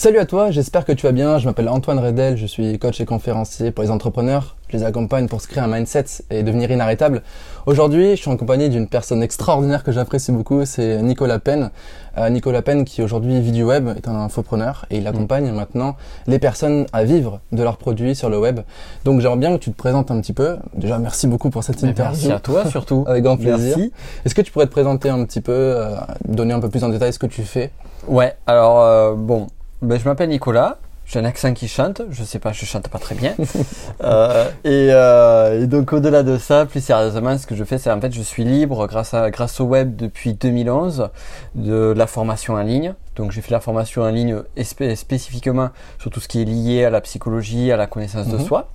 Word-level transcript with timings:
Salut 0.00 0.20
à 0.20 0.26
toi, 0.26 0.52
j'espère 0.52 0.84
que 0.84 0.92
tu 0.92 1.06
vas 1.06 1.12
bien. 1.12 1.38
Je 1.38 1.46
m'appelle 1.46 1.68
Antoine 1.68 1.98
Redel, 1.98 2.36
je 2.36 2.46
suis 2.46 2.78
coach 2.78 3.00
et 3.00 3.04
conférencier 3.04 3.72
pour 3.72 3.82
les 3.82 3.90
entrepreneurs. 3.90 4.54
Je 4.68 4.76
les 4.76 4.84
accompagne 4.84 5.26
pour 5.26 5.40
se 5.40 5.48
créer 5.48 5.60
un 5.60 5.66
mindset 5.66 6.04
et 6.30 6.44
devenir 6.44 6.70
inarrêtable. 6.70 7.22
Aujourd'hui, 7.66 8.10
je 8.10 8.20
suis 8.20 8.30
en 8.30 8.36
compagnie 8.36 8.68
d'une 8.68 8.86
personne 8.86 9.24
extraordinaire 9.24 9.82
que 9.82 9.90
j'apprécie 9.90 10.30
beaucoup, 10.30 10.64
c'est 10.66 11.02
Nicolas 11.02 11.40
Penn. 11.40 11.72
Euh, 12.16 12.28
Nicolas 12.28 12.62
Penn 12.62 12.84
qui 12.84 13.02
aujourd'hui 13.02 13.40
vit 13.40 13.50
du 13.50 13.64
web, 13.64 13.88
est 13.88 14.06
un 14.06 14.14
infopreneur 14.14 14.86
et 14.88 14.98
il 14.98 15.06
accompagne 15.08 15.50
maintenant 15.50 15.96
les 16.28 16.38
personnes 16.38 16.86
à 16.92 17.02
vivre 17.02 17.40
de 17.50 17.64
leurs 17.64 17.76
produits 17.76 18.14
sur 18.14 18.30
le 18.30 18.38
web. 18.38 18.60
Donc 19.04 19.20
j'aimerais 19.20 19.38
bien 19.38 19.58
que 19.58 19.64
tu 19.64 19.72
te 19.72 19.76
présentes 19.76 20.12
un 20.12 20.20
petit 20.20 20.32
peu. 20.32 20.58
Déjà, 20.74 21.00
merci 21.00 21.26
beaucoup 21.26 21.50
pour 21.50 21.64
cette 21.64 21.82
interview. 21.82 22.28
Merci 22.28 22.30
à 22.30 22.38
toi 22.38 22.66
surtout. 22.66 23.02
Avec 23.08 23.24
grand 23.24 23.36
plaisir. 23.36 23.76
Est-ce 24.24 24.36
que 24.36 24.42
tu 24.42 24.52
pourrais 24.52 24.66
te 24.66 24.70
présenter 24.70 25.08
un 25.08 25.24
petit 25.24 25.40
peu, 25.40 25.50
euh, 25.52 25.96
donner 26.24 26.54
un 26.54 26.60
peu 26.60 26.68
plus 26.68 26.84
en 26.84 26.88
détail 26.88 27.12
ce 27.12 27.18
que 27.18 27.26
tu 27.26 27.42
fais? 27.42 27.72
Ouais, 28.06 28.36
alors 28.46 28.80
euh, 28.80 29.14
bon, 29.14 29.48
ben, 29.82 29.98
je 29.98 30.04
m'appelle 30.04 30.28
Nicolas. 30.28 30.78
J'ai 31.06 31.20
un 31.20 31.24
accent 31.24 31.54
qui 31.54 31.68
chante. 31.68 32.02
Je 32.10 32.22
sais 32.22 32.38
pas, 32.38 32.52
je 32.52 32.66
chante 32.66 32.88
pas 32.88 32.98
très 32.98 33.14
bien. 33.14 33.34
euh, 34.04 34.44
et, 34.64 34.88
euh, 34.92 35.62
et, 35.62 35.66
donc 35.66 35.94
au-delà 35.94 36.22
de 36.22 36.36
ça, 36.36 36.66
plus 36.66 36.84
sérieusement, 36.84 37.38
ce 37.38 37.46
que 37.46 37.54
je 37.54 37.64
fais, 37.64 37.78
c'est 37.78 37.90
en 37.90 37.98
fait, 37.98 38.12
je 38.12 38.20
suis 38.20 38.44
libre 38.44 38.86
grâce 38.86 39.14
à 39.14 39.30
grâce 39.30 39.58
au 39.58 39.64
web 39.64 39.96
depuis 39.96 40.34
2011 40.34 41.08
de 41.54 41.94
la 41.96 42.06
formation 42.06 42.54
en 42.54 42.60
ligne. 42.62 42.92
Donc 43.16 43.30
j'ai 43.32 43.40
fait 43.40 43.52
la 43.52 43.60
formation 43.60 44.02
en 44.02 44.10
ligne 44.10 44.42
spécifiquement 44.62 45.70
sur 45.98 46.10
tout 46.10 46.20
ce 46.20 46.28
qui 46.28 46.42
est 46.42 46.44
lié 46.44 46.84
à 46.84 46.90
la 46.90 47.00
psychologie, 47.00 47.72
à 47.72 47.78
la 47.78 47.86
connaissance 47.86 48.28
de 48.28 48.36
Mhm. 48.36 48.44
soi. 48.44 48.68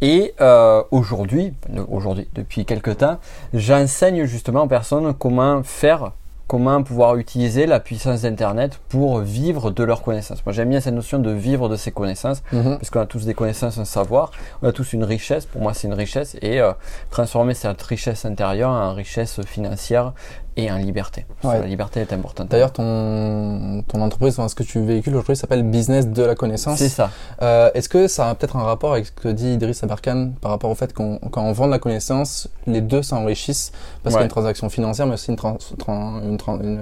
Et 0.00 0.34
euh, 0.40 0.82
aujourd'hui, 0.90 1.54
aujourd'hui, 1.90 2.28
depuis 2.34 2.64
quelques 2.64 2.98
temps, 2.98 3.18
j'enseigne 3.54 4.24
justement 4.24 4.62
aux 4.62 4.68
personnes 4.68 5.14
comment 5.14 5.62
faire 5.62 6.12
comment 6.48 6.82
pouvoir 6.82 7.16
utiliser 7.16 7.66
la 7.66 7.78
puissance 7.78 8.22
d'Internet 8.22 8.80
pour 8.88 9.20
vivre 9.20 9.70
de 9.70 9.84
leurs 9.84 10.02
connaissances. 10.02 10.44
Moi, 10.46 10.52
j'aime 10.54 10.70
bien 10.70 10.80
cette 10.80 10.94
notion 10.94 11.18
de 11.18 11.30
vivre 11.30 11.68
de 11.68 11.76
ses 11.76 11.92
connaissances, 11.92 12.42
Mhm. 12.52 12.78
parce 12.78 12.88
qu'on 12.90 13.00
a 13.00 13.06
tous 13.06 13.24
des 13.26 13.34
connaissances, 13.34 13.78
un 13.78 13.84
savoir, 13.84 14.30
on 14.62 14.68
a 14.68 14.72
tous 14.72 14.94
une 14.94 15.04
richesse, 15.04 15.44
pour 15.46 15.60
moi 15.60 15.74
c'est 15.74 15.86
une 15.88 15.94
richesse, 15.94 16.36
et 16.42 16.60
euh, 16.60 16.72
transformer 17.10 17.54
cette 17.54 17.80
richesse 17.82 18.24
intérieure 18.24 18.70
en 18.70 18.94
richesse 18.94 19.40
financière 19.44 20.12
et 20.58 20.70
en 20.72 20.76
liberté. 20.76 21.24
Ouais. 21.44 21.60
la 21.60 21.66
liberté 21.66 22.00
est 22.00 22.12
importante. 22.12 22.48
D'ailleurs, 22.48 22.72
ton, 22.72 23.82
ton 23.86 24.00
entreprise, 24.02 24.34
enfin, 24.38 24.48
ce 24.48 24.54
que 24.54 24.64
tu 24.64 24.80
véhicules 24.80 25.14
aujourd'hui 25.14 25.36
s'appelle 25.36 25.62
Business 25.62 26.08
de 26.08 26.22
la 26.24 26.34
connaissance. 26.34 26.78
c'est 26.78 26.88
ça. 26.88 27.10
Euh, 27.42 27.70
Est-ce 27.74 27.88
que 27.88 28.08
ça 28.08 28.28
a 28.28 28.34
peut-être 28.34 28.56
un 28.56 28.64
rapport 28.64 28.92
avec 28.92 29.06
ce 29.06 29.12
que 29.12 29.28
dit 29.28 29.52
Idriss 29.54 29.82
Aberkan 29.84 30.32
par 30.40 30.50
rapport 30.50 30.70
au 30.70 30.74
fait 30.74 30.92
qu'on 30.92 31.18
quand 31.30 31.42
on 31.42 31.52
vend 31.52 31.66
de 31.66 31.70
la 31.72 31.78
connaissance, 31.78 32.48
les 32.66 32.80
deux 32.80 33.02
s'enrichissent 33.02 33.70
parce 34.02 34.14
qu'il 34.14 34.20
y 34.20 34.22
a 34.22 34.24
une 34.24 34.30
transaction 34.30 34.68
financière, 34.68 35.06
mais 35.06 35.14
aussi 35.14 35.30
une, 35.30 35.36
trans- 35.36 35.58
tran- 35.78 36.20
une, 36.22 36.36
tran- 36.36 36.58
une, 36.60 36.80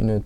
une, 0.00 0.20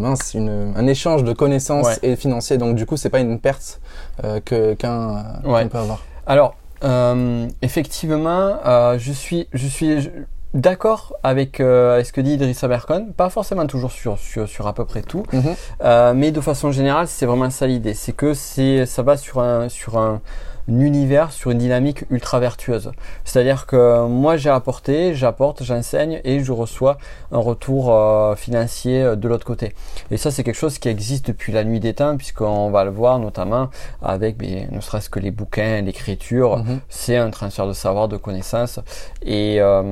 mince, 0.00 0.34
une- 0.34 0.72
un 0.76 0.86
échange 0.86 1.22
de 1.22 1.32
connaissances 1.32 1.86
Ouais. 1.86 1.98
et 2.02 2.16
financier. 2.16 2.56
Donc 2.58 2.76
du 2.76 2.86
coup, 2.86 2.96
c'est 2.96 3.10
pas 3.10 3.20
une 3.20 3.38
perte 3.38 3.80
euh, 4.24 4.40
que 4.44 4.74
qu'un 4.74 5.22
Ouais. 5.44 5.62
qu'on 5.64 5.68
peut 5.68 5.78
avoir. 5.78 6.02
Alors, 6.26 6.54
euh, 6.82 7.46
effectivement, 7.62 8.56
euh, 8.66 8.98
je 8.98 9.12
suis, 9.12 9.48
je 9.52 9.66
suis 9.66 10.10
d'accord 10.54 11.14
avec, 11.22 11.60
euh, 11.60 11.94
avec 11.94 12.06
ce 12.06 12.12
que 12.12 12.20
dit 12.20 12.34
Idriss 12.34 12.62
Aberkan, 12.64 13.06
pas 13.16 13.28
forcément 13.28 13.66
toujours 13.66 13.92
sur, 13.92 14.18
sur, 14.18 14.48
sur 14.48 14.66
à 14.66 14.72
peu 14.72 14.84
près 14.84 15.02
tout, 15.02 15.24
Mhm. 15.32 15.54
Euh, 15.82 16.14
mais 16.14 16.30
de 16.30 16.40
façon 16.40 16.70
générale, 16.70 17.08
c'est 17.08 17.26
vraiment 17.26 17.50
ça 17.50 17.66
l'idée. 17.66 17.94
C'est 17.94 18.12
que 18.12 18.34
c'est, 18.34 18.86
ça 18.86 19.02
va 19.02 19.16
sur 19.16 19.40
un, 19.40 19.68
sur 19.68 19.98
un 19.98 20.20
univers, 20.68 21.32
sur 21.32 21.50
une 21.50 21.58
dynamique 21.58 22.04
ultra 22.10 22.40
vertueuse. 22.40 22.92
C'est-à-dire 23.24 23.66
que 23.66 24.06
moi 24.06 24.36
j'ai 24.36 24.50
apporté, 24.50 25.14
j'apporte, 25.14 25.62
j'enseigne 25.62 26.20
et 26.24 26.40
je 26.40 26.52
reçois 26.52 26.98
un 27.32 27.38
retour 27.38 27.92
euh, 27.92 28.34
financier 28.34 29.02
euh, 29.02 29.16
de 29.16 29.28
l'autre 29.28 29.44
côté. 29.46 29.74
Et 30.10 30.16
ça 30.16 30.30
c'est 30.30 30.42
quelque 30.44 30.54
chose 30.54 30.78
qui 30.78 30.88
existe 30.88 31.26
depuis 31.26 31.52
la 31.52 31.64
nuit 31.64 31.80
des 31.80 31.94
temps, 31.94 32.16
puisqu'on 32.16 32.70
va 32.70 32.84
le 32.84 32.90
voir 32.90 33.18
notamment 33.18 33.68
avec, 34.02 34.36
mais, 34.40 34.68
ne 34.70 34.80
serait-ce 34.80 35.10
que 35.10 35.20
les 35.20 35.30
bouquins, 35.30 35.80
l'écriture, 35.82 36.58
Mhm. 36.58 36.80
c'est 36.88 37.16
un 37.16 37.30
transfert 37.30 37.66
de 37.66 37.72
savoir, 37.72 38.08
de 38.08 38.16
connaissances. 38.16 38.80
Et, 39.22 39.56
euh, 39.60 39.82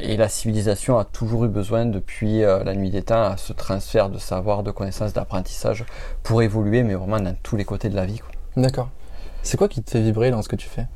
et 0.00 0.16
la 0.16 0.28
civilisation 0.28 0.98
a 0.98 1.04
toujours 1.04 1.44
eu 1.44 1.48
besoin, 1.48 1.86
depuis 1.86 2.44
euh, 2.44 2.62
la 2.64 2.74
nuit 2.74 2.90
des 2.90 3.02
temps, 3.02 3.22
à 3.22 3.36
ce 3.36 3.52
transfert 3.52 4.08
de 4.08 4.18
savoir, 4.18 4.62
de 4.62 4.70
connaissances, 4.70 5.12
d'apprentissage 5.12 5.84
pour 6.22 6.42
évoluer, 6.42 6.82
mais 6.82 6.94
vraiment 6.94 7.20
dans 7.20 7.34
tous 7.42 7.56
les 7.56 7.64
côtés 7.64 7.88
de 7.88 7.96
la 7.96 8.06
vie. 8.06 8.20
D'accord. 8.56 8.88
C'est 9.42 9.56
quoi 9.56 9.68
qui 9.68 9.82
te 9.82 9.90
fait 9.90 10.00
vibrer 10.00 10.30
dans 10.30 10.42
ce 10.42 10.48
que 10.48 10.56
tu 10.56 10.68
fais? 10.68 10.86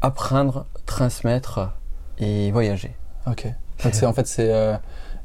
Apprendre, 0.00 0.66
transmettre 0.86 1.70
et 2.18 2.50
voyager. 2.50 2.94
Ok. 3.26 3.46
Donc 3.84 3.94
en 4.02 4.12
fait 4.12 4.26
c'est 4.26 4.52
euh, 4.52 4.76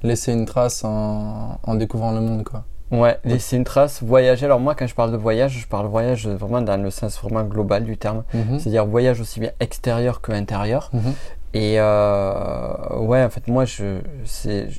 laisser 0.03 0.33
une 0.33 0.45
trace 0.45 0.83
en, 0.83 1.59
en 1.63 1.75
découvrant 1.75 2.11
le 2.11 2.21
monde 2.21 2.43
quoi. 2.43 2.65
Ouais, 2.89 3.19
laisser 3.25 3.57
une 3.57 3.65
trace, 3.65 4.01
voyager. 4.01 4.45
Alors 4.45 4.61
moi, 4.61 4.73
quand 4.73 4.87
je 4.87 4.95
parle 4.95 5.11
de 5.11 5.17
voyage, 5.17 5.59
je 5.59 5.67
parle 5.67 5.87
voyage 5.87 6.25
vraiment 6.25 6.61
dans 6.61 6.81
le 6.81 6.89
sens 6.89 7.19
vraiment 7.19 7.43
global 7.43 7.83
du 7.83 7.97
terme. 7.97 8.23
Mhm. 8.33 8.59
C'est-à-dire 8.59 8.85
voyage 8.85 9.19
aussi 9.19 9.41
bien 9.41 9.51
extérieur 9.59 10.21
que 10.21 10.31
intérieur. 10.31 10.89
Mhm. 10.93 11.13
Et 11.53 11.81
euh, 11.81 12.97
ouais, 12.99 13.23
en 13.23 13.29
fait, 13.29 13.47
moi, 13.49 13.65
je, 13.65 13.99
c'est 14.23 14.69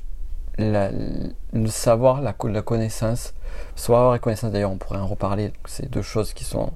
le 0.56 1.66
savoir, 1.66 2.22
la, 2.22 2.34
la 2.44 2.62
connaissance. 2.62 3.34
Savoir 3.76 4.14
et 4.14 4.18
connaissance, 4.20 4.52
d'ailleurs, 4.52 4.72
on 4.72 4.78
pourrait 4.78 5.00
en 5.00 5.06
reparler. 5.06 5.52
C'est 5.66 5.90
deux 5.90 6.00
choses 6.00 6.32
qui 6.32 6.44
sont 6.44 6.70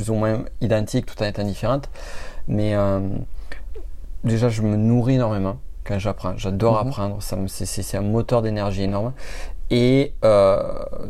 plus 0.00 0.10
ou 0.10 0.14
moins 0.14 0.44
identiques 0.62 1.04
tout 1.04 1.22
en 1.22 1.26
étant 1.26 1.44
différentes. 1.44 1.90
Mais 2.48 2.74
euh, 2.74 3.00
déjà, 4.24 4.48
je 4.48 4.62
me 4.62 4.76
nourris 4.76 5.16
énormément 5.16 5.58
quand 5.84 5.98
j'apprends. 5.98 6.36
J'adore 6.38 6.80
Mhm. 6.80 6.88
apprendre. 6.88 7.22
Ça 7.22 7.36
me, 7.36 7.48
c'est, 7.48 7.96
un 7.96 8.02
moteur 8.02 8.40
d'énergie 8.40 8.82
énorme. 8.84 9.12
Et 9.70 10.14
euh, 10.24 10.62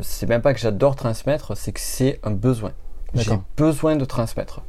c'est 0.02 0.28
même 0.28 0.42
pas 0.42 0.52
que 0.52 0.60
j'adore 0.60 0.96
transmettre, 0.96 1.56
c'est 1.56 1.72
que 1.72 1.80
c'est 1.80 2.18
un 2.24 2.32
besoin. 2.32 2.72
J'ai 3.14 3.38
besoin 3.56 3.96
de 3.96 4.04
transmettre. 4.04 4.60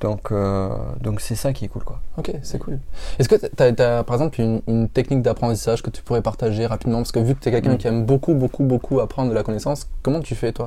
Donc, 0.00 0.32
euh, 0.32 0.68
donc 1.00 1.20
c'est 1.20 1.34
ça 1.34 1.52
qui 1.52 1.64
est 1.64 1.68
cool, 1.68 1.82
quoi. 1.84 2.00
Ok, 2.18 2.32
c'est 2.42 2.58
cool. 2.58 2.78
Est-ce 3.18 3.28
que 3.28 3.36
tu 3.36 3.82
as, 3.82 4.04
par 4.04 4.14
exemple 4.16 4.40
une, 4.40 4.60
une 4.66 4.88
technique 4.88 5.22
d'apprentissage 5.22 5.82
que 5.82 5.88
tu 5.90 6.02
pourrais 6.02 6.20
partager 6.20 6.66
rapidement? 6.66 6.98
Parce 6.98 7.12
que 7.12 7.20
vu 7.20 7.34
que 7.34 7.40
tu 7.40 7.48
es 7.48 7.52
quelqu'un 7.52 7.74
Mm. 7.74 7.78
qui 7.78 7.86
aime 7.86 8.04
beaucoup, 8.04 8.34
beaucoup, 8.34 8.64
beaucoup 8.64 9.00
apprendre 9.00 9.30
de 9.30 9.34
la 9.34 9.42
connaissance, 9.42 9.88
comment 10.02 10.20
tu 10.20 10.34
fais 10.34 10.52
toi? 10.52 10.66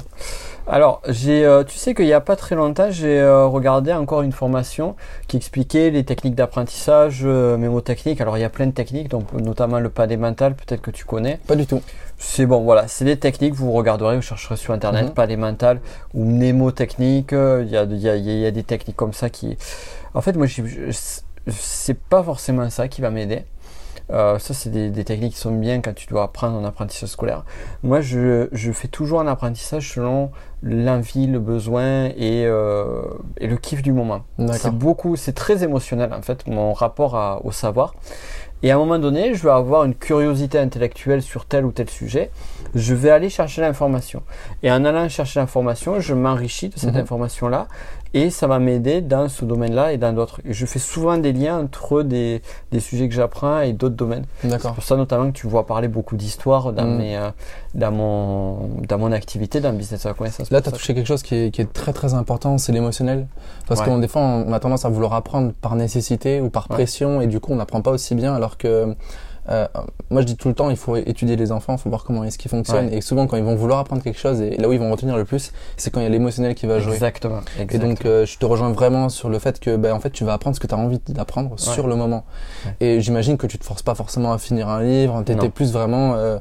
Alors, 0.65 1.01
j'ai, 1.07 1.45
euh, 1.45 1.63
tu 1.63 1.77
sais 1.77 1.93
qu'il 1.93 2.05
n'y 2.05 2.13
a 2.13 2.21
pas 2.21 2.35
très 2.35 2.55
longtemps, 2.55 2.89
j'ai 2.89 3.19
euh, 3.19 3.45
regardé 3.45 3.93
encore 3.93 4.23
une 4.23 4.31
formation 4.31 4.95
qui 5.27 5.38
expliquait 5.38 5.91
les 5.91 6.03
techniques 6.03 6.35
d'apprentissage, 6.35 7.23
mémotechnique. 7.23 8.19
Alors, 8.21 8.38
il 8.38 8.41
y 8.41 8.45
a 8.45 8.49
plein 8.49 8.65
de 8.67 8.71
techniques, 8.71 9.09
donc 9.09 9.31
notamment 9.33 9.79
le 9.79 9.89
padé 9.89 10.17
mental, 10.17 10.55
peut-être 10.55 10.81
que 10.81 10.91
tu 10.91 11.05
connais. 11.05 11.39
Pas 11.47 11.55
du 11.55 11.65
tout. 11.67 11.81
C'est 12.19 12.45
bon, 12.47 12.61
voilà, 12.63 12.88
c'est 12.88 13.05
des 13.05 13.17
techniques, 13.17 13.53
vous 13.53 13.72
regarderez, 13.72 14.16
vous 14.16 14.22
chercherez 14.23 14.57
sur 14.57 14.73
internet, 14.73 15.05
Mhm. 15.07 15.13
padé 15.13 15.38
mental 15.38 15.79
ou 16.16 16.23
mnémotechnique. 16.25 17.31
euh, 17.33 17.63
Il 17.66 17.69
y 17.72 17.78
a, 17.78 17.83
il 17.83 17.97
y, 17.97 18.09
a, 18.09 18.16
il 18.16 18.25
y 18.39 18.45
a 18.45 18.51
des 18.51 18.63
techniques 18.63 18.95
comme 18.97 19.13
ça 19.13 19.29
qui. 19.29 19.55
En 20.16 20.22
fait, 20.22 20.35
moi, 20.35 20.47
c'est 21.47 21.97
pas 22.00 22.23
forcément 22.23 22.69
ça 22.69 22.88
qui 22.88 23.01
va 23.01 23.09
m'aider. 23.11 23.45
Euh, 24.09 24.39
ça, 24.39 24.53
c'est 24.53 24.69
des, 24.69 24.89
des 24.89 25.03
techniques 25.03 25.33
qui 25.33 25.39
sont 25.39 25.51
bien 25.51 25.81
quand 25.81 25.94
tu 25.94 26.07
dois 26.07 26.23
apprendre 26.23 26.57
en 26.57 26.63
apprentissage 26.63 27.09
scolaire. 27.09 27.44
Moi, 27.83 28.00
je, 28.00 28.47
je 28.53 28.72
fais 28.72 28.88
toujours 28.88 29.19
un 29.19 29.27
apprentissage 29.27 29.91
selon 29.94 30.31
l'envie, 30.63 31.27
le 31.27 31.39
besoin 31.39 32.06
et, 32.06 32.45
euh, 32.45 33.01
et 33.38 33.47
le 33.47 33.57
kiff 33.57 33.81
du 33.81 33.91
moment. 33.91 34.22
C'est 34.53 34.72
beaucoup, 34.73 35.17
c'est 35.17 35.33
très 35.33 35.63
émotionnel 35.63 36.13
en 36.13 36.22
fait, 36.22 36.47
mon 36.47 36.72
rapport 36.73 37.16
à- 37.17 37.41
au 37.45 37.51
savoir. 37.51 37.95
Et 38.63 38.72
à 38.72 38.75
un 38.75 38.79
moment 38.79 38.97
donné, 39.00 39.35
je 39.35 39.44
vais 39.44 39.51
avoir 39.51 39.84
une 39.85 39.94
curiosité 39.94 40.57
intellectuelle 40.57 41.22
sur 41.22 41.45
tel 41.45 41.63
ou 41.66 41.72
tel 41.72 41.90
sujet. 41.90 42.31
Je 42.73 42.95
vais 42.95 43.12
aller 43.12 43.29
chercher 43.29 43.62
l'information. 43.62 44.23
Et 44.63 44.72
en 44.72 44.84
allant 44.84 45.07
chercher 45.09 45.40
l'information, 45.40 46.00
je 46.00 46.13
m'enrichis 46.16 46.69
de 46.69 46.78
cette 46.79 46.94
Mhm. 46.95 47.01
information-là. 47.01 47.68
Et 48.17 48.29
ça 48.31 48.47
va 48.47 48.57
m'aider 48.57 49.01
dans 49.01 49.29
ce 49.29 49.45
domaine-là 49.45 49.94
et 49.94 49.97
dans 49.97 50.11
d'autres. 50.11 50.41
Je 50.44 50.66
fais 50.66 50.79
souvent 50.79 51.17
des 51.17 51.33
liens 51.33 51.59
entre 51.59 52.01
des, 52.01 52.41
des 52.72 52.79
sujets 52.79 53.07
que 53.07 53.13
j'apprends 53.13 53.59
et 53.59 53.73
d'autres 53.73 53.95
domaines. 53.95 54.25
C'est 54.41 54.59
pour 54.73 54.83
ça 54.83 54.95
notamment 54.95 55.28
que 55.31 55.38
tu 55.38 55.45
vois 55.47 55.66
parler 55.67 55.88
beaucoup 55.88 56.16
d'histoire 56.16 56.73
dans, 56.73 56.85
Mhm. 56.85 56.97
mes, 56.97 57.16
euh, 57.17 57.29
dans, 57.75 57.91
mon, 57.91 58.69
dans 58.88 58.97
mon 58.97 59.11
activité, 59.11 59.59
dans 59.59 59.72
le 59.72 59.77
business 59.77 60.03
de 60.03 60.07
la 60.09 60.13
connaissance. 60.16 60.50
Là, 60.50 60.62
Pour 60.62 60.71
tu 60.71 60.75
as 60.75 60.80
touché 60.80 60.94
quelque 60.95 61.06
chose 61.07 61.21
qui 61.21 61.36
est, 61.36 61.51
qui 61.51 61.62
est 61.62 61.71
très 61.71 61.94
très 61.94 62.15
important, 62.15 62.57
c'est 62.57 62.71
l'émotionnel. 62.71 63.27
Parce 63.68 63.81
Ouais. 63.81 63.86
qu'on 63.86 64.00
des 64.00 64.07
fois, 64.07 64.21
on 64.21 64.51
a 64.51 64.59
tendance 64.59 64.83
à 64.86 64.89
vouloir 64.89 65.13
apprendre 65.13 65.51
par 65.62 65.75
nécessité 65.75 66.42
ou 66.42 66.50
par 66.50 66.68
Ouais. 66.71 66.75
pression, 66.77 67.21
et 67.21 67.27
du 67.27 67.39
coup, 67.39 67.51
on 67.53 67.57
n'apprend 67.57 67.81
pas 67.81 67.92
aussi 67.92 68.15
bien. 68.15 68.33
Alors 68.33 68.57
que 68.57 68.95
euh, 69.49 69.67
moi, 70.09 70.21
je 70.21 70.27
dis 70.27 70.35
tout 70.35 70.47
le 70.47 70.53
temps, 70.53 70.69
il 70.69 70.77
faut 70.77 70.95
étudier 70.95 71.35
les 71.35 71.51
enfants, 71.51 71.75
il 71.75 71.79
faut 71.79 71.89
voir 71.89 72.03
comment 72.03 72.23
est-ce 72.23 72.38
qu'ils 72.38 72.51
fonctionnent. 72.51 72.88
Ouais. 72.88 72.97
Et 72.97 73.01
souvent, 73.01 73.27
quand 73.27 73.38
ils 73.38 73.44
vont 73.44 73.55
vouloir 73.55 73.79
apprendre 73.79 74.01
quelque 74.01 74.19
chose, 74.19 74.41
et 74.41 74.57
là 74.57 74.67
où 74.67 74.73
ils 74.73 74.79
vont 74.79 74.91
retenir 74.91 75.17
le 75.17 75.25
plus, 75.25 75.51
c'est 75.77 75.91
quand 75.91 75.99
il 75.99 76.03
y 76.03 76.07
a 76.07 76.09
l'émotionnel 76.09 76.55
qui 76.55 76.65
va 76.65 76.79
jouer. 76.79 76.94
Exactement. 76.94 77.41
Et 77.57 77.63
exactement. 77.63 77.94
donc, 77.94 78.05
euh, 78.05 78.25
je 78.25 78.38
te 78.38 78.45
rejoins 78.45 78.71
vraiment 78.71 79.09
sur 79.09 79.29
le 79.29 79.39
fait 79.39 79.59
que, 79.59 79.75
ben, 79.75 79.94
en 79.94 79.99
fait, 79.99 80.11
tu 80.11 80.23
vas 80.23 80.33
apprendre 80.33 80.55
ce 80.55 80.59
que 80.59 80.67
tu 80.67 80.75
as 80.75 80.77
envie 80.77 80.99
d'apprendre 81.07 81.57
sur 81.57 81.88
le 81.88 81.95
moment. 81.95 82.25
Ouais. 82.65 82.88
Et 82.88 83.01
j'imagine 83.01 83.38
que 83.38 83.47
tu 83.47 83.57
te 83.57 83.65
forces 83.65 83.83
pas 83.83 83.95
forcément 83.95 84.33
à 84.33 84.38
finir 84.38 84.69
un 84.69 84.83
livre. 84.83 85.23
T'étais 85.23 85.49
plus 85.49 85.71
vraiment, 85.71 86.15
euh, 86.15 86.38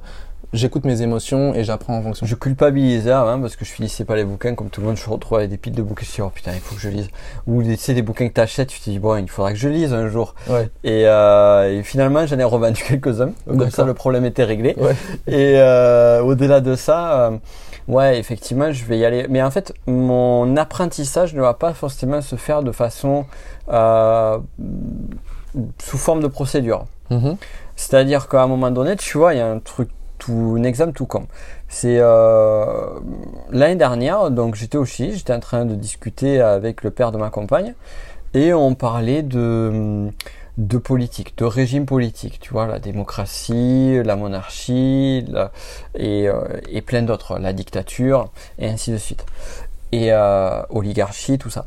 j'écoute 0.53 0.85
mes 0.85 1.03
émotions 1.03 1.55
et 1.55 1.65
j'apprends 1.65 1.97
en 1.97 2.03
fonction. 2.03 2.27
Je 2.27 2.35
culpabilisais 2.35 3.11
avant 3.11 3.41
parce 3.41 3.57
que 3.57 3.65
je 3.65 3.71
finissais 3.71 4.05
pas 4.05 4.17
les 4.17 4.25
bouquins 4.25 4.55
comme 4.55 4.71
tout 4.71 4.81
le 4.81 4.89
monde. 4.89 4.97
Je 4.97 5.09
retrouvais 5.09 5.43
avec 5.43 5.51
des 5.51 5.57
piles 5.57 5.75
de 5.75 5.83
bouquins. 5.83 6.05
Je 6.05 6.09
me 6.09 6.13
suis 6.13 6.23
dit, 6.23 6.27
oh 6.27 6.31
putain, 6.31 6.53
il 6.55 6.61
faut 6.61 6.75
que 6.75 6.81
je 6.81 6.89
lise. 6.89 7.09
Ou 7.47 7.63
tu 7.63 7.77
sais, 7.77 7.95
des 7.95 8.03
bouquins 8.03 8.29
que 8.29 8.33
t'achètes, 8.33 8.69
tu 8.69 8.81
te 8.81 8.91
dis, 8.91 8.99
bon, 8.99 9.17
il 9.17 9.29
faudra 9.29 9.53
que 9.53 9.59
je 9.59 9.69
lise 9.69 9.93
un 9.93 10.09
jour. 10.09 10.35
Ouais. 10.49 10.69
Et, 10.85 11.07
euh, 11.07 11.79
et 11.79 11.83
finalement, 11.83 12.27
j'en 12.27 12.39
ai 12.39 12.45
revendu 12.45 12.83
quelques-uns. 12.89 13.33
Comme 13.47 13.59
D'accord. 13.59 13.73
ça, 13.73 13.85
le 13.85 13.95
problème 13.95 14.25
était 14.25 14.45
réglé. 14.45 14.75
Ouais. 14.79 14.97
Et 15.27 15.59
euh, 15.59 16.23
au-delà 16.23 16.61
de 16.61 16.75
ça, 16.75 17.27
euh, 17.27 17.37
Ouais, 17.89 18.19
effectivement, 18.19 18.73
je 18.73 18.85
vais 18.85 18.99
y 18.99 19.05
aller. 19.05 19.27
Mais 19.29 19.41
en 19.41 19.51
fait, 19.53 19.73
mon 19.87 20.57
apprentissage 20.57 21.35
ne 21.35 21.41
va 21.41 21.55
pas 21.55 21.73
forcément 21.73 22.21
se 22.21 22.35
faire 22.35 22.65
de 22.65 22.73
façon 22.73 23.27
sous 25.79 25.99
forme 25.99 26.21
de 26.21 26.27
procédure. 26.27 26.87
Mhm. 27.11 27.37
C'est-à-dire 27.77 28.29
qu'à 28.29 28.43
un 28.43 28.47
moment 28.47 28.71
donné, 28.71 28.97
tu 28.97 29.19
vois, 29.19 29.35
il 29.35 29.39
y 29.39 29.41
a 29.41 29.47
un 29.47 29.59
truc, 29.59 29.91
un 30.29 30.63
exemple 30.65 30.93
tout 30.93 31.07
con. 31.07 31.27
C'est 31.69 31.99
euh, 31.99 32.65
l'année 33.51 33.77
dernière, 33.77 34.31
donc 34.31 34.55
j'étais 34.55 34.79
au 34.79 34.85
Chili, 34.85 35.17
j'étais 35.17 35.33
en 35.33 35.41
train 35.41 35.65
de 35.65 35.75
discuter 35.75 36.41
avec 36.41 36.83
le 36.83 36.91
père 36.91 37.13
de 37.13 37.19
ma 37.19 37.31
compagne, 37.31 37.75
et 38.35 38.53
on 38.53 38.75
parlait 38.75 39.23
de 39.23 40.11
de 40.57 40.79
politique, 40.79 41.37
de 41.37 41.45
régime 41.45 41.85
politique, 41.85 42.41
tu 42.41 42.53
vois, 42.53 42.67
la 42.67 42.79
démocratie, 42.79 44.01
la 44.03 44.17
monarchie, 44.17 45.27
euh, 45.99 46.43
et 46.69 46.81
plein 46.81 47.03
d'autres, 47.03 47.39
la 47.39 47.53
dictature, 47.53 48.31
et 48.59 48.69
ainsi 48.69 48.91
de 48.91 48.97
suite. 48.97 49.27
Et 49.93 50.13
euh, 50.13 50.63
oligarchie, 50.71 51.39
tout 51.39 51.51
ça. 51.51 51.65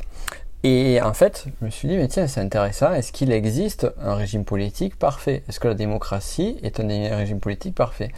Et 0.62 1.00
en 1.00 1.14
fait, 1.14 1.46
je 1.60 1.64
me 1.64 1.70
suis 1.70 1.88
dit, 1.88 1.96
mais 1.96 2.08
tiens, 2.08 2.26
c'est 2.26 2.40
intéressant, 2.40 2.92
est-ce 2.92 3.12
qu'il 3.12 3.32
existe 3.32 3.86
un 4.02 4.14
régime 4.14 4.44
politique 4.44 4.98
parfait? 4.98 5.42
Est-ce 5.48 5.58
que 5.58 5.68
la 5.68 5.74
démocratie 5.74 6.58
est 6.62 6.80
un 6.80 7.16
régime 7.16 7.40
politique 7.40 7.74
parfait? 7.74 8.10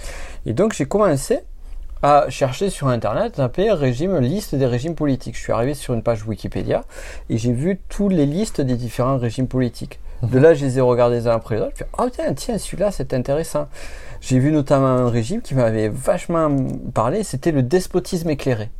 Et 0.44 0.53
donc 0.53 0.73
j'ai 0.73 0.87
commencé 0.87 1.39
à 2.03 2.27
chercher 2.31 2.69
sur 2.69 2.89
Internet, 2.89 3.35
taper 3.35 3.71
régime, 3.71 4.19
liste 4.19 4.56
des 4.56 4.67
régimes 4.67 4.97
politiques. 4.97 5.37
Je 5.37 5.41
suis 5.41 5.53
arrivé 5.53 5.75
sur 5.75 5.94
une 5.94 6.03
page 6.03 6.27
Wikipédia 6.27 6.83
et 7.31 7.39
j'ai 7.39 7.53
vu 7.53 7.79
toutes 7.89 8.12
les 8.12 8.27
listes 8.27 8.61
des 8.61 8.75
différents 8.75 9.19
régimes 9.19 9.47
politiques. 9.47 10.00
De 10.25 10.39
là, 10.41 10.53
je 10.55 10.65
les 10.65 10.79
ai 10.79 10.81
regardés 10.81 11.17
les 11.17 11.27
uns 11.29 11.35
après 11.35 11.56
les 11.56 11.62
autres. 11.62 11.75
Je 11.77 11.85
me 11.85 11.89
suis 11.89 11.97
dit, 11.97 12.03
oh 12.03 12.11
tiens, 12.11 12.35
tiens, 12.35 12.59
celui-là, 12.59 12.91
c'est 12.91 13.15
intéressant. 13.15 13.69
J'ai 14.21 14.41
vu 14.41 14.50
notamment 14.50 14.87
un 14.87 15.11
régime 15.11 15.43
qui 15.43 15.55
m'avait 15.55 15.89
vachement 15.89 16.49
parlé, 16.93 17.23
c'était 17.23 17.53
le 17.53 17.62
despotisme 17.62 18.31
éclairé. 18.31 18.71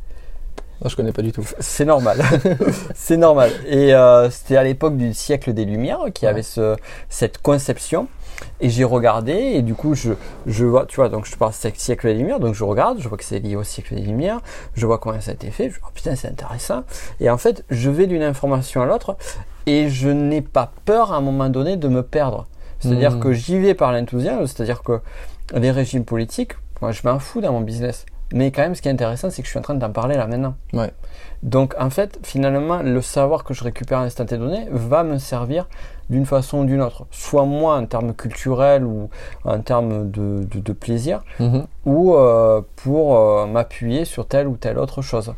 Ah, 0.83 0.89
je 0.89 0.95
connais 0.95 1.11
pas 1.13 1.21
du 1.21 1.31
tout. 1.31 1.45
C'est 1.59 1.85
normal. 1.85 2.21
c'est 2.95 3.17
normal. 3.17 3.51
Et 3.67 3.93
euh, 3.93 4.29
c'était 4.29 4.57
à 4.57 4.63
l'époque 4.63 4.97
du 4.97 5.13
siècle 5.13 5.53
des 5.53 5.65
Lumières 5.65 5.99
qui 6.13 6.25
Ouais. 6.25 6.31
avait 6.31 6.43
ce, 6.43 6.75
cette 7.09 7.37
conception. 7.41 8.07
Et 8.59 8.69
j'ai 8.69 8.83
regardé, 8.83 9.31
et 9.33 9.61
du 9.61 9.73
coup, 9.75 9.93
je, 9.95 10.13
je 10.47 10.65
vois, 10.65 10.85
tu 10.85 10.95
vois, 10.97 11.07
donc 11.07 11.25
je 11.25 11.35
parle 11.37 11.53
du 11.53 11.71
siècle 11.79 12.07
des 12.07 12.15
Lumières, 12.15 12.39
donc 12.39 12.55
je 12.55 12.63
regarde, 12.63 12.99
je 12.99 13.07
vois 13.07 13.17
que 13.17 13.23
c'est 13.23 13.39
lié 13.39 13.55
au 13.55 13.63
siècle 13.63 13.95
des 13.95 14.01
Lumières, 14.01 14.41
je 14.73 14.85
vois 14.85 14.97
comment 14.97 15.21
ça 15.21 15.31
a 15.31 15.33
été 15.35 15.49
fait, 15.51 15.69
je 15.69 15.75
dis, 15.75 15.79
oh 15.85 15.89
putain, 15.93 16.15
c'est 16.15 16.27
intéressant. 16.27 16.83
Et 17.19 17.29
en 17.29 17.37
fait, 17.37 17.63
je 17.69 17.89
vais 17.89 18.07
d'une 18.07 18.23
information 18.23 18.81
à 18.81 18.85
l'autre, 18.85 19.15
et 19.65 19.87
je 19.89 20.09
n'ai 20.09 20.41
pas 20.41 20.71
peur 20.83 21.13
à 21.13 21.17
un 21.17 21.21
moment 21.21 21.47
donné 21.49 21.77
de 21.77 21.87
me 21.87 22.01
perdre. 22.03 22.47
C'est-à-dire 22.79 23.11
Mhm. 23.13 23.19
que 23.21 23.33
j'y 23.33 23.59
vais 23.59 23.75
par 23.75 23.93
l'enthousiasme, 23.93 24.45
c'est-à-dire 24.47 24.81
que 24.83 24.99
les 25.53 25.71
régimes 25.71 26.03
politiques, 26.03 26.53
moi 26.81 26.91
je 26.91 27.01
m'en 27.05 27.19
fous 27.19 27.39
dans 27.39 27.53
mon 27.53 27.61
business. 27.61 28.05
Mais 28.33 28.51
quand 28.51 28.63
même, 28.63 28.75
ce 28.75 28.81
qui 28.81 28.89
est 28.89 28.91
intéressant, 28.91 29.29
c'est 29.29 29.41
que 29.41 29.45
je 29.45 29.51
suis 29.51 29.59
en 29.59 29.61
train 29.61 29.75
d'en 29.75 29.91
parler 29.91 30.17
là 30.17 30.27
maintenant. 30.27 30.55
Ouais. 30.73 30.91
Donc 31.43 31.75
en 31.79 31.89
fait, 31.89 32.19
finalement, 32.23 32.81
le 32.81 33.01
savoir 33.01 33.43
que 33.43 33.53
je 33.53 33.63
récupère 33.63 33.99
à 33.99 34.03
l'instant 34.03 34.25
donné 34.25 34.67
va 34.71 35.03
me 35.03 35.19
servir 35.19 35.69
d'une 36.09 36.25
façon 36.25 36.59
ou 36.59 36.65
d'une 36.65 36.81
autre. 36.81 37.05
Soit 37.11 37.45
moi 37.45 37.77
en 37.77 37.85
termes 37.85 38.13
culturels 38.13 38.83
ou 38.85 39.09
en 39.45 39.59
termes 39.59 40.09
de, 40.11 40.43
de- 40.51 40.59
de 40.59 40.73
plaisir, 40.73 41.21
Mhm. 41.39 41.65
ou 41.85 42.13
euh, 42.15 42.61
pour 42.77 43.17
euh, 43.17 43.45
m'appuyer 43.45 44.05
sur 44.05 44.25
telle 44.27 44.47
ou 44.47 44.55
telle 44.57 44.77
autre 44.77 45.01
chose. 45.01 45.33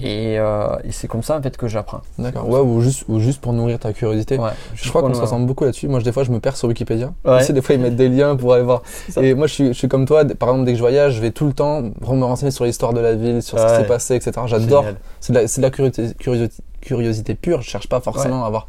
Et, 0.00 0.38
euh, 0.40 0.76
et 0.82 0.90
c'est 0.90 1.06
comme 1.06 1.22
ça 1.22 1.36
en 1.36 1.42
fait 1.42 1.56
que 1.56 1.68
j'apprends. 1.68 2.00
D'accord. 2.18 2.48
Ouais, 2.48 2.58
ou 2.58 2.80
juste, 2.80 3.04
ou 3.08 3.20
juste 3.20 3.40
pour 3.40 3.52
nourrir 3.52 3.78
ta 3.78 3.92
curiosité. 3.92 4.38
Ouais, 4.38 4.50
Je 4.74 4.88
crois 4.88 5.02
qu'on 5.02 5.14
se 5.14 5.20
ressemble 5.20 5.46
beaucoup 5.46 5.64
là-dessus. 5.64 5.86
Moi, 5.86 6.00
je- 6.00 6.04
des 6.04 6.10
fois, 6.12 6.24
je 6.24 6.32
me 6.32 6.40
perds 6.40 6.56
sur 6.56 6.66
Wikipédia. 6.68 7.12
Ouais. 7.24 7.38
Tu 7.38 7.44
sais, 7.46 7.52
des 7.52 7.62
fois, 7.62 7.76
ils 7.76 7.80
mettent 7.80 7.94
des 7.94 8.08
liens 8.08 8.34
pour 8.34 8.54
aller 8.54 8.64
voir. 8.64 8.82
Et 9.20 9.34
moi, 9.34 9.46
je 9.46 9.52
suis, 9.54 9.68
je 9.68 9.72
suis 9.72 9.88
comme 9.88 10.04
toi. 10.04 10.24
Par 10.24 10.48
exemple, 10.48 10.64
dès 10.64 10.72
que 10.72 10.78
je 10.78 10.82
voyage, 10.82 11.12
je 11.14 11.20
vais 11.20 11.30
tout 11.30 11.46
le 11.46 11.52
temps 11.52 11.82
me 11.82 12.24
renseigner 12.24 12.50
sur 12.50 12.64
l'histoire 12.64 12.92
de 12.92 13.00
la 13.00 13.14
ville, 13.14 13.40
sur 13.42 13.56
ce 13.58 13.64
qui 13.66 13.74
s'est 13.76 13.86
passé, 13.86 14.14
etc. 14.16 14.32
J'adore. 14.46 14.84
C'est 15.20 15.32
de 15.32 15.38
la, 15.38 15.46
c'est 15.48 15.60
de 15.60 15.66
la 15.66 15.70
curiosité, 15.70 16.12
curiosité, 16.18 16.62
curiosité 16.80 17.34
pure. 17.36 17.62
Je 17.62 17.68
cherche 17.70 17.88
pas 17.88 18.00
forcément 18.00 18.42
à 18.42 18.48
avoir 18.48 18.66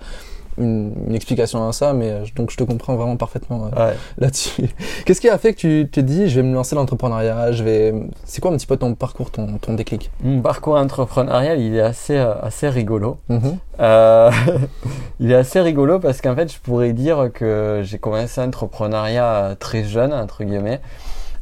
une, 0.58 0.94
une 1.08 1.16
explication 1.16 1.68
à 1.68 1.72
ça, 1.74 1.94
mais 1.94 2.10
euh, 2.12 2.24
donc 2.36 2.52
je 2.52 2.58
te 2.58 2.64
comprends 2.64 2.96
vraiment 2.96 3.18
parfaitement 3.18 3.66
euh, 3.76 3.88
Ouais. 3.90 3.96
là-dessus. 4.18 4.70
Qu'est-ce 5.06 5.22
qui 5.22 5.30
a 5.30 5.38
fait 5.38 5.54
que 5.54 5.60
tu 5.60 5.90
t'es 5.92 6.04
dit, 6.04 6.30
je 6.30 6.40
vais 6.40 6.48
me 6.48 6.54
lancer 6.54 6.76
dans 6.76 6.82
l'entrepreneuriat, 6.82 7.52
je 7.52 7.64
vais. 7.64 7.94
C'est 8.24 8.42
quoi 8.42 8.52
un 8.52 8.58
petit 8.58 8.68
peu 8.68 8.78
ton 8.78 8.94
parcours, 8.96 9.32
ton, 9.32 9.58
ton 9.58 9.74
déclic? 9.74 10.12
Mon 10.24 10.42
parcours 10.42 10.76
entrepreneurial, 10.76 11.60
il 11.60 11.76
est 11.76 11.82
assez, 11.82 12.18
euh, 12.18 12.34
assez 12.42 12.70
rigolo. 12.70 13.18
Mhm. 13.30 13.58
Euh, 13.80 14.32
il 15.20 15.32
est 15.32 15.36
assez 15.36 15.60
rigolo 15.62 16.00
parce 16.00 16.22
qu'en 16.22 16.36
fait, 16.36 16.52
je 16.52 16.60
pourrais 16.60 16.94
dire 16.94 17.30
que 17.34 17.82
j'ai 17.84 17.98
commencé 17.98 18.42
l'entrepreneuriat 18.42 19.56
très 19.60 19.84
jeune, 19.84 20.14
entre 20.14 20.44
guillemets. 20.44 20.80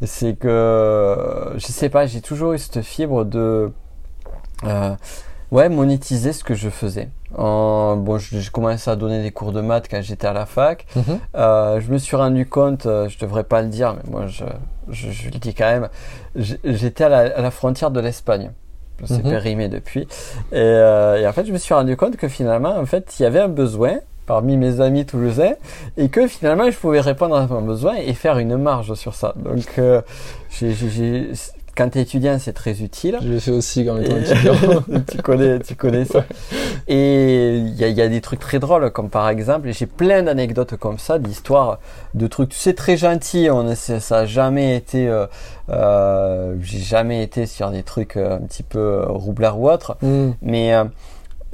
C'est 0.06 0.34
que, 0.38 1.54
je 1.56 1.66
sais 1.68 1.88
pas, 1.90 2.06
j'ai 2.08 2.20
toujours 2.20 2.54
eu 2.54 2.58
cette 2.58 2.82
fibre 2.82 3.24
de, 3.24 3.72
euh, 4.66 4.92
ouais, 5.54 5.70
monétiser 5.70 6.34
ce 6.34 6.44
que 6.44 6.54
je 6.56 6.70
faisais. 6.70 7.10
En- 7.38 7.96
bon, 7.96 8.18
j'ai 8.18 8.50
commencé 8.52 8.90
à 8.90 8.96
donner 8.96 9.22
des 9.24 9.32
cours 9.32 9.52
de 9.54 9.62
maths 9.62 9.88
quand 9.90 10.02
j'étais 10.02 10.28
à 10.28 10.34
la 10.34 10.46
fac. 10.46 10.86
Mhm. 10.96 11.04
Euh, 11.36 11.80
je 11.80 11.92
me 11.92 11.98
suis 11.98 12.16
rendu 12.16 12.46
compte, 12.46 12.86
euh, 12.86 13.08
je 13.10 13.18
devrais 13.20 13.44
pas 13.44 13.62
le 13.62 13.70
dire, 13.70 13.96
mais 13.96 14.12
moi 14.12 14.28
je, 14.28 14.44
je, 14.90 15.10
je 15.12 15.26
le 15.30 15.40
dis 15.40 15.54
quand 15.54 15.66
même, 15.72 15.90
j'étais 16.36 17.06
à 17.06 17.10
la, 17.10 17.18
à 17.38 17.42
la 17.42 17.52
frontière 17.52 17.92
de 17.92 18.00
l'Espagne. 18.00 18.52
C'est 19.06 19.24
Mhm. 19.24 19.32
périmé 19.32 19.70
depuis. 19.70 20.02
Et, 20.52 20.56
euh, 20.56 21.20
et 21.20 21.28
en 21.28 21.34
fait, 21.34 21.46
je 21.46 21.52
me 21.52 21.58
suis 21.58 21.74
rendu 21.74 21.98
compte 21.98 22.16
que 22.16 22.28
finalement, 22.28 22.78
en 22.78 22.86
fait, 22.86 23.16
il 23.20 23.24
y 23.24 23.26
avait 23.26 23.40
un 23.42 23.48
besoin 23.50 23.96
parmi 24.28 24.56
mes 24.56 24.80
amis 24.80 25.06
toulousains 25.06 25.54
et 25.98 26.08
que 26.10 26.28
finalement, 26.28 26.70
je 26.72 26.78
pouvais 26.78 27.02
répondre 27.02 27.36
à 27.36 27.46
mon 27.48 27.62
besoin 27.62 27.96
et 27.96 28.14
faire 28.14 28.38
une 28.38 28.56
marge 28.56 28.94
sur 28.94 29.16
ça. 29.16 29.34
Donc, 29.36 29.66
euh, 29.80 30.02
j'ai- 30.52 31.32
quand 31.76 31.90
tu 31.90 31.98
es 32.00 32.02
étudiant, 32.02 32.38
c'est 32.40 32.54
très 32.54 32.82
utile. 32.82 33.18
Je 33.22 33.28
l'ai 33.30 33.40
fait 33.40 33.52
aussi 33.52 33.86
quand 33.86 33.98
Et- 33.98 34.06
étudiant. 34.06 34.54
tu 35.12 35.18
connais, 35.22 35.60
tu 35.60 35.76
connais 35.76 36.06
ça. 36.06 36.24
Et 36.88 37.58
il 37.58 37.76
y 37.76 37.84
a, 37.84 37.88
il 37.88 37.96
y 37.98 38.02
a 38.02 38.08
des 38.10 38.22
trucs 38.22 38.40
très 38.40 38.60
drôles, 38.60 38.92
comme 38.92 39.10
par 39.10 39.30
exemple, 39.30 39.68
et 39.70 39.74
j'ai 39.74 39.86
plein 39.86 40.24
d'anecdotes 40.24 40.76
comme 40.78 40.98
ça, 41.00 41.20
d'histoires, 41.20 41.80
de 42.14 42.28
trucs, 42.28 42.50
tu 42.50 42.58
sais, 42.58 42.74
très 42.74 42.98
gentils. 42.98 43.50
On 43.50 43.74
ça 43.76 44.18
a 44.20 44.26
jamais 44.26 44.76
été, 44.76 45.08
euh, 45.08 45.26
euh, 45.70 46.56
j'ai 46.62 46.80
jamais 46.80 47.24
été 47.24 47.46
sur 47.46 47.72
des 47.72 47.84
trucs 47.84 48.18
euh, 48.18 48.36
un 48.38 48.42
petit 48.42 48.64
peu 48.64 48.80
euh, 48.80 49.06
roublards 49.08 49.60
ou 49.60 49.70
autre. 49.70 49.98
Mhm. 50.02 50.36
Mais 50.42 50.74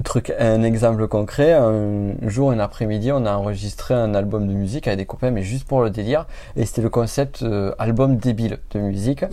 truc, 0.03 0.33
un 0.39 0.63
exemple 0.63 1.07
concret, 1.07 1.53
un 1.53 2.13
jour, 2.27 2.51
un 2.51 2.59
après-midi, 2.59 3.11
on 3.11 3.25
a 3.25 3.33
enregistré 3.33 3.93
un 3.93 4.13
album 4.13 4.47
de 4.47 4.53
musique 4.53 4.87
avec 4.87 4.97
des 4.97 5.05
copains, 5.05 5.31
mais 5.31 5.43
juste 5.43 5.67
pour 5.67 5.81
le 5.81 5.89
délire. 5.89 6.25
Et 6.55 6.65
c'était 6.65 6.81
le 6.81 6.89
concept 6.89 7.43
euh, 7.43 7.73
album 7.79 8.17
débile 8.17 8.59
de 8.71 8.79
musique. 8.79 9.25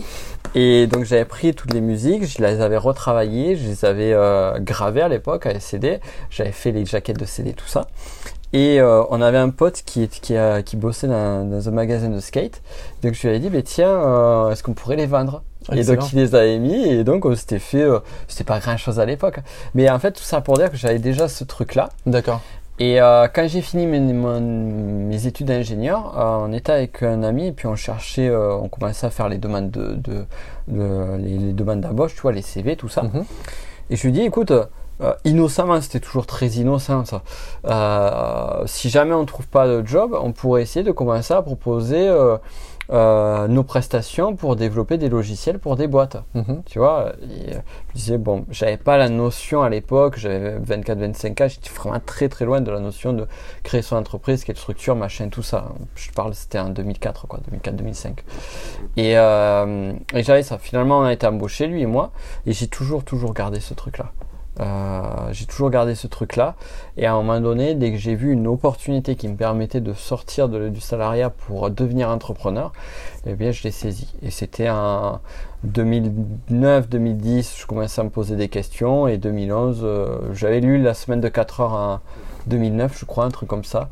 Et 0.55 0.87
donc 0.87 1.05
j'avais 1.05 1.25
pris 1.25 1.53
toutes 1.53 1.73
les 1.73 1.81
musiques, 1.81 2.25
je 2.25 2.43
les 2.43 2.61
avais 2.61 2.77
retravaillées, 2.77 3.55
je 3.55 3.67
les 3.67 3.85
avais 3.85 4.13
euh, 4.13 4.59
gravées 4.59 5.01
à 5.01 5.09
l'époque 5.09 5.45
avec 5.45 5.61
CD. 5.61 5.99
J'avais 6.29 6.51
fait 6.51 6.71
les 6.71 6.85
jaquettes 6.85 7.19
de 7.19 7.25
CD, 7.25 7.53
tout 7.53 7.67
ça. 7.67 7.87
Et 8.53 8.79
euh, 8.79 9.03
on 9.09 9.21
avait 9.21 9.37
un 9.37 9.49
pote 9.49 9.83
qui, 9.85 10.07
qui, 10.07 10.77
bossait 10.77 11.07
dans, 11.07 11.49
dans 11.49 11.67
un 11.67 11.71
magasin 11.71 12.09
de 12.09 12.19
skate. 12.19 12.61
Donc 13.03 13.13
je 13.13 13.21
lui 13.21 13.29
avais 13.29 13.39
dit, 13.39 13.49
mais 13.51 13.63
tiens, 13.63 14.49
est-ce 14.49 14.63
qu'on 14.63 14.73
pourrait 14.73 14.95
les 14.95 15.05
vendre? 15.05 15.43
Et 15.71 15.79
Excellent. 15.79 15.99
donc 16.01 16.13
il 16.13 16.19
les 16.19 16.35
avait 16.35 16.59
mis 16.59 16.83
et 16.87 17.03
donc 17.03 17.25
on 17.25 17.35
s'était 17.35 17.59
fait, 17.59 17.81
euh, 17.81 17.99
c'était 18.27 18.43
pas 18.43 18.59
grand 18.59 18.77
chose 18.77 18.99
à 18.99 19.05
l'époque. 19.05 19.39
Mais 19.75 19.89
en 19.89 19.99
fait 19.99 20.11
tout 20.13 20.23
ça 20.23 20.41
pour 20.41 20.57
dire 20.57 20.71
que 20.71 20.77
j'avais 20.77 20.99
déjà 20.99 21.27
ce 21.27 21.43
truc 21.43 21.75
là. 21.75 21.89
D'accord. 22.05 22.41
Et 22.79 23.01
euh, 23.01 23.27
quand 23.33 23.47
j'ai 23.47 23.61
fini 23.61 23.87
mes, 23.87 23.99
mon- 23.99 24.39
mes 24.39 25.25
études 25.25 25.47
d'ingénieur, 25.47 26.13
euh, 26.15 26.45
on 26.47 26.53
était 26.53 26.71
avec 26.71 27.01
un 27.01 27.23
ami 27.23 27.47
et 27.47 27.51
puis 27.51 27.65
on 27.65 27.75
cherchait, 27.75 28.27
euh, 28.29 28.53
on 28.55 28.69
commençait 28.69 29.07
à 29.07 29.09
faire 29.09 29.29
les 29.29 29.39
demandes 29.39 29.71
de, 29.71 29.95
de, 29.95 30.25
de- 30.67 31.17
les, 31.17 31.37
les 31.39 31.53
demandes 31.53 31.81
d'embauche, 31.81 32.13
tu 32.13 32.21
vois, 32.21 32.33
les 32.33 32.43
CV, 32.43 32.75
tout 32.75 32.87
ça. 32.87 33.01
Mhm. 33.01 33.25
Et 33.89 33.95
je 33.95 34.03
lui 34.03 34.11
dis, 34.11 34.21
écoute, 34.21 34.51
euh, 34.51 35.13
innocemment, 35.25 35.81
c'était 35.81 35.99
toujours 35.99 36.27
très 36.27 36.47
innocent 36.49 37.03
ça. 37.05 37.23
Euh, 37.65 38.63
si 38.67 38.89
jamais 38.89 39.13
on 39.15 39.21
ne 39.21 39.25
trouve 39.25 39.47
pas 39.47 39.67
de 39.67 39.85
job, 39.85 40.15
on 40.19 40.31
pourrait 40.31 40.61
essayer 40.61 40.83
de 40.83 40.91
commencer 40.91 41.33
à 41.33 41.41
proposer 41.41 42.07
euh, 42.89 43.47
nos 43.47 43.63
prestations 43.63 44.35
pour 44.35 44.55
développer 44.55 44.97
des 44.97 45.09
logiciels 45.09 45.59
pour 45.59 45.75
des 45.75 45.87
boîtes. 45.87 46.17
Mhm. 46.35 46.63
Tu 46.65 46.79
vois, 46.79 47.13
et, 47.21 47.55
euh, 47.55 47.59
je 47.89 47.93
disais, 47.95 48.17
bon, 48.17 48.45
j'avais 48.49 48.77
pas 48.77 48.97
la 48.97 49.09
notion 49.09 49.61
à 49.61 49.69
l'époque, 49.69 50.17
j'avais 50.17 50.57
24-25 50.59 51.43
ans, 51.43 51.47
j'étais 51.47 51.69
vraiment 51.69 51.99
très 51.99 52.29
très 52.29 52.45
loin 52.45 52.61
de 52.61 52.71
la 52.71 52.79
notion 52.79 53.13
de 53.13 53.27
créer 53.63 53.81
son 53.81 53.97
entreprise, 53.97 54.43
quelle 54.43 54.57
structure, 54.57 54.95
machin, 54.95 55.29
tout 55.29 55.43
ça. 55.43 55.73
Je 55.95 56.11
parle, 56.11 56.33
c'était 56.33 56.59
en 56.59 56.69
2004, 56.69 57.27
quoi, 57.27 57.39
2004-2005. 57.51 58.19
Et, 58.95 59.17
euh, 59.17 59.93
et 60.13 60.23
j'avais 60.23 60.43
ça. 60.43 60.57
Finalement, 60.57 60.99
on 60.99 61.03
a 61.03 61.13
été 61.13 61.27
embauché, 61.27 61.67
lui 61.67 61.81
et 61.81 61.85
moi, 61.85 62.11
et 62.45 62.53
j'ai 62.53 62.67
toujours, 62.67 63.03
toujours 63.03 63.33
gardé 63.33 63.59
ce 63.59 63.73
truc-là. 63.73 64.11
Euh, 64.59 65.03
j'ai 65.31 65.45
toujours 65.45 65.69
gardé 65.69 65.95
ce 65.95 66.07
truc-là. 66.07 66.55
Et 66.97 67.05
à 67.05 67.13
un 67.13 67.17
moment 67.17 67.39
donné, 67.39 67.75
dès 67.75 67.91
que 67.91 67.97
j'ai 67.97 68.15
vu 68.15 68.31
une 68.31 68.47
opportunité 68.47 69.15
qui 69.15 69.27
me 69.27 69.35
permettait 69.35 69.81
de 69.81 69.93
sortir 69.93 70.49
du 70.49 70.81
salariat 70.81 71.29
pour 71.29 71.69
devenir 71.69 72.09
entrepreneur, 72.09 72.71
eh 73.25 73.33
bien, 73.35 73.51
je 73.51 73.63
l'ai 73.63 73.71
saisi. 73.71 74.13
Et 74.21 74.31
c'était 74.31 74.69
en 74.69 75.19
2009-2010, 75.67 77.59
je 77.59 77.65
commençais 77.65 78.01
à 78.01 78.03
me 78.03 78.09
poser 78.09 78.35
des 78.35 78.49
questions. 78.49 79.07
Et 79.07 79.17
2011, 79.17 79.81
euh, 79.83 80.17
j'avais 80.33 80.59
lu 80.59 80.81
La 80.81 80.93
semaine 80.93 81.21
de 81.21 81.29
4 81.29 81.61
heures 81.61 81.73
en 81.73 81.99
2009, 82.47 82.97
je 82.97 83.05
crois, 83.05 83.25
un 83.25 83.31
truc 83.31 83.49
comme 83.49 83.63
ça. 83.63 83.89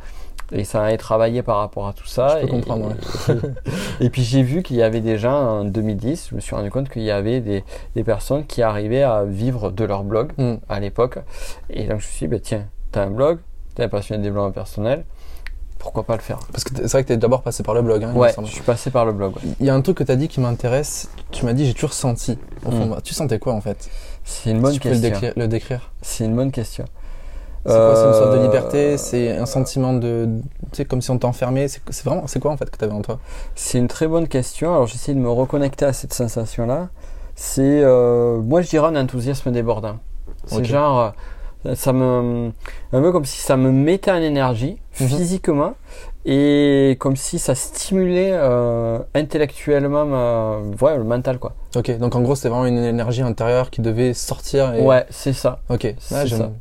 Et 0.52 0.64
ça 0.64 0.84
a 0.84 0.96
travaillé 0.98 1.42
par 1.42 1.58
rapport 1.58 1.88
à 1.88 1.94
tout 1.94 2.06
ça. 2.06 2.36
Je 2.36 2.42
peux 2.42 2.48
et, 2.48 2.50
comprendre, 2.52 2.90
ouais. 2.90 3.36
et 4.00 4.10
puis 4.10 4.24
j'ai 4.24 4.44
vu 4.44 4.62
qu'il 4.64 4.76
y 4.78 4.84
avait 4.84 5.02
gens 5.18 5.34
en 5.62 5.66
2010, 5.66 6.28
je 6.32 6.36
me 6.36 6.40
suis 6.42 6.56
rendu 6.56 6.70
compte 6.70 6.90
qu'il 6.90 7.02
y 7.04 7.12
avait 7.12 7.42
des, 7.42 7.64
des 7.96 8.04
personnes 8.04 8.46
qui 8.46 8.62
arrivaient 8.62 9.04
à 9.04 9.24
vivre 9.24 9.72
de 9.72 9.84
leur 9.84 10.04
blog 10.04 10.32
Mm. 10.38 10.56
à 10.70 10.80
l'époque. 10.80 11.20
Et 11.70 11.82
donc 11.88 11.90
je 12.02 12.08
me 12.08 12.12
suis 12.12 12.28
dit, 12.28 12.32
bah, 12.32 12.40
tiens, 12.42 12.66
t'as 12.92 13.04
un 13.04 13.10
blog, 13.10 13.40
t'es 13.76 13.84
un 13.84 13.90
passionné 13.90 14.20
de 14.20 14.24
développement 14.24 14.52
personnel, 14.52 15.04
pourquoi 15.80 16.04
pas 16.04 16.16
le 16.16 16.22
faire? 16.22 16.40
Parce 16.52 16.64
que 16.64 16.76
c'est 16.76 16.92
vrai 16.92 17.04
que 17.04 17.10
t'es 17.10 17.18
d'abord 17.18 17.42
passé 17.44 17.62
par 17.62 17.76
le 17.76 17.82
blog. 17.82 18.04
Hein, 18.04 18.14
Ouais, 18.16 18.34
je 18.44 18.52
suis 18.52 18.62
passé 18.64 18.90
par 18.90 19.06
le 19.06 19.14
blog. 19.14 19.36
ouais. 19.36 19.42
Il 19.60 19.66
y 19.66 19.70
a 19.70 19.76
un 19.76 19.82
truc 19.82 19.98
que 19.98 20.04
t'as 20.04 20.16
dit 20.16 20.28
qui 20.28 20.40
m'intéresse. 20.40 21.10
Tu 21.32 21.46
m'as 21.46 21.54
dit 21.54 21.66
j'ai 21.66 21.74
toujours 21.74 21.94
senti. 21.94 22.38
Au 22.66 22.72
fond, 22.72 22.86
Mm. 22.88 23.02
Tu 23.04 23.14
sentais 23.14 23.38
quoi 23.40 23.54
en 23.54 23.62
fait? 23.62 23.90
C'est 24.24 24.50
une 24.52 24.62
bonne 24.62 24.74
Si 24.74 24.80
tu 24.80 24.88
peux 24.88 24.96
le 24.96 25.02
question. 25.02 25.12
décrire. 25.20 25.34
Le 25.36 25.48
décrire. 25.48 25.92
C'est 26.02 26.26
une 26.26 26.36
bonne 26.36 26.52
question. 26.52 26.86
C'est 27.66 27.74
quoi 27.74 27.96
C'est 27.96 28.08
une 28.08 28.14
sorte 28.14 28.32
de 28.34 28.38
Euh, 28.38 28.44
liberté 28.44 28.98
C'est 28.98 29.38
un 29.38 29.46
sentiment 29.46 29.94
de. 29.94 30.28
Tu 30.72 30.78
sais, 30.78 30.86
comme 30.86 31.02
si 31.02 31.10
on 31.12 31.18
t'enfermait. 31.18 31.68
C'est 31.68 31.82
vraiment. 32.06 32.28
C'est 32.28 32.40
quoi 32.40 32.52
en 32.52 32.58
fait 32.58 32.70
que 32.70 32.78
t'avais 32.78 32.94
en 32.94 33.02
toi? 33.02 33.20
C'est 33.56 33.78
une 33.80 33.88
très 33.88 34.08
bonne 34.08 34.28
question. 34.28 34.72
Alors 34.74 34.88
j'essaie 34.88 35.14
de 35.14 35.20
me 35.20 35.30
reconnecter 35.30 35.86
à 35.86 35.94
cette 35.94 36.14
sensation-là. 36.14 36.90
C'est, 37.36 37.82
euh, 37.84 38.40
moi 38.42 38.62
je 38.62 38.70
dirais 38.70 38.88
un 38.88 38.96
enthousiasme 38.96 39.52
débordant. 39.52 39.98
C'est 40.46 40.64
genre, 40.64 41.14
ça 41.74 41.94
me, 41.94 42.52
un 42.94 43.02
peu 43.02 43.12
comme 43.12 43.26
si 43.26 43.40
ça 43.42 43.58
me 43.58 43.72
mettait 43.72 44.12
en 44.12 44.18
énergie 44.22 44.78
Mhm. 45.00 45.08
physiquement 45.10 45.74
et 46.26 46.96
comme 47.00 47.16
si 47.16 47.38
ça 47.40 47.54
stimulait 47.56 48.32
euh, 48.34 49.00
intellectuellement 49.14 50.06
ma, 50.06 50.58
ouais, 50.82 50.98
le 50.98 51.04
mental 51.04 51.38
quoi. 51.40 51.54
Ok, 51.76 51.98
donc 51.98 52.16
en 52.16 52.22
gros, 52.22 52.36
c'est 52.36 52.50
vraiment 52.50 52.66
une 52.66 52.78
énergie 52.78 53.22
intérieure 53.22 53.70
qui 53.70 53.82
devait 53.82 54.14
sortir. 54.14 54.74
Et... 54.76 54.82
Ouais, 54.82 55.06
c'est 55.10 55.34
ça. 55.34 55.60
Ok, 55.70 55.94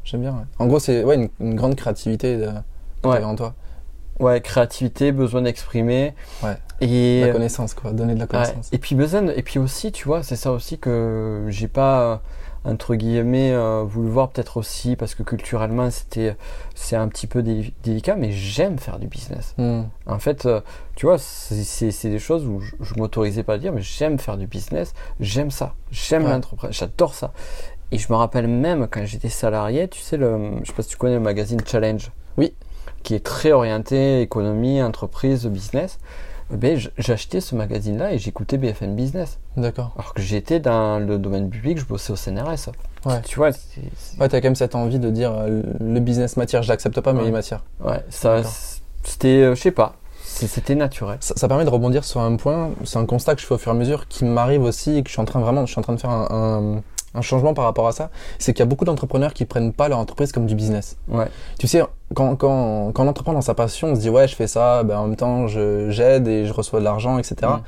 j'aime 0.04 0.20
bien. 0.20 0.32
ouais. 0.32 0.44
En 0.58 0.66
gros, 0.66 0.78
c'est 0.80 1.04
ouais, 1.04 1.14
une, 1.14 1.28
une 1.40 1.54
grande 1.54 1.76
créativité 1.76 2.36
de... 2.36 2.46
que 3.02 3.08
Ouais. 3.08 3.14
t'avais 3.14 3.24
en 3.24 3.36
toi. 3.36 3.54
Ouais, 4.20 4.40
créativité, 4.40 5.12
besoin 5.12 5.42
d'exprimer. 5.42 6.14
Ouais. 6.42 6.56
Et 6.80 7.22
La 7.26 7.32
connaissance, 7.32 7.74
quoi. 7.74 7.92
Donner 7.92 8.14
de 8.14 8.18
la 8.18 8.24
Ouais. 8.24 8.30
connaissance. 8.30 8.68
Et 8.72 8.78
puis 8.78 8.94
besoin 8.96 9.26
et 9.28 9.42
puis 9.42 9.58
aussi, 9.58 9.92
tu 9.92 10.06
vois, 10.06 10.22
c'est 10.22 10.36
ça 10.36 10.50
aussi 10.52 10.78
que 10.78 11.46
j'ai 11.48 11.68
pas 11.68 12.00
euh, 12.02 12.16
entre 12.64 12.94
guillemets 12.94 13.52
euh, 13.52 13.82
voulu 13.84 14.08
voir 14.08 14.30
peut-être 14.30 14.56
aussi 14.56 14.96
parce 14.96 15.14
que 15.14 15.22
culturellement 15.22 15.90
c'était 15.90 16.36
c'est 16.74 16.96
un 16.96 17.08
petit 17.08 17.26
peu 17.26 17.42
dé- 17.42 17.74
délicat, 17.82 18.16
mais 18.16 18.32
j'aime 18.32 18.78
faire 18.78 18.98
du 18.98 19.06
business. 19.06 19.54
Hmm. 19.58 19.82
En 20.06 20.18
fait, 20.18 20.46
euh, 20.46 20.60
tu 20.96 21.06
vois, 21.06 21.18
c'est- 21.18 22.08
des 22.08 22.18
choses 22.18 22.46
où 22.46 22.60
je, 22.60 22.74
je 22.80 22.94
m'autorisais 22.94 23.42
pas 23.42 23.54
à 23.54 23.58
dire, 23.58 23.72
mais 23.72 23.82
j'aime 23.82 24.18
faire 24.18 24.36
du 24.36 24.46
business, 24.46 24.94
j'aime 25.20 25.50
ça, 25.50 25.74
j'aime 25.90 26.24
Ouais. 26.24 26.30
l'entreprise, 26.30 26.70
j'adore 26.72 27.14
ça. 27.14 27.32
Et 27.92 27.98
je 27.98 28.10
me 28.12 28.16
rappelle 28.16 28.48
même 28.48 28.88
quand 28.90 29.04
j'étais 29.04 29.28
salarié, 29.28 29.86
tu 29.88 30.00
sais, 30.00 30.16
le, 30.16 30.52
je 30.62 30.66
sais 30.68 30.72
pas 30.72 30.82
si 30.82 30.88
tu 30.88 30.96
connais 30.96 31.14
le 31.14 31.20
magazine 31.20 31.60
Challenge. 31.64 32.10
Oui. 32.38 32.54
Qui 33.02 33.14
est 33.14 33.24
très 33.24 33.52
orienté 33.52 34.22
économie, 34.22 34.82
entreprise, 34.82 35.46
business. 35.46 35.98
Eh 36.54 36.56
Ben, 36.56 36.78
j'achetais 36.98 37.40
ce 37.40 37.56
magazine-là 37.56 38.12
et 38.12 38.18
j'écoutais 38.18 38.58
BFM 38.58 38.94
Business. 38.94 39.38
D'accord. 39.56 39.92
Alors 39.98 40.14
que 40.14 40.22
j'étais 40.22 40.60
dans 40.60 41.00
le 41.04 41.18
domaine 41.18 41.50
public, 41.50 41.78
je 41.78 41.84
bossais 41.84 42.12
au 42.12 42.16
CNRS. 42.16 42.70
Ouais. 43.04 43.20
Tu 43.22 43.36
vois, 43.36 43.50
c'est- 43.52 43.80
c'est- 43.96 44.20
Ouais, 44.20 44.28
t'as 44.28 44.40
quand 44.40 44.46
même 44.46 44.54
cette 44.54 44.76
envie 44.76 45.00
de 45.00 45.10
dire 45.10 45.32
euh, 45.34 45.62
le 45.80 46.00
business 46.00 46.36
matière, 46.36 46.62
je 46.62 46.68
l'accepte 46.68 47.00
pas, 47.00 47.12
mais 47.12 47.20
Ouais. 47.22 47.26
il 47.26 47.32
matière. 47.32 47.64
ouais, 47.84 48.04
ça, 48.08 48.36
D'accord. 48.36 48.52
c'était, 49.02 49.28
euh, 49.42 49.54
je 49.56 49.60
sais 49.60 49.72
pas, 49.72 49.96
c'était 50.22 50.76
naturel. 50.76 51.16
Ça, 51.20 51.34
ça 51.36 51.48
permet 51.48 51.64
de 51.64 51.70
rebondir 51.70 52.04
sur 52.04 52.20
un 52.20 52.36
point. 52.36 52.70
C'est 52.84 52.98
un 52.98 53.06
constat 53.06 53.34
que 53.34 53.40
je 53.40 53.46
fais 53.46 53.54
au 53.54 53.58
fur 53.58 53.72
et 53.72 53.74
à 53.74 53.78
mesure 53.78 54.06
qui 54.06 54.24
m'arrive 54.24 54.62
aussi 54.62 54.96
et 54.96 55.02
que 55.02 55.08
je 55.08 55.12
suis 55.14 55.20
en 55.20 55.24
train 55.24 55.40
vraiment, 55.40 55.66
je 55.66 55.72
suis 55.72 55.78
en 55.80 55.82
train 55.82 55.94
de 55.94 56.00
faire 56.00 56.10
un, 56.10 56.28
un- 56.30 56.82
un 57.14 57.22
changement 57.22 57.54
par 57.54 57.64
rapport 57.64 57.86
à 57.86 57.92
ça. 57.92 58.10
C'est 58.38 58.52
qu'il 58.52 58.60
y 58.60 58.62
a 58.62 58.66
beaucoup 58.66 58.84
d'entrepreneurs 58.84 59.32
qui 59.32 59.44
prennent 59.44 59.72
pas 59.72 59.88
leur 59.88 59.98
entreprise 59.98 60.32
comme 60.32 60.46
du 60.46 60.54
business. 60.54 60.96
Ouais. 61.08 61.26
Tu 61.58 61.66
sais, 61.66 61.82
quand, 62.14 62.36
quand, 62.36 62.92
quand 62.92 63.04
on 63.04 63.08
entreprend 63.08 63.32
dans 63.32 63.40
sa 63.40 63.54
passion, 63.54 63.88
on 63.88 63.94
se 63.94 64.00
dit 64.00 64.10
ouais, 64.10 64.28
je 64.28 64.34
fais 64.34 64.46
ça, 64.46 64.82
ben, 64.82 64.98
en 64.98 65.06
même 65.06 65.16
temps, 65.16 65.46
je, 65.46 65.90
j'aide 65.90 66.28
et 66.28 66.46
je 66.46 66.52
reçois 66.52 66.80
de 66.80 66.84
l'argent, 66.84 67.18
etc. 67.18 67.36
Mm. 67.42 67.62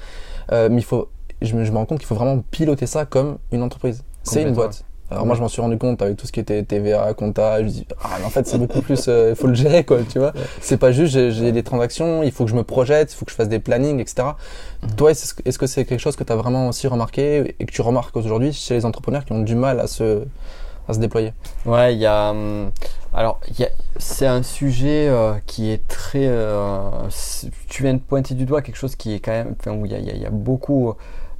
Euh, 0.53 0.69
mais 0.71 0.79
il 0.79 0.85
faut, 0.85 1.09
je 1.43 1.55
me, 1.55 1.65
je 1.65 1.73
me 1.73 1.76
rends 1.76 1.87
compte 1.87 1.99
qu'il 1.99 2.07
faut 2.07 2.15
vraiment 2.15 2.43
piloter 2.50 2.87
ça 2.87 3.05
comme 3.05 3.38
une 3.53 3.62
entreprise. 3.62 4.03
C'est 4.23 4.43
une 4.43 4.55
boîte. 4.55 4.85
Alors 5.11 5.25
moi, 5.25 5.37
je 5.37 5.41
m'en 5.41 5.49
suis 5.49 5.61
rendu 5.63 5.79
compte 5.79 6.03
avec 6.03 6.17
tout 6.17 6.27
ce 6.27 6.33
qui 6.33 6.41
était 6.41 6.63
TVA, 6.65 7.15
compta. 7.15 7.59
Je 7.61 7.65
me 7.65 7.69
dis, 7.69 7.87
ah, 8.03 8.17
mais 8.19 8.25
en 8.25 8.31
fait, 8.31 8.47
c'est 8.47 8.59
beaucoup 8.59 8.83
plus, 8.83 9.05
euh, 9.09 9.31
il 9.31 9.37
faut 9.37 9.47
le 9.47 9.55
gérer, 9.55 9.85
quoi, 9.85 9.99
tu 10.03 10.19
vois. 10.19 10.33
C'est 10.61 10.79
pas 10.79 10.91
juste, 10.91 11.13
j'ai, 11.31 11.53
des 11.53 11.63
transactions, 11.63 12.25
il 12.25 12.33
faut 12.33 12.45
que 12.45 12.51
je 12.51 12.57
me 12.57 12.65
projette, 12.65 13.13
il 13.13 13.17
faut 13.17 13.25
que 13.25 13.31
je 13.31 13.37
fasse 13.37 13.49
des 13.49 13.61
plannings, 13.61 14.01
etc. 14.01 14.29
Mhm. 14.83 14.91
Toi, 14.97 15.13
est-ce 15.13 15.59
que 15.59 15.67
c'est 15.69 15.85
quelque 15.85 16.01
chose 16.01 16.17
que 16.17 16.25
tu 16.25 16.33
as 16.33 16.37
vraiment 16.37 16.69
aussi 16.69 16.89
remarqué 16.89 17.55
et 17.61 17.67
que 17.67 17.73
tu 17.73 17.83
remarques 17.83 18.17
aujourd'hui 18.17 18.53
chez 18.53 18.75
les 18.75 18.85
entrepreneurs 18.85 19.25
qui 19.25 19.33
ont 19.33 19.43
du 19.43 19.55
mal 19.55 19.79
à 19.79 19.87
se, 19.87 20.25
à 20.89 20.93
se 20.93 20.99
déployer? 20.99 21.33
Ouais, 21.67 21.95
il 21.95 22.01
y 22.01 22.07
a. 22.07 22.31
hum, 22.31 22.73
Alors, 23.15 23.41
c'est 23.99 24.27
un 24.27 24.43
sujet 24.43 25.07
euh, 25.09 25.35
qui 25.47 25.71
est 25.71 25.87
très. 25.87 26.27
euh, 26.27 26.91
tu 27.69 27.85
viens 27.85 27.95
de 27.95 28.01
pointer 28.01 28.35
du 28.35 28.45
doigt 28.45 28.61
quelque 28.61 28.77
chose 28.77 28.97
qui 28.97 29.15
est 29.15 29.21
quand 29.21 29.31
même. 29.33 29.55
Enfin, 29.61 29.71
où 29.71 29.87
il 29.87 29.93
y 29.93 29.95
a, 29.95 29.99
il 29.99 30.07
y 30.07 30.11
a- 30.11 30.15
il 30.15 30.21
y 30.23 30.27
a 30.27 30.31
beaucoup 30.31 30.95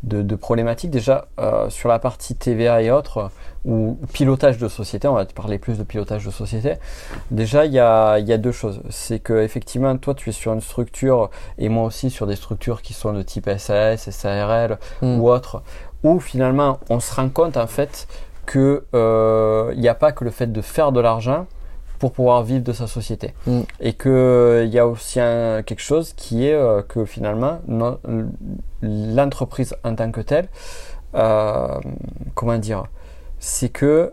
de, 0.05 0.23
de 0.23 0.37
problématiques. 0.37 0.91
Déjà, 0.91 1.27
sur 1.69 1.89
la 1.89 1.99
partie 1.99 2.35
TVA 2.37 2.83
et 2.83 2.91
autres, 2.91 3.31
ou 3.67 3.99
pilotage 4.13 4.59
de 4.59 4.69
société, 4.69 5.09
on 5.09 5.15
va 5.15 5.27
te 5.27 5.35
parler 5.35 5.59
plus 5.59 5.77
de 5.77 5.83
pilotage 5.83 6.25
de 6.25 6.31
société. 6.31 6.75
Déjà, 7.33 7.67
il 7.67 7.73
y 7.73 7.81
a, 7.81 8.19
il 8.21 8.27
y 8.29 8.33
a 8.33 8.39
deux 8.39 8.53
choses. 8.53 8.81
C'est 8.91 9.19
que, 9.19 9.33
effectivement, 9.43 9.97
toi, 9.99 10.15
tu 10.15 10.31
es 10.31 10.33
sur 10.33 10.53
une 10.53 10.61
structure, 10.61 11.31
et 11.59 11.69
moi 11.69 11.83
aussi 11.85 12.09
sur 12.11 12.27
des 12.29 12.37
structures 12.37 12.81
qui 12.81 12.95
sont 12.95 13.13
de 13.13 13.23
type 13.23 13.51
SAS, 13.59 14.09
SARL, 14.11 14.79
Mm. 15.03 15.19
ou 15.21 15.29
autres, 15.29 15.63
où 16.05 16.21
finalement 16.21 16.79
on 16.91 17.01
se 17.01 17.13
rend 17.15 17.29
compte 17.29 17.57
en 17.57 17.67
fait 17.67 18.07
que 18.47 18.85
euh, 18.95 19.73
il 19.75 19.81
n'y 19.81 19.89
a 19.89 19.95
pas 19.95 20.13
que 20.13 20.23
le 20.25 20.31
fait 20.31 20.47
de 20.53 20.61
faire 20.63 20.93
de 20.93 21.01
l'argent 21.01 21.47
pour 21.99 22.13
pouvoir 22.13 22.43
vivre 22.45 22.63
de 22.63 22.73
sa 22.73 22.87
société 22.87 23.35
Mm. 23.47 23.61
et 23.81 23.93
que 23.95 24.63
il 24.65 24.73
y 24.73 24.79
a 24.79 24.87
aussi 24.87 25.19
un- 25.19 25.63
quelque 25.65 25.81
chose 25.83 26.13
qui 26.15 26.47
est 26.47 26.55
euh, 26.55 26.83
que 26.83 27.05
finalement 27.05 27.59
l'entreprise 28.83 29.75
en 29.85 29.95
tant 29.95 30.11
que 30.11 30.21
telle 30.21 30.49
euh, 31.15 31.69
comment 32.35 32.59
dire 32.59 32.85
c'est 33.49 33.69
que 33.69 34.13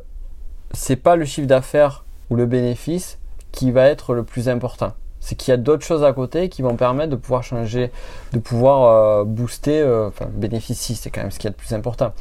c'est 0.73 0.95
pas 0.95 1.15
le 1.15 1.25
chiffre 1.25 1.47
d'affaires 1.47 2.05
ou 2.29 2.35
le 2.35 2.45
bénéfice 2.45 3.17
qui 3.51 3.71
va 3.71 3.85
être 3.87 4.13
le 4.13 4.23
plus 4.23 4.47
important 4.47 4.93
c'est 5.25 5.35
qu'il 5.35 5.51
y 5.51 5.53
a 5.53 5.57
d'autres 5.57 5.85
choses 5.85 6.03
à 6.03 6.11
côté 6.11 6.49
qui 6.49 6.61
vont 6.61 6.75
permettre 6.75 7.09
de 7.11 7.15
pouvoir 7.15 7.43
changer, 7.43 7.91
de 8.33 8.39
pouvoir 8.39 8.83
euh, 8.83 9.23
booster, 9.23 9.79
euh, 9.79 10.09
enfin 10.09 10.25
si, 10.73 10.95
c'est 10.95 11.09
quand 11.11 11.21
même 11.21 11.31
ce 11.31 11.39
qui 11.39 11.47
est 11.47 11.49
le 11.49 11.55
plus 11.55 11.71
important. 11.73 12.11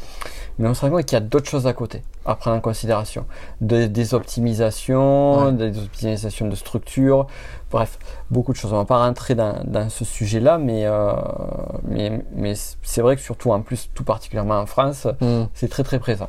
Mais 0.60 0.68
on 0.68 0.74
se 0.74 0.82
rend 0.82 0.90
compte 0.92 1.04
qu'il 1.04 1.16
y 1.16 1.20
a 1.20 1.20
d'autres 1.20 1.50
choses 1.50 1.66
à 1.66 1.72
côté 1.72 2.02
à 2.24 2.36
prendre 2.36 2.56
en 2.56 2.60
considération. 2.60 3.26
De- 3.60 3.86
des 3.86 4.14
optimisations, 4.14 5.46
Ouais. 5.46 5.52
des 5.52 5.78
optimisations 5.80 6.46
de 6.46 6.54
structure, 6.54 7.26
bref, 7.72 7.98
beaucoup 8.30 8.52
de 8.52 8.56
choses. 8.56 8.72
On 8.72 8.76
va 8.76 8.84
pas 8.84 8.98
rentrer 9.04 9.34
dans, 9.34 9.64
dans 9.64 9.88
ce 9.90 10.04
sujet-là, 10.04 10.58
mais, 10.58 10.86
euh, 10.86 11.12
mais, 11.88 12.22
mais 12.36 12.54
c'est 12.84 13.00
vrai 13.02 13.16
que 13.16 13.22
surtout 13.22 13.50
en 13.50 13.62
plus, 13.62 13.90
tout 13.94 14.04
particulièrement 14.04 14.60
en 14.60 14.66
France, 14.66 15.08
Mm. 15.20 15.46
c'est 15.54 15.68
très 15.68 15.82
très 15.82 15.98
présent. 15.98 16.28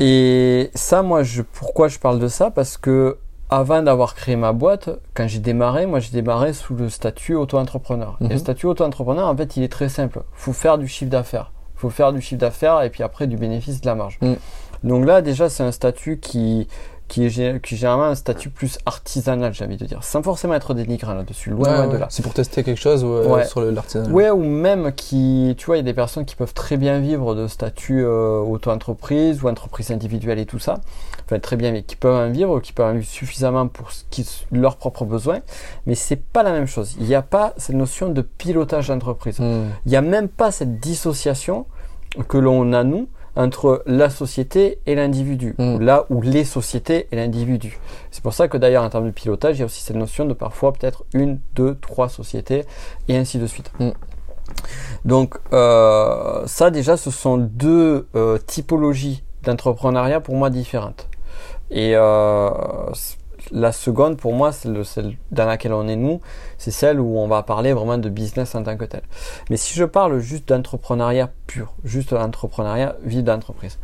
Et 0.00 0.70
ça, 0.74 1.02
moi, 1.02 1.22
je, 1.22 1.42
pourquoi 1.42 1.88
je 1.88 1.98
parle 1.98 2.18
de 2.18 2.28
ça? 2.28 2.50
Parce 2.50 2.76
que 2.76 3.18
avant 3.50 3.82
d'avoir 3.82 4.14
créé 4.14 4.36
ma 4.36 4.52
boîte, 4.52 4.88
quand 5.14 5.26
j'ai 5.26 5.40
démarré, 5.40 5.84
moi 5.86 5.98
j'ai 5.98 6.12
démarré 6.12 6.52
sous 6.52 6.74
le 6.74 6.88
statut 6.88 7.34
auto-entrepreneur. 7.34 8.16
Et 8.20 8.24
Mhm. 8.24 8.30
le 8.30 8.38
statut 8.38 8.66
auto-entrepreneur, 8.66 9.26
en 9.28 9.36
fait, 9.36 9.56
il 9.56 9.62
est 9.62 9.68
très 9.72 9.88
simple. 9.88 10.22
faut 10.32 10.52
faire 10.52 10.78
du 10.78 10.86
chiffre 10.88 11.10
d'affaires. 11.10 11.52
faut 11.74 11.88
faire 11.90 12.12
du 12.12 12.20
chiffre 12.20 12.40
d'affaires 12.40 12.82
et 12.82 12.90
puis 12.90 13.02
après 13.02 13.26
du 13.26 13.38
bénéfice 13.38 13.80
de 13.80 13.86
la 13.86 13.94
marge. 13.94 14.18
Mhm. 14.20 14.36
Donc 14.84 15.06
là, 15.06 15.22
déjà, 15.22 15.48
c'est 15.48 15.62
un 15.62 15.72
statut 15.72 16.18
qui, 16.20 16.68
qui, 17.10 17.24
est, 17.26 17.60
qui 17.60 17.76
généralement 17.76 18.04
un 18.04 18.14
statut 18.14 18.50
plus 18.50 18.78
artisanal, 18.86 19.52
j'ai 19.52 19.64
envie 19.64 19.76
de 19.76 19.84
dire. 19.84 20.04
Sans 20.04 20.22
forcément 20.22 20.54
être 20.54 20.74
dénigrant 20.74 21.12
là-dessus, 21.14 21.50
loin, 21.50 21.68
Ouais, 21.68 21.76
loin 21.76 21.86
ouais. 21.88 21.92
de 21.92 21.98
là. 21.98 22.06
C'est 22.08 22.22
pour 22.22 22.32
tester 22.32 22.62
quelque 22.62 22.78
chose 22.80 23.02
euh, 23.04 23.26
Ouais. 23.26 23.44
sur 23.44 23.60
l'artisanat. 23.60 24.08
Ouais, 24.10 24.30
ou 24.30 24.44
même 24.44 24.92
qui, 24.92 25.56
tu 25.58 25.66
vois, 25.66 25.76
il 25.76 25.80
y 25.80 25.82
a 25.82 25.84
des 25.84 25.92
personnes 25.92 26.24
qui 26.24 26.36
peuvent 26.36 26.54
très 26.54 26.76
bien 26.76 27.00
vivre 27.00 27.34
de 27.34 27.48
statut 27.48 28.04
euh, 28.04 28.38
auto-entreprise 28.38 29.42
ou 29.42 29.48
entreprise 29.48 29.90
individuelle 29.90 30.38
et 30.38 30.46
tout 30.46 30.60
ça. 30.60 30.78
Enfin, 31.26 31.40
très 31.40 31.56
bien, 31.56 31.72
mais 31.72 31.82
qui 31.82 31.96
peuvent 31.96 32.14
en 32.14 32.30
vivre, 32.30 32.60
qui 32.60 32.72
peuvent 32.72 32.86
en 32.86 32.92
vivre 32.94 33.06
suffisamment 33.06 33.66
pour 33.66 33.90
ce 33.90 34.04
qui, 34.10 34.24
leurs 34.52 34.76
propres 34.76 35.04
besoins. 35.04 35.40
Mais 35.86 35.96
c'est 35.96 36.14
pas 36.22 36.44
la 36.44 36.52
même 36.52 36.66
chose. 36.66 36.94
Il 37.00 37.06
n'y 37.06 37.16
a 37.16 37.22
pas 37.22 37.54
cette 37.56 37.74
notion 37.76 38.08
de 38.08 38.22
pilotage 38.22 38.86
d'entreprise. 38.86 39.40
Mm. 39.40 39.64
Il 39.84 39.90
n'y 39.90 39.96
a 39.96 40.02
même 40.02 40.28
pas 40.28 40.52
cette 40.52 40.78
dissociation 40.78 41.66
que 42.28 42.38
l'on 42.38 42.72
a, 42.72 42.84
nous, 42.84 43.08
entre 43.36 43.82
la 43.86 44.10
société 44.10 44.78
et 44.86 44.94
l'individu. 44.94 45.54
Mm. 45.58 45.80
Là 45.80 46.06
où 46.10 46.20
les 46.22 46.44
sociétés 46.44 47.06
et 47.10 47.16
l'individu. 47.16 47.78
C'est 48.10 48.22
pour 48.22 48.34
ça 48.34 48.48
que 48.48 48.56
d'ailleurs, 48.56 48.84
en 48.84 48.90
termes 48.90 49.06
de 49.06 49.10
pilotage, 49.10 49.56
il 49.56 49.60
y 49.60 49.62
a 49.62 49.66
aussi 49.66 49.82
cette 49.82 49.96
notion 49.96 50.24
de 50.24 50.34
parfois 50.34 50.72
peut-être 50.72 51.04
une, 51.14 51.38
deux, 51.54 51.76
trois 51.76 52.08
sociétés 52.08 52.64
et 53.08 53.16
ainsi 53.16 53.38
de 53.38 53.46
suite. 53.46 53.70
Mm. 53.78 53.90
Donc, 55.04 55.36
euh, 55.52 56.42
ça 56.46 56.70
déjà, 56.70 56.96
ce 56.96 57.10
sont 57.10 57.38
deux 57.38 58.08
euh, 58.14 58.38
typologies 58.38 59.22
d'entrepreneuriat 59.42 60.20
pour 60.20 60.34
moi 60.34 60.50
différentes. 60.50 61.08
Et 61.70 61.92
euh, 61.94 62.50
la 63.52 63.72
seconde, 63.72 64.16
pour 64.16 64.32
moi, 64.34 64.52
c'est 64.52 64.68
le- 64.68 64.84
celle 64.84 65.16
dans 65.30 65.46
laquelle 65.46 65.72
on 65.72 65.86
est 65.88 65.96
nous, 65.96 66.20
c'est 66.58 66.70
celle 66.70 67.00
où 67.00 67.18
on 67.18 67.28
va 67.28 67.42
parler 67.42 67.72
vraiment 67.72 67.98
de 67.98 68.08
business 68.08 68.54
en 68.54 68.62
tant 68.62 68.76
que 68.76 68.84
tel. 68.84 69.02
Mais 69.50 69.56
si 69.56 69.74
je 69.74 69.84
parle 69.84 70.18
juste 70.20 70.48
d'entrepreneuriat 70.48 71.30
pur, 71.46 71.74
juste 71.84 72.12
l'entrepreneuriat 72.12 72.96
vie 73.02 73.22
d'entreprise, 73.22 73.78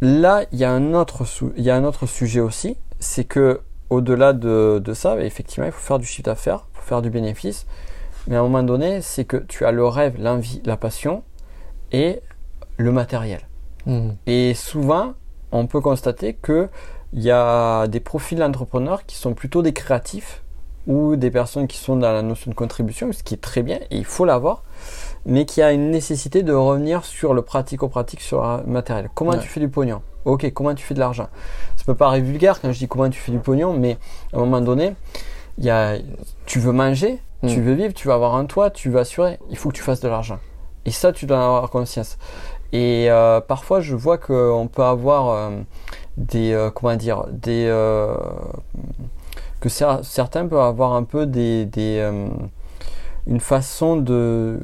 là, 0.00 0.44
il 0.52 0.58
y 0.58 0.64
a 0.64 0.70
un 0.70 0.94
autre, 0.94 1.24
il 1.56 1.62
y 1.64 1.70
a 1.70 1.76
un 1.76 1.84
autre 1.84 2.06
sujet 2.06 2.40
aussi, 2.40 2.76
c'est 3.00 3.24
que 3.24 3.60
au-delà 3.90 4.32
de, 4.32 4.80
de 4.84 4.94
ça, 4.94 5.18
effectivement, 5.20 5.66
il 5.66 5.72
faut 5.72 5.80
faire 5.80 5.98
du 5.98 6.06
chiffre 6.06 6.24
d'affaires, 6.24 6.66
il 6.74 6.78
faut 6.80 6.86
faire 6.88 7.02
du 7.02 7.10
bénéfice. 7.10 7.66
Mais 8.26 8.36
à 8.36 8.40
un 8.40 8.42
moment 8.42 8.62
donné, 8.62 9.00
c'est 9.00 9.24
que 9.24 9.38
tu 9.38 9.64
as 9.64 9.72
le 9.72 9.86
rêve, 9.86 10.20
l'envie, 10.20 10.60
la 10.66 10.76
passion 10.76 11.22
et 11.92 12.20
le 12.76 12.92
matériel. 12.92 13.40
Mhm. 13.86 14.16
Et 14.26 14.52
souvent, 14.54 15.14
on 15.50 15.66
peut 15.66 15.80
constater 15.80 16.34
que 16.34 16.68
il 17.12 17.22
y 17.22 17.30
a 17.30 17.86
des 17.86 18.00
profils 18.00 18.38
d'entrepreneurs 18.38 19.06
qui 19.06 19.16
sont 19.16 19.34
plutôt 19.34 19.62
des 19.62 19.72
créatifs 19.72 20.42
ou 20.86 21.16
des 21.16 21.30
personnes 21.30 21.66
qui 21.66 21.76
sont 21.78 21.96
dans 21.96 22.12
la 22.12 22.22
notion 22.22 22.50
de 22.50 22.56
contribution, 22.56 23.12
ce 23.12 23.22
qui 23.22 23.34
est 23.34 23.38
très 23.42 23.62
bien 23.62 23.78
et 23.90 23.96
il 23.98 24.04
faut 24.04 24.24
l'avoir, 24.24 24.62
mais 25.26 25.44
qui 25.44 25.60
a 25.62 25.72
une 25.72 25.90
nécessité 25.90 26.42
de 26.42 26.52
revenir 26.52 27.04
sur 27.04 27.34
le 27.34 27.42
pratico-pratique, 27.42 28.20
sur 28.20 28.42
le 28.42 28.62
matériel. 28.70 29.10
Comment 29.14 29.32
Ouais. 29.32 29.38
tu 29.38 29.48
fais 29.48 29.60
du 29.60 29.68
pognon? 29.68 30.00
Ok, 30.24 30.50
comment 30.52 30.74
tu 30.74 30.84
fais 30.84 30.94
de 30.94 31.00
l'argent? 31.00 31.28
Ça 31.76 31.84
peut 31.84 31.94
paraître 31.94 32.24
vulgaire 32.26 32.60
quand 32.60 32.72
je 32.72 32.78
dis 32.78 32.88
comment 32.88 33.08
tu 33.10 33.18
fais 33.20 33.32
du 33.32 33.38
pognon, 33.38 33.72
mais 33.74 33.98
à 34.32 34.36
un 34.36 34.40
moment 34.40 34.60
donné, 34.60 34.94
y 35.58 35.70
a, 35.70 35.96
tu 36.46 36.58
veux 36.58 36.72
manger, 36.72 37.18
Mm. 37.42 37.48
tu 37.48 37.60
veux 37.60 37.74
vivre, 37.74 37.94
tu 37.94 38.08
veux 38.08 38.14
avoir 38.14 38.34
un 38.34 38.46
toit, 38.46 38.70
tu 38.70 38.90
veux 38.90 38.98
assurer, 38.98 39.38
il 39.48 39.56
faut 39.56 39.68
que 39.68 39.74
tu 39.76 39.82
fasses 39.82 40.00
de 40.00 40.08
l'argent. 40.08 40.40
Et 40.86 40.90
ça, 40.90 41.12
tu 41.12 41.24
dois 41.24 41.36
en 41.38 41.44
avoir 41.56 41.70
conscience. 41.70 42.18
Et 42.72 43.06
euh, 43.10 43.40
parfois, 43.40 43.80
je 43.80 43.94
vois 43.94 44.18
qu'on 44.18 44.68
peut 44.72 44.82
avoir 44.82 45.28
euh, 45.28 45.50
des, 46.18 46.52
euh, 46.52 46.70
comment 46.70 46.96
dire, 46.96 47.24
des, 47.30 47.66
euh, 47.68 48.14
que 49.60 49.68
cer- 49.68 50.02
certains 50.02 50.46
peuvent 50.46 50.60
avoir 50.60 50.92
un 50.92 51.04
peu 51.04 51.26
des, 51.26 51.64
des 51.64 51.98
euh, 52.00 52.28
une 53.26 53.40
façon 53.40 53.96
de, 53.96 54.58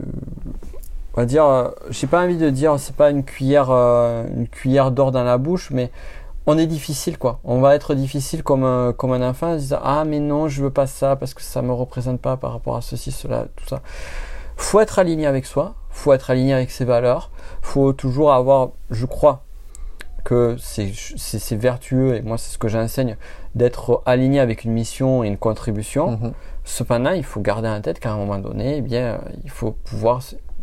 on 1.14 1.20
va 1.20 1.26
dire, 1.26 1.72
j'ai 1.90 2.06
pas 2.06 2.22
envie 2.22 2.36
de 2.36 2.50
dire, 2.50 2.78
c'est 2.78 2.96
pas 2.96 3.10
une 3.10 3.24
cuillère, 3.24 3.70
une 3.70 4.48
cuillère 4.50 4.90
d'or 4.90 5.12
dans 5.12 5.24
la 5.24 5.38
bouche, 5.38 5.70
mais 5.70 5.90
on 6.46 6.58
est 6.58 6.66
difficile 6.66 7.16
quoi. 7.18 7.40
On 7.44 7.60
va 7.60 7.74
être 7.74 7.94
difficile 7.94 8.42
comme 8.42 8.64
un, 8.64 8.92
comme 8.92 9.12
un 9.12 9.26
enfant 9.26 9.54
en 9.54 9.58
ah 9.82 10.04
mais 10.04 10.20
non 10.20 10.48
je 10.48 10.62
veux 10.62 10.70
pas 10.70 10.86
ça 10.86 11.16
parce 11.16 11.32
que 11.32 11.40
ça 11.40 11.62
me 11.62 11.72
représente 11.72 12.20
pas 12.20 12.36
par 12.36 12.52
rapport 12.52 12.76
à 12.76 12.82
ceci 12.82 13.12
cela 13.12 13.46
tout 13.56 13.66
ça. 13.66 13.80
Faut 14.56 14.80
être 14.80 14.98
aligné 14.98 15.26
avec 15.26 15.46
soi, 15.46 15.74
faut 15.90 16.12
être 16.12 16.30
aligné 16.30 16.52
avec 16.52 16.70
ses 16.70 16.84
valeurs, 16.84 17.30
faut 17.62 17.92
toujours 17.92 18.32
avoir, 18.32 18.70
je 18.90 19.06
crois 19.06 19.42
que 20.24 20.56
c'est 20.58 21.56
vertueux 21.56 22.16
et 22.16 22.22
moi 22.22 22.38
c'est 22.38 22.52
ce 22.52 22.58
que 22.58 22.68
j'enseigne 22.68 23.16
d'être 23.54 24.02
aligné 24.06 24.40
avec 24.40 24.64
une 24.64 24.72
mission 24.72 25.22
et 25.22 25.28
une 25.28 25.38
contribution. 25.38 26.12
Mhm. 26.12 26.32
Cependant, 26.64 27.10
il 27.10 27.24
faut 27.24 27.40
garder 27.40 27.68
en 27.68 27.80
tête 27.80 28.00
qu'à 28.00 28.12
un 28.12 28.16
moment 28.16 28.38
donné, 28.38 28.78
eh 28.78 28.80
bien, 28.80 29.20
il 29.44 29.50
faut 29.50 29.72
pouvoir, 29.72 30.22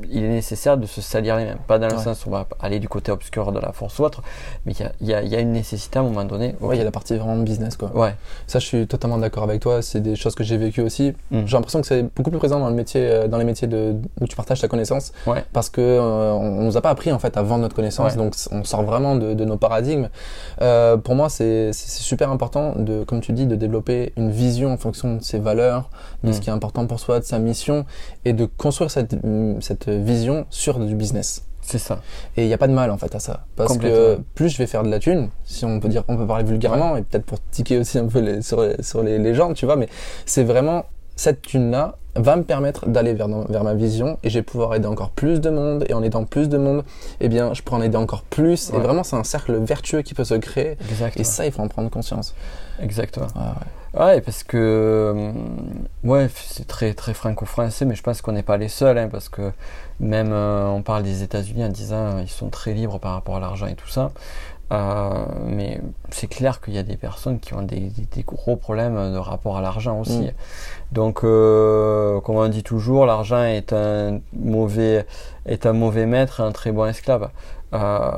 il 0.10 0.24
est 0.24 0.30
nécessaire 0.30 0.78
de 0.78 0.86
se 0.86 1.02
salir 1.02 1.36
les 1.38 1.46
mains. 1.46 1.56
Pas 1.68 1.80
dans 1.80 1.88
le 1.88 1.96
Ouais. 1.96 2.04
sens 2.04 2.26
où 2.26 2.30
on 2.30 2.32
va 2.32 2.48
aller 2.60 2.80
du 2.80 2.88
côté 2.90 3.12
obscur 3.12 3.52
de 3.52 3.60
la 3.60 3.72
force 3.72 4.00
ou 4.00 4.04
autre, 4.04 4.22
mais 4.66 4.74
il 4.74 5.08
y 5.08 5.12
y 5.12 5.30
y 5.30 5.36
a 5.36 5.40
une 5.40 5.52
nécessité 5.52 6.00
à 6.00 6.02
un 6.02 6.06
moment 6.06 6.24
donné. 6.26 6.56
Ouais, 6.62 6.76
il 6.76 6.80
y 6.80 6.82
a 6.82 6.86
la 6.86 6.92
partie 6.92 7.16
vraiment 7.18 7.38
business, 7.38 7.76
quoi. 7.78 7.92
Ouais. 7.96 8.16
Ça, 8.48 8.60
je 8.60 8.66
suis 8.66 8.88
totalement 8.88 9.18
d'accord 9.18 9.44
avec 9.44 9.62
toi. 9.62 9.82
C'est 9.82 10.00
des 10.02 10.16
choses 10.16 10.36
que 10.36 10.44
j'ai 10.44 10.58
vécues 10.58 10.82
aussi. 10.82 11.14
Mm. 11.32 11.42
J'ai 11.46 11.54
l'impression 11.58 11.82
que 11.82 11.88
c'est 11.88 12.04
beaucoup 12.16 12.30
plus 12.30 12.40
présent 12.40 12.60
dans 12.60 12.70
le 12.70 12.76
métier, 12.76 13.02
euh, 13.10 13.28
dans 13.28 13.38
les 13.38 13.44
métiers 13.46 13.68
de, 13.68 13.96
où 14.20 14.28
tu 14.28 14.36
partages 14.36 14.62
ta 14.62 14.68
connaissance. 14.68 15.12
Ouais. 15.28 15.44
Parce 15.54 15.70
que 15.70 15.82
euh, 15.82 16.32
on, 16.34 16.60
on 16.60 16.64
nous 16.64 16.78
a 16.78 16.82
pas 16.82 16.90
appris 16.90 17.12
en 17.12 17.20
fait 17.20 17.38
à 17.38 17.42
vendre 17.42 17.62
notre 17.62 17.76
connaissance. 17.76 18.12
Ouais. 18.14 18.18
Donc 18.18 18.34
on 18.52 18.64
sort 18.64 18.84
vraiment 18.84 19.16
de, 19.16 19.34
de 19.34 19.46
nos 19.46 19.58
paradigmes. 19.58 20.10
Euh, 20.62 20.98
pour 20.98 21.16
moi, 21.16 21.30
c'est 21.30 21.72
super 21.74 22.32
important 22.32 22.74
de, 22.78 23.04
comme 23.04 23.22
tu 23.22 23.34
dis, 23.34 23.46
de 23.46 23.56
développer 23.56 24.14
une 24.18 24.32
vision 24.32 24.72
en 24.74 24.78
fonction 24.78 25.16
de 25.16 25.22
ses 25.24 25.40
valeurs, 25.40 25.90
de 26.24 26.30
Mm. 26.30 26.34
ce 26.34 26.40
qui 26.42 26.50
est 26.50 26.54
important 26.54 26.86
pour 26.88 27.00
soi, 27.00 27.20
de 27.20 27.26
sa 27.26 27.40
mission, 27.40 27.86
et 28.26 28.34
de 28.34 28.46
construire 28.46 28.92
cette, 28.92 29.16
cette 29.60 29.88
vision 29.98 30.46
sur 30.50 30.80
du 30.80 30.96
business. 30.96 31.46
C'est 31.62 31.78
ça. 31.78 32.02
Et 32.38 32.44
il 32.44 32.48
n'y 32.48 32.54
a 32.54 32.58
pas 32.58 32.68
de 32.68 32.74
mal 32.74 32.92
en 32.92 32.98
fait 32.98 33.14
à 33.16 33.20
ça. 33.20 33.46
Parce 33.56 33.78
que 33.78 34.20
plus 34.36 34.50
je 34.50 34.58
vais 34.58 34.68
faire 34.68 34.84
de 34.84 34.90
la 34.90 35.00
thune, 35.00 35.30
si 35.46 35.64
on 35.64 35.80
peut 35.80 35.90
dire, 35.90 36.04
on 36.08 36.18
peut 36.18 36.28
parler 36.28 36.44
vulgairement, 36.44 36.98
et 36.98 37.04
peut-être 37.04 37.26
pour 37.26 37.40
tiquer 37.52 37.78
aussi 37.78 37.98
un 37.98 38.08
peu 38.08 38.20
les, 38.20 38.42
sur, 38.42 38.62
les, 38.62 38.82
sur 38.82 39.04
les 39.04 39.18
légendes, 39.20 39.54
tu 39.54 39.66
vois, 39.66 39.76
mais 39.76 39.88
c'est 40.26 40.44
vraiment 40.44 40.86
cette 41.16 41.44
thune-là 41.44 41.98
va 42.16 42.36
me 42.36 42.44
permettre 42.44 42.88
d'aller 42.88 43.14
vers, 43.14 43.28
vers 43.28 43.64
ma 43.64 43.74
vision 43.74 44.18
et 44.24 44.30
je 44.30 44.40
vais 44.40 44.44
pouvoir 44.44 44.76
aider 44.76 44.88
encore 44.88 45.12
plus 45.12 45.40
de 45.40 45.50
monde 45.50 45.86
et 45.88 45.94
en 45.94 46.04
aidant 46.04 46.26
plus 46.26 46.50
de 46.50 46.58
monde, 46.58 46.84
eh 47.20 47.30
bien, 47.30 47.54
je 47.54 47.62
pourrai 47.62 47.78
en 47.78 47.84
aider 47.84 47.98
encore 47.98 48.24
plus 48.24 48.72
et 48.72 48.78
vraiment 48.78 49.04
c'est 49.04 49.16
un 49.16 49.24
cercle 49.24 49.56
vertueux 49.58 50.02
qui 50.02 50.14
peut 50.14 50.26
se 50.26 50.34
créer 50.34 50.78
Exactement. 50.90 51.22
et 51.22 51.24
ça, 51.24 51.46
il 51.46 51.52
faut 51.52 51.62
en 51.62 51.68
prendre 51.68 51.90
conscience. 51.90 52.34
Exactement. 52.82 53.28
Ah 53.36 53.56
ouais. 53.60 53.81
Ouais, 53.94 54.22
parce 54.22 54.44
que 54.44 55.12
hum, 55.14 55.88
ouais, 56.10 56.30
c'est 56.34 56.66
très 56.66 56.94
très 56.94 57.14
franco-français, 57.14 57.84
mais 57.86 57.96
je 57.96 58.02
pense 58.04 58.22
qu'on 58.22 58.32
n'est 58.32 58.42
pas 58.44 58.56
les 58.58 58.70
seuls, 58.70 58.98
hein, 58.98 59.10
parce 59.12 59.28
que 59.28 59.52
même 60.00 60.32
euh, 60.32 60.68
on 60.70 60.82
parle 60.82 61.04
des 61.04 61.24
États-Unis 61.24 61.66
en 61.66 61.70
disant 61.70 62.18
euh, 62.18 62.22
ils 62.22 62.30
sont 62.30 62.50
très 62.50 62.74
libres 62.74 63.00
par 63.00 63.12
rapport 63.14 63.36
à 63.36 63.40
l'argent 63.42 63.68
et 63.68 63.76
tout 63.76 63.90
ça. 63.90 64.12
Euh, 64.72 65.26
mais 65.46 65.82
c'est 66.10 66.28
clair 66.28 66.62
qu'il 66.62 66.74
y 66.74 66.78
a 66.78 66.84
des 66.84 66.96
personnes 66.96 67.40
qui 67.42 67.54
ont 67.54 67.62
des, 67.64 67.82
des- 67.90 68.08
des 68.10 68.24
gros 68.24 68.56
problèmes 68.56 69.12
de 69.12 69.18
rapport 69.18 69.58
à 69.58 69.62
l'argent 69.62 70.00
aussi. 70.00 70.22
Mm. 70.22 70.32
Donc, 70.94 71.26
euh, 71.26 72.22
comme 72.22 72.38
on 72.38 72.48
dit 72.48 72.64
toujours, 72.64 73.06
l'argent 73.06 73.44
est 73.44 73.74
un 73.74 74.22
mauvais 74.32 75.06
est 75.46 75.66
un 75.66 75.74
mauvais 75.74 76.06
maître 76.06 76.40
et 76.40 76.44
un 76.44 76.54
très 76.54 76.72
bon 76.72 76.86
esclave. 76.86 77.30
Euh, 77.74 78.12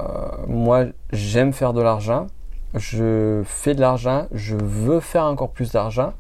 moi, 0.48 0.86
j'aime 1.12 1.54
faire 1.54 1.74
de 1.74 1.82
l'argent. 1.82 2.28
Je 2.76 3.42
fais 3.46 3.76
de 3.76 3.82
l'argent. 3.82 4.28
Je 4.34 4.56
veux 4.56 5.00
faire 5.00 5.26
encore 5.26 5.50
plus 5.50 5.72
d'argent 5.72 6.14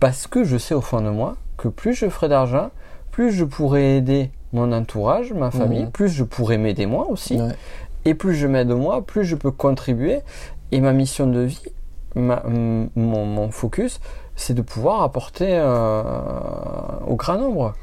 parce 0.00 0.26
que 0.26 0.44
je 0.44 0.56
sais 0.56 0.74
au 0.74 0.80
fond 0.80 1.00
de 1.00 1.10
moi 1.10 1.36
que 1.56 1.68
plus 1.68 1.94
je 1.94 2.08
ferai 2.08 2.28
d'argent, 2.28 2.70
plus 3.10 3.30
je 3.32 3.44
pourrai 3.44 3.96
aider 3.96 4.30
mon 4.52 4.72
entourage, 4.72 5.32
ma 5.32 5.50
famille, 5.50 5.86
plus 5.86 6.08
je 6.08 6.24
pourrai 6.24 6.58
m'aider 6.58 6.86
moi 6.86 7.06
aussi. 7.08 7.40
Ouais. 7.40 7.52
Et 8.04 8.14
plus 8.14 8.34
je 8.34 8.46
m'aide 8.46 8.70
moi, 8.70 9.02
plus 9.02 9.24
je 9.24 9.36
peux 9.36 9.50
contribuer. 9.52 10.20
Et 10.72 10.80
ma 10.80 10.92
mission 10.92 11.26
de 11.26 11.40
vie, 11.40 11.62
ma- 12.16 12.42
m- 12.46 12.88
mon, 12.96 13.24
mon 13.26 13.50
focus, 13.50 14.00
c'est 14.34 14.54
de 14.54 14.62
pouvoir 14.62 15.02
apporter 15.02 15.48
euh, 15.50 16.02
au 17.06 17.14
grand 17.16 17.36
nombre. 17.38 17.74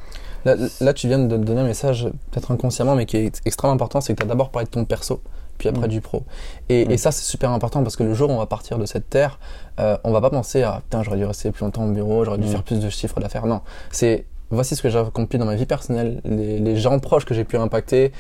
Là, 0.46 0.56
là, 0.82 0.94
tu 0.94 1.08
viens 1.08 1.20
de 1.20 1.38
donner 1.38 1.62
un 1.62 1.66
message, 1.68 2.10
peut-être 2.32 2.52
inconsciemment, 2.52 2.96
mais 2.96 3.06
qui 3.06 3.18
est 3.18 3.42
extrêmement 3.46 3.76
important, 3.76 4.02
c'est 4.02 4.14
que 4.14 4.20
tu 4.20 4.24
as 4.24 4.28
d'abord 4.30 4.50
parlé 4.50 4.66
de 4.66 4.72
ton 4.72 4.86
perso, 4.86 5.22
puis 5.60 5.70
après 5.70 5.86
Mm. 5.86 5.92
du 5.92 6.02
pro. 6.02 6.24
Et, 6.70 6.86
Mm. 6.86 6.92
et 6.92 6.98
ça, 6.98 7.12
c'est 7.12 7.24
super 7.24 7.52
important 7.52 7.84
parce 7.84 7.96
que 7.96 8.04
le 8.04 8.16
jour 8.16 8.32
où 8.32 8.34
on 8.34 8.38
va 8.40 8.48
partir 8.48 8.80
de 8.80 8.86
cette 8.88 9.08
terre, 9.12 9.38
euh, 9.80 9.96
on 10.04 10.12
va 10.12 10.22
pas 10.22 10.32
penser 10.32 10.64
à 10.64 10.82
putain, 10.84 11.04
j'aurais 11.04 11.18
dû 11.18 11.26
rester 11.26 11.52
plus 11.52 11.64
longtemps 11.64 11.86
au 11.86 11.92
bureau, 11.92 12.26
j'aurais 12.26 12.40
dû 12.40 12.48
Mm. 12.48 12.52
faire 12.52 12.64
plus 12.64 12.80
de 12.80 12.90
chiffres 12.90 13.20
d'affaires. 13.20 13.46
Non, 13.46 13.62
c'est 13.92 14.26
voici 14.50 14.76
ce 14.76 14.82
que 14.82 14.90
j'ai 14.90 14.98
accompli 14.98 15.38
dans 15.38 15.46
ma 15.46 15.54
vie 15.56 15.68
personnelle, 15.68 16.22
les, 16.26 16.58
les 16.58 16.76
gens 16.78 16.98
proches 16.98 17.26
que 17.26 17.36
j'ai 17.36 17.44
pu 17.44 17.56
impacter. 17.58 18.12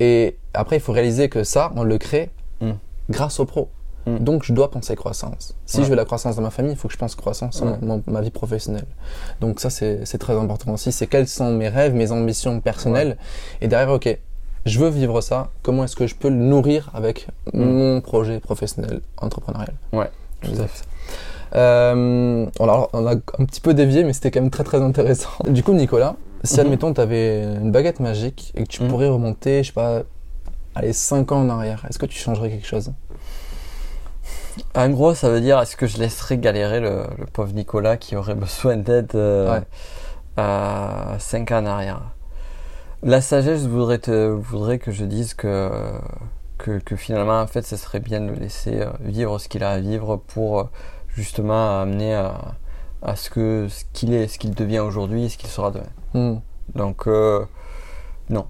Et 0.00 0.36
après, 0.52 0.76
il 0.76 0.80
faut 0.80 0.92
réaliser 0.92 1.28
que 1.28 1.44
ça, 1.44 1.70
on 1.76 1.84
le 1.84 1.96
crée 1.98 2.30
Mm. 2.60 2.72
grâce 3.10 3.38
au 3.38 3.44
pro. 3.44 3.68
Mm. 4.06 4.18
Donc, 4.18 4.44
je 4.44 4.52
dois 4.52 4.70
penser 4.70 4.94
croissance. 4.96 5.54
Si 5.66 5.78
Ouais. 5.78 5.84
je 5.84 5.90
veux 5.90 5.96
la 5.96 6.04
croissance 6.04 6.36
dans 6.36 6.42
ma 6.42 6.50
famille, 6.50 6.72
il 6.72 6.76
faut 6.78 6.86
que 6.88 6.94
je 6.94 6.98
pense 6.98 7.14
croissance 7.16 7.60
dans 7.60 7.96
Ouais. 7.96 8.02
ma 8.06 8.20
vie 8.20 8.30
professionnelle. 8.30 8.86
Donc 9.40 9.58
ça, 9.60 9.68
c'est 9.68 10.06
c'est 10.06 10.18
très 10.18 10.34
important 10.34 10.72
aussi. 10.72 10.92
C'est 10.92 11.06
quels 11.08 11.26
sont 11.28 11.50
mes 11.52 11.68
rêves, 11.68 11.92
mes 11.92 12.12
ambitions 12.12 12.60
personnelles. 12.60 13.16
Et 13.60 13.66
derrière, 13.68 13.90
ok, 13.90 14.16
je 14.66 14.78
veux 14.78 14.88
vivre 14.90 15.20
ça. 15.22 15.48
Comment 15.62 15.84
est-ce 15.84 15.96
que 15.96 16.06
je 16.06 16.14
peux 16.14 16.28
le 16.28 16.36
nourrir 16.36 16.90
avec 16.94 17.28
Mm. 17.54 17.64
mon 17.64 18.00
projet 18.02 18.38
professionnel, 18.40 19.00
entrepreneurial? 19.16 19.74
Ouais, 19.92 20.10
tout 20.42 20.50
à. 20.60 21.56
Euh, 21.56 22.46
alors, 22.60 22.90
on 22.92 23.06
a 23.06 23.12
un 23.14 23.44
petit 23.46 23.60
peu 23.60 23.72
dévié, 23.72 24.04
mais 24.04 24.12
c'était 24.12 24.30
quand 24.30 24.40
même 24.42 24.50
très 24.50 24.64
très 24.64 24.82
intéressant. 24.82 25.30
Du 25.48 25.62
coup, 25.62 25.72
Nicolas, 25.72 26.16
si 26.44 26.54
Mhm. 26.54 26.60
admettons 26.60 26.92
tu 26.92 27.00
avais 27.00 27.44
une 27.44 27.70
baguette 27.70 28.00
magique 28.00 28.52
et 28.56 28.64
que 28.64 28.68
tu 28.68 28.82
Mhm. 28.82 28.88
pourrais 28.90 29.08
remonter, 29.08 29.62
je 29.62 29.68
sais 29.68 29.72
pas, 29.72 30.02
allez, 30.74 30.92
5 30.92 31.32
ans 31.32 31.40
en 31.42 31.48
arrière, 31.48 31.86
est-ce 31.88 31.98
que 31.98 32.06
tu 32.06 32.18
changerais 32.18 32.50
quelque 32.50 32.66
chose? 32.66 32.92
En 34.74 34.88
gros, 34.90 35.14
ça 35.14 35.28
veut 35.30 35.40
dire 35.40 35.60
est-ce 35.60 35.76
que 35.76 35.86
je 35.86 35.98
laisserais 35.98 36.38
galérer 36.38 36.80
le, 36.80 37.04
le 37.18 37.26
pauvre 37.26 37.52
Nicolas 37.54 37.96
qui 37.96 38.16
aurait 38.16 38.34
besoin 38.34 38.76
d'aide 38.76 39.12
euh, 39.14 39.52
Ouais. 39.58 39.62
à 40.36 41.14
5 41.18 41.50
ans 41.52 41.58
en 41.62 41.66
arrière? 41.66 42.00
La 43.02 43.20
sagesse 43.20 43.66
voudrait, 43.66 43.98
te, 43.98 44.28
voudrait 44.28 44.78
que 44.78 44.90
je 44.90 45.04
dise 45.04 45.34
que, 45.34 45.70
que, 46.58 46.78
que 46.78 46.96
finalement, 46.96 47.40
en 47.40 47.46
fait, 47.46 47.62
ça 47.62 47.76
serait 47.76 48.00
bien 48.00 48.20
de 48.20 48.28
le 48.28 48.34
laisser 48.34 48.80
euh, 48.80 48.90
vivre 49.00 49.38
ce 49.38 49.48
qu'il 49.48 49.62
a 49.62 49.70
à 49.70 49.78
vivre 49.78 50.16
pour 50.16 50.60
euh, 50.60 50.64
justement 51.14 51.80
amener 51.80 52.14
à, 52.14 52.54
à 53.02 53.14
ce 53.16 53.30
que 53.30 53.66
ce 53.68 53.84
qu'il 53.92 54.12
est, 54.14 54.28
ce 54.28 54.38
qu'il 54.38 54.54
devient 54.54 54.78
aujourd'hui 54.80 55.24
et 55.24 55.28
ce 55.28 55.36
qu'il 55.36 55.50
sera 55.50 55.70
demain. 55.70 55.86
Hmm. 56.14 56.40
Donc, 56.74 57.06
euh, 57.06 57.44
Non. 58.28 58.46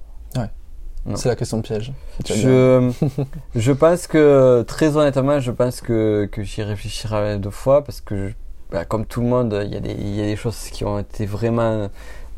C'est 1.15 1.29
la 1.29 1.37
question 1.37 1.63
piège. 1.63 1.93
As 2.19 2.35
bien- 2.35 2.37
Je, 2.43 2.93
je 3.55 3.73
pense 3.73 4.07
que, 4.09 4.65
très 4.67 4.97
honnêtement, 4.97 5.39
je 5.39 5.53
pense 5.53 5.81
que, 5.81 6.29
que 6.33 6.43
j'y 6.43 6.63
réfléchirai 6.65 7.39
deux 7.39 7.51
fois 7.51 7.85
parce 7.85 8.01
que, 8.01 8.29
je- 8.31 8.35
bah, 8.73 8.85
comme 8.85 9.07
tout 9.07 9.21
le 9.21 9.29
monde, 9.29 9.53
y, 9.53 9.77
il 9.77 10.15
y 10.17 10.21
a 10.21 10.25
des 10.27 10.35
choses 10.37 10.59
qui 10.73 10.85
ont 10.85 10.99
été 10.99 11.25
vraiment 11.25 11.89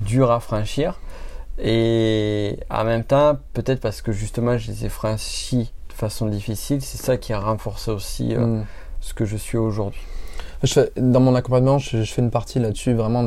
dures 0.02 0.30
à 0.30 0.40
franchir. 0.40 1.00
Et 1.60 2.58
en 2.70 2.84
même 2.84 3.04
temps, 3.04 3.36
peut-être 3.52 3.80
parce 3.80 4.00
que 4.02 4.12
justement, 4.12 4.58
je 4.58 4.70
les 4.70 4.84
ai 4.86 4.88
franchies 4.88 5.72
de 5.88 5.92
façon 5.94 6.26
difficile, 6.26 6.80
c'est 6.82 6.98
ça 6.98 7.16
qui 7.16 7.32
a 7.32 7.40
renforcé 7.40 7.90
aussi 7.90 8.34
euh, 8.34 8.38
Hmm. 8.46 8.64
ce 9.00 9.14
que 9.14 9.24
je 9.24 9.36
suis 9.36 9.58
aujourd'hui. 9.58 10.00
Je 10.62 10.72
fais- 10.72 10.92
dans 10.96 11.20
mon 11.20 11.34
accompagnement, 11.34 11.78
je, 11.78 12.02
je 12.02 12.12
fais 12.12 12.22
une 12.22 12.30
partie 12.30 12.58
là-dessus, 12.58 12.92
vraiment 12.94 13.24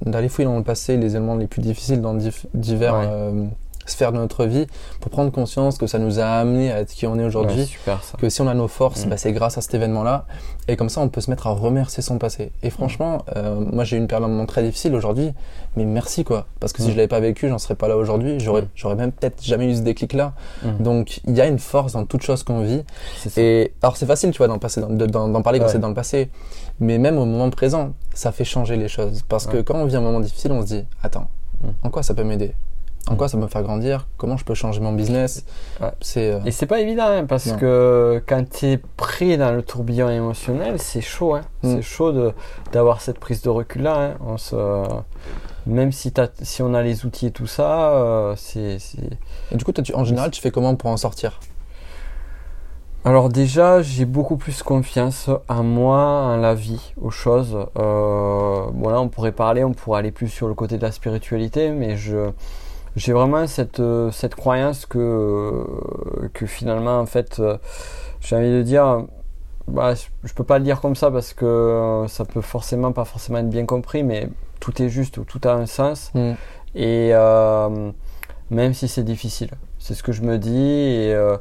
d'aller 0.00 0.28
fouiller 0.28 0.46
dans 0.48 0.56
le 0.56 0.62
passé 0.64 0.96
les 0.96 1.16
éléments 1.16 1.34
les 1.36 1.46
plus 1.46 1.62
difficiles 1.62 2.00
dans 2.00 2.14
divers 2.54 2.94
Ouais. 2.94 3.06
euh, 3.08 3.46
sphères 3.86 4.12
de 4.12 4.18
notre 4.18 4.44
vie 4.46 4.66
pour 5.00 5.10
prendre 5.10 5.30
conscience 5.32 5.78
que 5.78 5.86
ça 5.86 5.98
nous 5.98 6.18
a 6.20 6.24
amené 6.26 6.72
à 6.72 6.80
être 6.80 6.90
qui 6.92 7.06
on 7.06 7.18
est 7.18 7.24
aujourd'hui. 7.24 7.70
Ouais, 7.86 7.94
que 8.18 8.28
si 8.28 8.40
on 8.40 8.48
a 8.48 8.54
nos 8.54 8.68
forces, 8.68 9.06
Mm. 9.06 9.08
bah, 9.10 9.16
c'est 9.16 9.32
grâce 9.32 9.58
à 9.58 9.60
cet 9.60 9.74
événement-là. 9.74 10.26
Et 10.68 10.76
comme 10.76 10.88
ça, 10.88 11.00
on 11.00 11.08
peut 11.08 11.20
se 11.20 11.30
mettre 11.30 11.46
à 11.46 11.50
remercier 11.50 12.02
son 12.02 12.18
passé. 12.18 12.52
Et 12.62 12.70
franchement, 12.70 13.24
euh, 13.36 13.60
moi, 13.60 13.84
j'ai 13.84 13.96
eu 13.96 13.98
une 13.98 14.06
période 14.06 14.24
d'un 14.26 14.32
moment 14.32 14.46
très 14.46 14.62
difficile 14.62 14.94
aujourd'hui, 14.94 15.32
mais 15.76 15.84
merci 15.84 16.24
quoi. 16.24 16.46
Parce 16.60 16.72
que 16.72 16.80
si 16.82 16.88
Mm. 16.88 16.92
je 16.92 16.96
l'avais 16.96 17.08
pas 17.08 17.20
vécu, 17.20 17.48
j'en 17.48 17.58
serais 17.58 17.74
pas 17.74 17.88
là 17.88 17.96
aujourd'hui. 17.96 18.40
J'aurais, 18.40 18.62
Mm. 18.62 18.68
j'aurais 18.74 18.94
même 18.94 19.12
peut-être 19.12 19.42
jamais 19.44 19.70
eu 19.70 19.74
ce 19.76 19.82
déclic-là. 19.82 20.32
Mm. 20.62 20.82
Donc, 20.82 21.20
il 21.26 21.34
y 21.36 21.40
a 21.40 21.46
une 21.46 21.58
force 21.58 21.92
dans 21.92 22.04
toute 22.06 22.22
chose 22.22 22.42
qu'on 22.42 22.62
vit. 22.62 22.82
Et 23.36 23.72
alors, 23.82 23.96
c'est 23.96 24.06
facile, 24.06 24.30
tu 24.30 24.38
vois, 24.38 24.48
d'en 24.48 24.58
passer, 24.58 24.80
d'en, 24.80 25.42
parler 25.42 25.58
quand 25.58 25.66
Ouais. 25.66 25.72
c'est 25.72 25.78
dans 25.78 25.88
le 25.88 25.94
passé. 25.94 26.30
Mais 26.80 26.98
même 26.98 27.18
au 27.18 27.24
moment 27.24 27.50
présent, 27.50 27.92
ça 28.14 28.32
fait 28.32 28.44
changer 28.44 28.76
les 28.76 28.88
choses. 28.88 29.22
Parce 29.28 29.46
que 29.46 29.58
quand 29.60 29.74
on 29.76 29.84
vit 29.84 29.96
un 29.96 30.00
moment 30.00 30.20
difficile, 30.20 30.52
on 30.52 30.62
se 30.62 30.66
dit, 30.66 30.84
attends, 31.02 31.28
en 31.82 31.90
quoi 31.90 32.02
ça 32.02 32.14
peut 32.14 32.24
m'aider? 32.24 32.54
En 33.10 33.16
quoi 33.16 33.28
ça 33.28 33.36
peut 33.36 33.42
me 33.42 33.48
faire 33.48 33.62
grandir? 33.62 34.06
Comment 34.16 34.36
je 34.38 34.44
peux 34.46 34.54
changer 34.54 34.80
mon 34.80 34.92
business? 34.92 35.44
Ouais. 35.80 35.92
C'est, 36.00 36.30
euh, 36.32 36.40
Et 36.46 36.50
c'est 36.50 36.64
pas 36.66 36.80
évident 36.80 37.06
hein, 37.06 37.26
parce 37.26 37.46
Non. 37.48 37.58
que 37.58 38.22
quand 38.26 38.48
tu 38.48 38.66
es 38.66 38.78
pris 38.78 39.36
dans 39.36 39.52
le 39.52 39.62
tourbillon 39.62 40.08
émotionnel, 40.08 40.78
c'est 40.78 41.02
chaud. 41.02 41.34
Hein. 41.34 41.42
Mm. 41.62 41.74
C'est 41.76 41.82
chaud 41.82 42.12
de- 42.12 42.32
d'avoir 42.72 43.02
cette 43.02 43.18
prise 43.18 43.42
de 43.42 43.50
recul 43.50 43.82
là. 43.82 43.96
Hein. 44.00 44.14
On 44.26 44.38
se, 44.38 44.56
même 45.66 45.92
si, 45.92 46.12
t'as- 46.12 46.28
si 46.40 46.62
on 46.62 46.72
a 46.72 46.82
les 46.82 47.04
outils 47.04 47.26
et 47.26 47.30
tout 47.30 47.46
ça, 47.46 47.90
euh, 47.92 48.34
c'est. 48.36 48.78
c'est- 48.78 48.98
Et 49.52 49.56
du 49.56 49.64
coup, 49.64 49.72
tu- 49.72 49.94
en 49.94 50.04
général, 50.04 50.30
tu 50.30 50.40
fais 50.40 50.50
comment 50.50 50.74
pour 50.74 50.88
en 50.88 50.96
sortir? 50.96 51.40
Alors 53.06 53.28
déjà, 53.28 53.82
j'ai 53.82 54.06
beaucoup 54.06 54.38
plus 54.38 54.62
confiance 54.62 55.28
en 55.50 55.62
moi, 55.62 55.98
en 55.98 56.36
la 56.38 56.54
vie, 56.54 56.94
aux 56.98 57.10
choses. 57.10 57.54
Euh, 57.78 58.64
bon 58.72 58.88
là, 58.88 58.98
on 58.98 59.08
pourrait 59.08 59.32
parler, 59.32 59.62
on 59.62 59.74
pourrait 59.74 59.98
aller 59.98 60.10
plus 60.10 60.28
sur 60.28 60.48
le 60.48 60.54
côté 60.54 60.78
de 60.78 60.82
la 60.82 60.90
spiritualité, 60.90 61.68
mais 61.68 61.96
je 61.98 62.30
j'ai 62.96 63.12
vraiment 63.12 63.46
cette 63.46 63.80
euh, 63.80 64.10
cette 64.10 64.34
croyance 64.34 64.86
que 64.86 64.98
euh, 64.98 66.28
que 66.32 66.46
finalement, 66.46 66.98
en 67.00 67.06
fait, 67.06 67.40
euh, 67.40 67.58
j'ai 68.20 68.36
envie 68.36 68.50
de 68.50 68.62
dire, 68.62 69.04
bah, 69.68 69.94
je- 69.94 70.32
peux 70.34 70.44
pas 70.44 70.58
le 70.58 70.64
dire 70.64 70.80
comme 70.80 70.94
ça 70.96 71.10
parce 71.10 71.34
que 71.34 72.04
ça 72.08 72.24
peut 72.24 72.40
forcément 72.40 72.92
pas 72.92 73.04
forcément 73.04 73.38
être 73.38 73.48
bien 73.50 73.66
compris, 73.66 74.02
mais 74.02 74.28
tout 74.60 74.80
est 74.82 74.88
juste, 74.88 75.18
ou 75.18 75.24
tout 75.24 75.40
a 75.44 75.52
un 75.52 75.66
sens. 75.66 76.10
Mm. 76.14 76.32
Et 76.76 77.10
euh, 77.12 77.90
même 78.50 78.74
si 78.74 78.88
c'est 78.88 79.04
difficile, 79.04 79.50
c'est 79.78 79.94
ce 79.94 80.02
que 80.02 80.12
je 80.12 80.22
me 80.22 80.38
dis. 80.38 80.56
Et, 80.56 81.14
euh, 81.14 81.36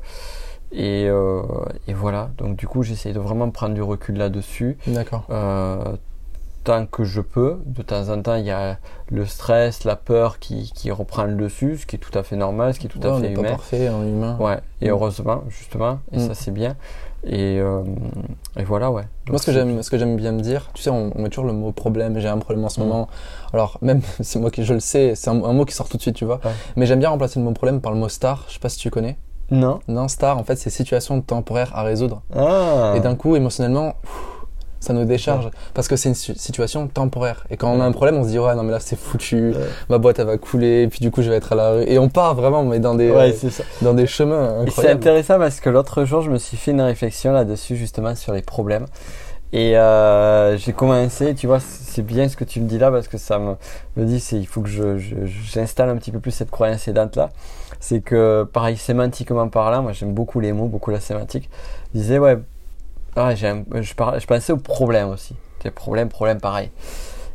et, 0.71 1.07
euh, 1.07 1.41
et 1.87 1.93
voilà. 1.93 2.29
Donc 2.37 2.55
du 2.55 2.67
coup, 2.67 2.83
j'essaie 2.83 3.13
de 3.13 3.19
vraiment 3.19 3.49
prendre 3.51 3.75
du 3.75 3.81
recul 3.81 4.15
là-dessus. 4.17 4.77
D'accord. 4.87 5.25
Tant 6.63 6.85
que 6.85 7.03
je 7.03 7.21
peux. 7.21 7.59
De 7.65 7.81
temps 7.81 8.09
en 8.09 8.21
temps, 8.21 8.35
il 8.35 8.45
y 8.45 8.51
a 8.51 8.77
le 9.09 9.25
stress, 9.25 9.83
la 9.83 9.95
peur 9.95 10.39
qui, 10.39 10.71
qui 10.73 10.91
reprend 10.91 11.23
le 11.23 11.35
dessus, 11.35 11.77
ce 11.77 11.85
qui 11.85 11.95
est 11.95 11.99
tout 11.99 12.17
à 12.17 12.23
fait 12.23 12.35
normal, 12.35 12.73
ce 12.73 12.79
qui 12.79 12.87
est 12.87 12.89
tout 12.89 12.99
Ouais, 12.99 13.07
à 13.07 13.11
on 13.13 13.19
fait 13.21 13.33
pas 13.33 13.41
humain. 13.41 13.49
parfait 13.51 13.89
en 13.89 14.03
humain. 14.03 14.37
Ouais, 14.39 14.59
et 14.81 14.87
Mm. 14.87 14.91
heureusement, 14.91 15.43
justement, 15.49 15.99
et 16.11 16.17
Mm. 16.17 16.27
ça 16.27 16.33
c'est 16.33 16.51
bien. 16.51 16.75
Et, 17.25 17.57
euh, 17.59 17.83
et 18.57 18.63
voilà, 18.63 18.91
ouais. 18.91 19.03
Donc, 19.25 19.29
Moi, 19.29 19.39
ce 19.39 19.45
que 19.45 19.51
c'est- 19.53 19.57
j'aime, 19.59 19.81
ce 19.81 19.89
que 19.89 19.97
j'aime 19.97 20.17
bien 20.17 20.33
me 20.33 20.41
dire, 20.41 20.69
tu 20.73 20.81
sais, 20.81 20.89
on, 20.89 21.11
on 21.15 21.21
met 21.21 21.29
toujours 21.29 21.45
le 21.45 21.53
mot 21.53 21.71
problème. 21.71 22.19
J'ai 22.19 22.27
un 22.27 22.37
problème 22.37 22.65
en 22.65 22.69
ce 22.69 22.81
Mm. 22.81 22.83
moment. 22.83 23.07
Alors, 23.53 23.77
même 23.81 24.01
si 24.19 24.37
moi 24.39 24.51
qui 24.51 24.65
je 24.65 24.73
le 24.73 24.79
sais, 24.81 25.13
c'est 25.15 25.29
un, 25.29 25.41
un 25.43 25.53
mot 25.53 25.63
qui 25.63 25.73
sort 25.73 25.87
tout 25.87 25.95
de 25.97 26.01
suite, 26.01 26.15
tu 26.15 26.25
vois. 26.25 26.41
Ouais. 26.43 26.51
Mais 26.75 26.85
j'aime 26.85 26.99
bien 26.99 27.09
remplacer 27.09 27.39
le 27.39 27.45
mot 27.45 27.51
problème 27.53 27.79
par 27.79 27.93
le 27.93 27.97
mot 27.97 28.09
star. 28.09 28.43
Je 28.49 28.53
sais 28.53 28.59
pas 28.59 28.67
si 28.69 28.77
tu 28.77 28.89
connais. 28.89 29.17
Non. 29.51 29.79
Non, 29.87 30.07
star, 30.09 30.37
en 30.37 30.43
fait, 30.43 30.55
c'est 30.57 30.69
situation 30.69 31.21
temporaire 31.21 31.71
à 31.75 31.83
résoudre. 31.83 32.23
Ah. 32.35 32.93
Et 32.95 32.99
d'un 32.99 33.15
coup, 33.15 33.35
émotionnellement, 33.37 33.93
pff, 34.01 34.11
ça 34.83 34.93
nous 34.93 35.05
décharge 35.05 35.49
parce 35.73 35.87
que 35.87 35.95
c'est 35.95 36.09
une 36.09 36.15
situation 36.15 36.87
temporaire. 36.87 37.45
Et 37.49 37.57
quand 37.57 37.71
on 37.71 37.81
a 37.81 37.83
un 37.85 37.91
problème, 37.91 38.17
on 38.17 38.23
se 38.23 38.29
dit 38.29 38.39
ouais, 38.39 38.53
non 38.55 38.63
mais 38.63 38.71
là 38.71 38.79
c'est 38.79 38.97
foutu. 38.99 39.49
Ouais. 39.51 39.55
Ma 39.89 39.97
boîte 39.97 40.19
elle 40.19 40.27
va 40.27 40.37
couler. 40.37 40.83
Et 40.83 40.87
puis 40.87 40.99
du 40.99 41.09
coup, 41.09 41.21
je 41.21 41.29
vais 41.29 41.37
être 41.37 41.53
à 41.53 41.55
la 41.55 41.71
rue. 41.71 41.83
Et 41.87 41.97
on 41.99 42.09
part 42.09 42.35
vraiment, 42.35 42.63
mais 42.63 42.79
dans 42.79 42.95
des 42.95 43.09
Ouais, 43.09 43.33
euh, 43.43 43.49
dans 43.81 43.93
des 43.93 44.05
chemins 44.07 44.49
Et 44.61 44.65
c'est 44.65 44.69
incroyables. 44.69 44.97
intéressant 44.99 45.39
parce 45.39 45.59
que 45.59 45.69
l'autre 45.69 46.05
jour, 46.05 46.21
je 46.21 46.29
me 46.29 46.37
suis 46.37 46.57
fait 46.57 46.71
une 46.71 46.81
réflexion 46.81 47.31
là-dessus, 47.31 47.75
justement, 47.75 48.13
sur 48.15 48.33
les 48.33 48.41
problèmes. 48.41 48.85
Et 49.55 49.77
euh, 49.77 50.57
j'ai 50.57 50.73
commencé, 50.73 51.35
tu 51.35 51.45
vois, 51.45 51.59
c'est 51.59 52.01
bien 52.01 52.27
ce 52.27 52.35
que 52.35 52.43
tu 52.43 52.59
me 52.59 52.67
dis 52.67 52.79
là 52.79 52.89
parce 52.89 53.07
que 53.07 53.19
ça 53.19 53.37
me, 53.37 53.53
me 53.97 54.05
dit, 54.05 54.19
c'est 54.19 54.37
il 54.37 54.47
faut 54.47 54.61
que 54.61 54.69
je, 54.69 54.97
je- 54.97 55.15
j'installe 55.25 55.89
un 55.89 55.95
petit 55.95 56.11
peu 56.11 56.19
plus 56.19 56.31
cette 56.31 56.49
croyance 56.49 56.87
aidante 56.87 57.15
là. 57.15 57.29
C'est 57.79 58.01
que, 58.01 58.47
pareil, 58.51 58.77
sémantiquement 58.77 59.47
parlant, 59.49 59.83
moi 59.83 59.91
j'aime 59.91 60.13
beaucoup 60.13 60.39
les 60.39 60.53
mots, 60.53 60.65
beaucoup 60.67 60.89
la 60.89 60.99
sémantique. 60.99 61.49
Je 61.93 61.99
disais, 61.99 62.17
ouais, 62.17 62.39
ah, 63.15 63.35
j'ai 63.35 63.47
un- 63.47 63.63
je, 63.81 63.93
parlais- 63.93 64.19
je 64.19 64.27
pensais 64.27 64.53
aux 64.53 64.57
problèmes 64.57 65.09
aussi. 65.09 65.35
Les 65.63 65.71
problèmes, 65.71 66.09
problèmes, 66.09 66.41
pareil. 66.41 66.71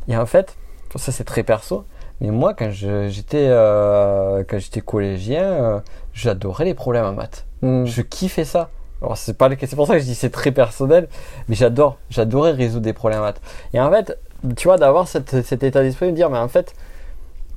Et 0.07 0.15
en 0.15 0.25
fait, 0.25 0.55
ça 0.95 1.11
c'est 1.11 1.23
très 1.23 1.43
perso, 1.43 1.85
mais 2.21 2.29
moi 2.29 2.53
quand 2.53 2.69
j'étais 2.71 3.47
euh, 3.49 4.43
quand 4.47 4.59
j'étais 4.59 4.81
collégien, 4.81 5.43
euh, 5.43 5.79
j'adorais 6.13 6.65
les 6.65 6.73
problèmes 6.73 7.05
en 7.05 7.13
maths. 7.13 7.45
Mm. 7.61 7.85
Je 7.85 8.01
kiffais 8.01 8.45
ça. 8.45 8.69
Alors 9.01 9.17
c'est 9.17 9.33
pas 9.33 9.49
c'est 9.59 9.75
pour 9.75 9.87
ça 9.87 9.93
que 9.93 9.99
je 9.99 10.05
dis 10.05 10.15
c'est 10.15 10.29
très 10.29 10.51
personnel, 10.51 11.07
mais 11.47 11.55
j'adore, 11.55 11.97
j'adorais 12.09 12.51
résoudre 12.51 12.83
des 12.83 12.93
problèmes 12.93 13.21
en 13.21 13.23
maths. 13.23 13.41
Et 13.73 13.79
en 13.79 13.89
fait, 13.91 14.17
tu 14.55 14.67
vois, 14.67 14.77
d'avoir 14.77 15.07
cet 15.07 15.33
état 15.63 15.81
d'esprit 15.81 16.07
de 16.07 16.15
dire, 16.15 16.29
mais 16.29 16.37
en 16.37 16.47
fait, 16.47 16.73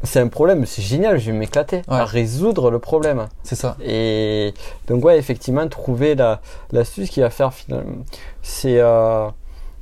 c'est 0.03 0.21
un 0.21 0.29
problème, 0.29 0.67
c'est 0.67 0.83
génial, 0.83 1.19
je 1.19 1.31
vais 1.31 1.37
m'éclater 1.37 1.83
à 1.89 1.99
Ouais. 1.99 2.03
résoudre 2.05 2.71
le 2.71 2.79
problème. 2.79 3.27
C'est 3.45 3.55
ça. 3.57 3.77
Et 3.85 4.53
donc 4.89 5.05
ouais, 5.05 5.19
effectivement, 5.19 5.67
trouver 5.69 6.15
la 6.15 6.41
l'astuce 6.73 7.09
qui 7.11 7.21
va 7.21 7.31
faire 7.31 7.53
finalement, 7.55 8.05
c'est 8.43 8.79
euh, 8.81 9.29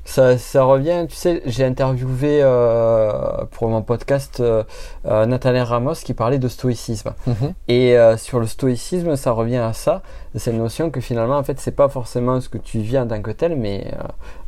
ça, 0.05 0.39
ça 0.39 0.65
revient. 0.65 1.07
Tu 1.09 1.15
sais, 1.15 1.41
j'ai 1.47 1.65
interviewé 1.65 2.41
euh, 2.43 3.13
pour 3.53 3.69
mon 3.69 3.83
podcast 3.83 4.41
euh, 4.41 4.65
Nathalie 5.05 5.61
Ramos 5.61 5.95
qui 6.05 6.15
parlait 6.15 6.39
de 6.41 6.49
stoïcisme. 6.49 7.13
Mhm. 7.27 7.53
Et 7.69 7.97
euh, 7.97 8.17
sur 8.17 8.41
le 8.41 8.47
stoïcisme, 8.47 9.15
ça 9.17 9.31
revient 9.31 9.59
à 9.59 9.73
ça, 9.73 10.03
cette 10.35 10.55
notion 10.55 10.91
que 10.91 11.01
finalement, 11.01 11.37
en 11.39 11.45
fait, 11.45 11.61
c'est 11.61 11.71
pas 11.77 11.89
forcément 11.89 12.41
ce 12.41 12.49
que 12.49 12.59
tu 12.59 12.81
vis 12.81 12.99
en 12.99 13.07
tant 13.07 13.23
que 13.23 13.31
tel, 13.31 13.55
mais 13.57 13.93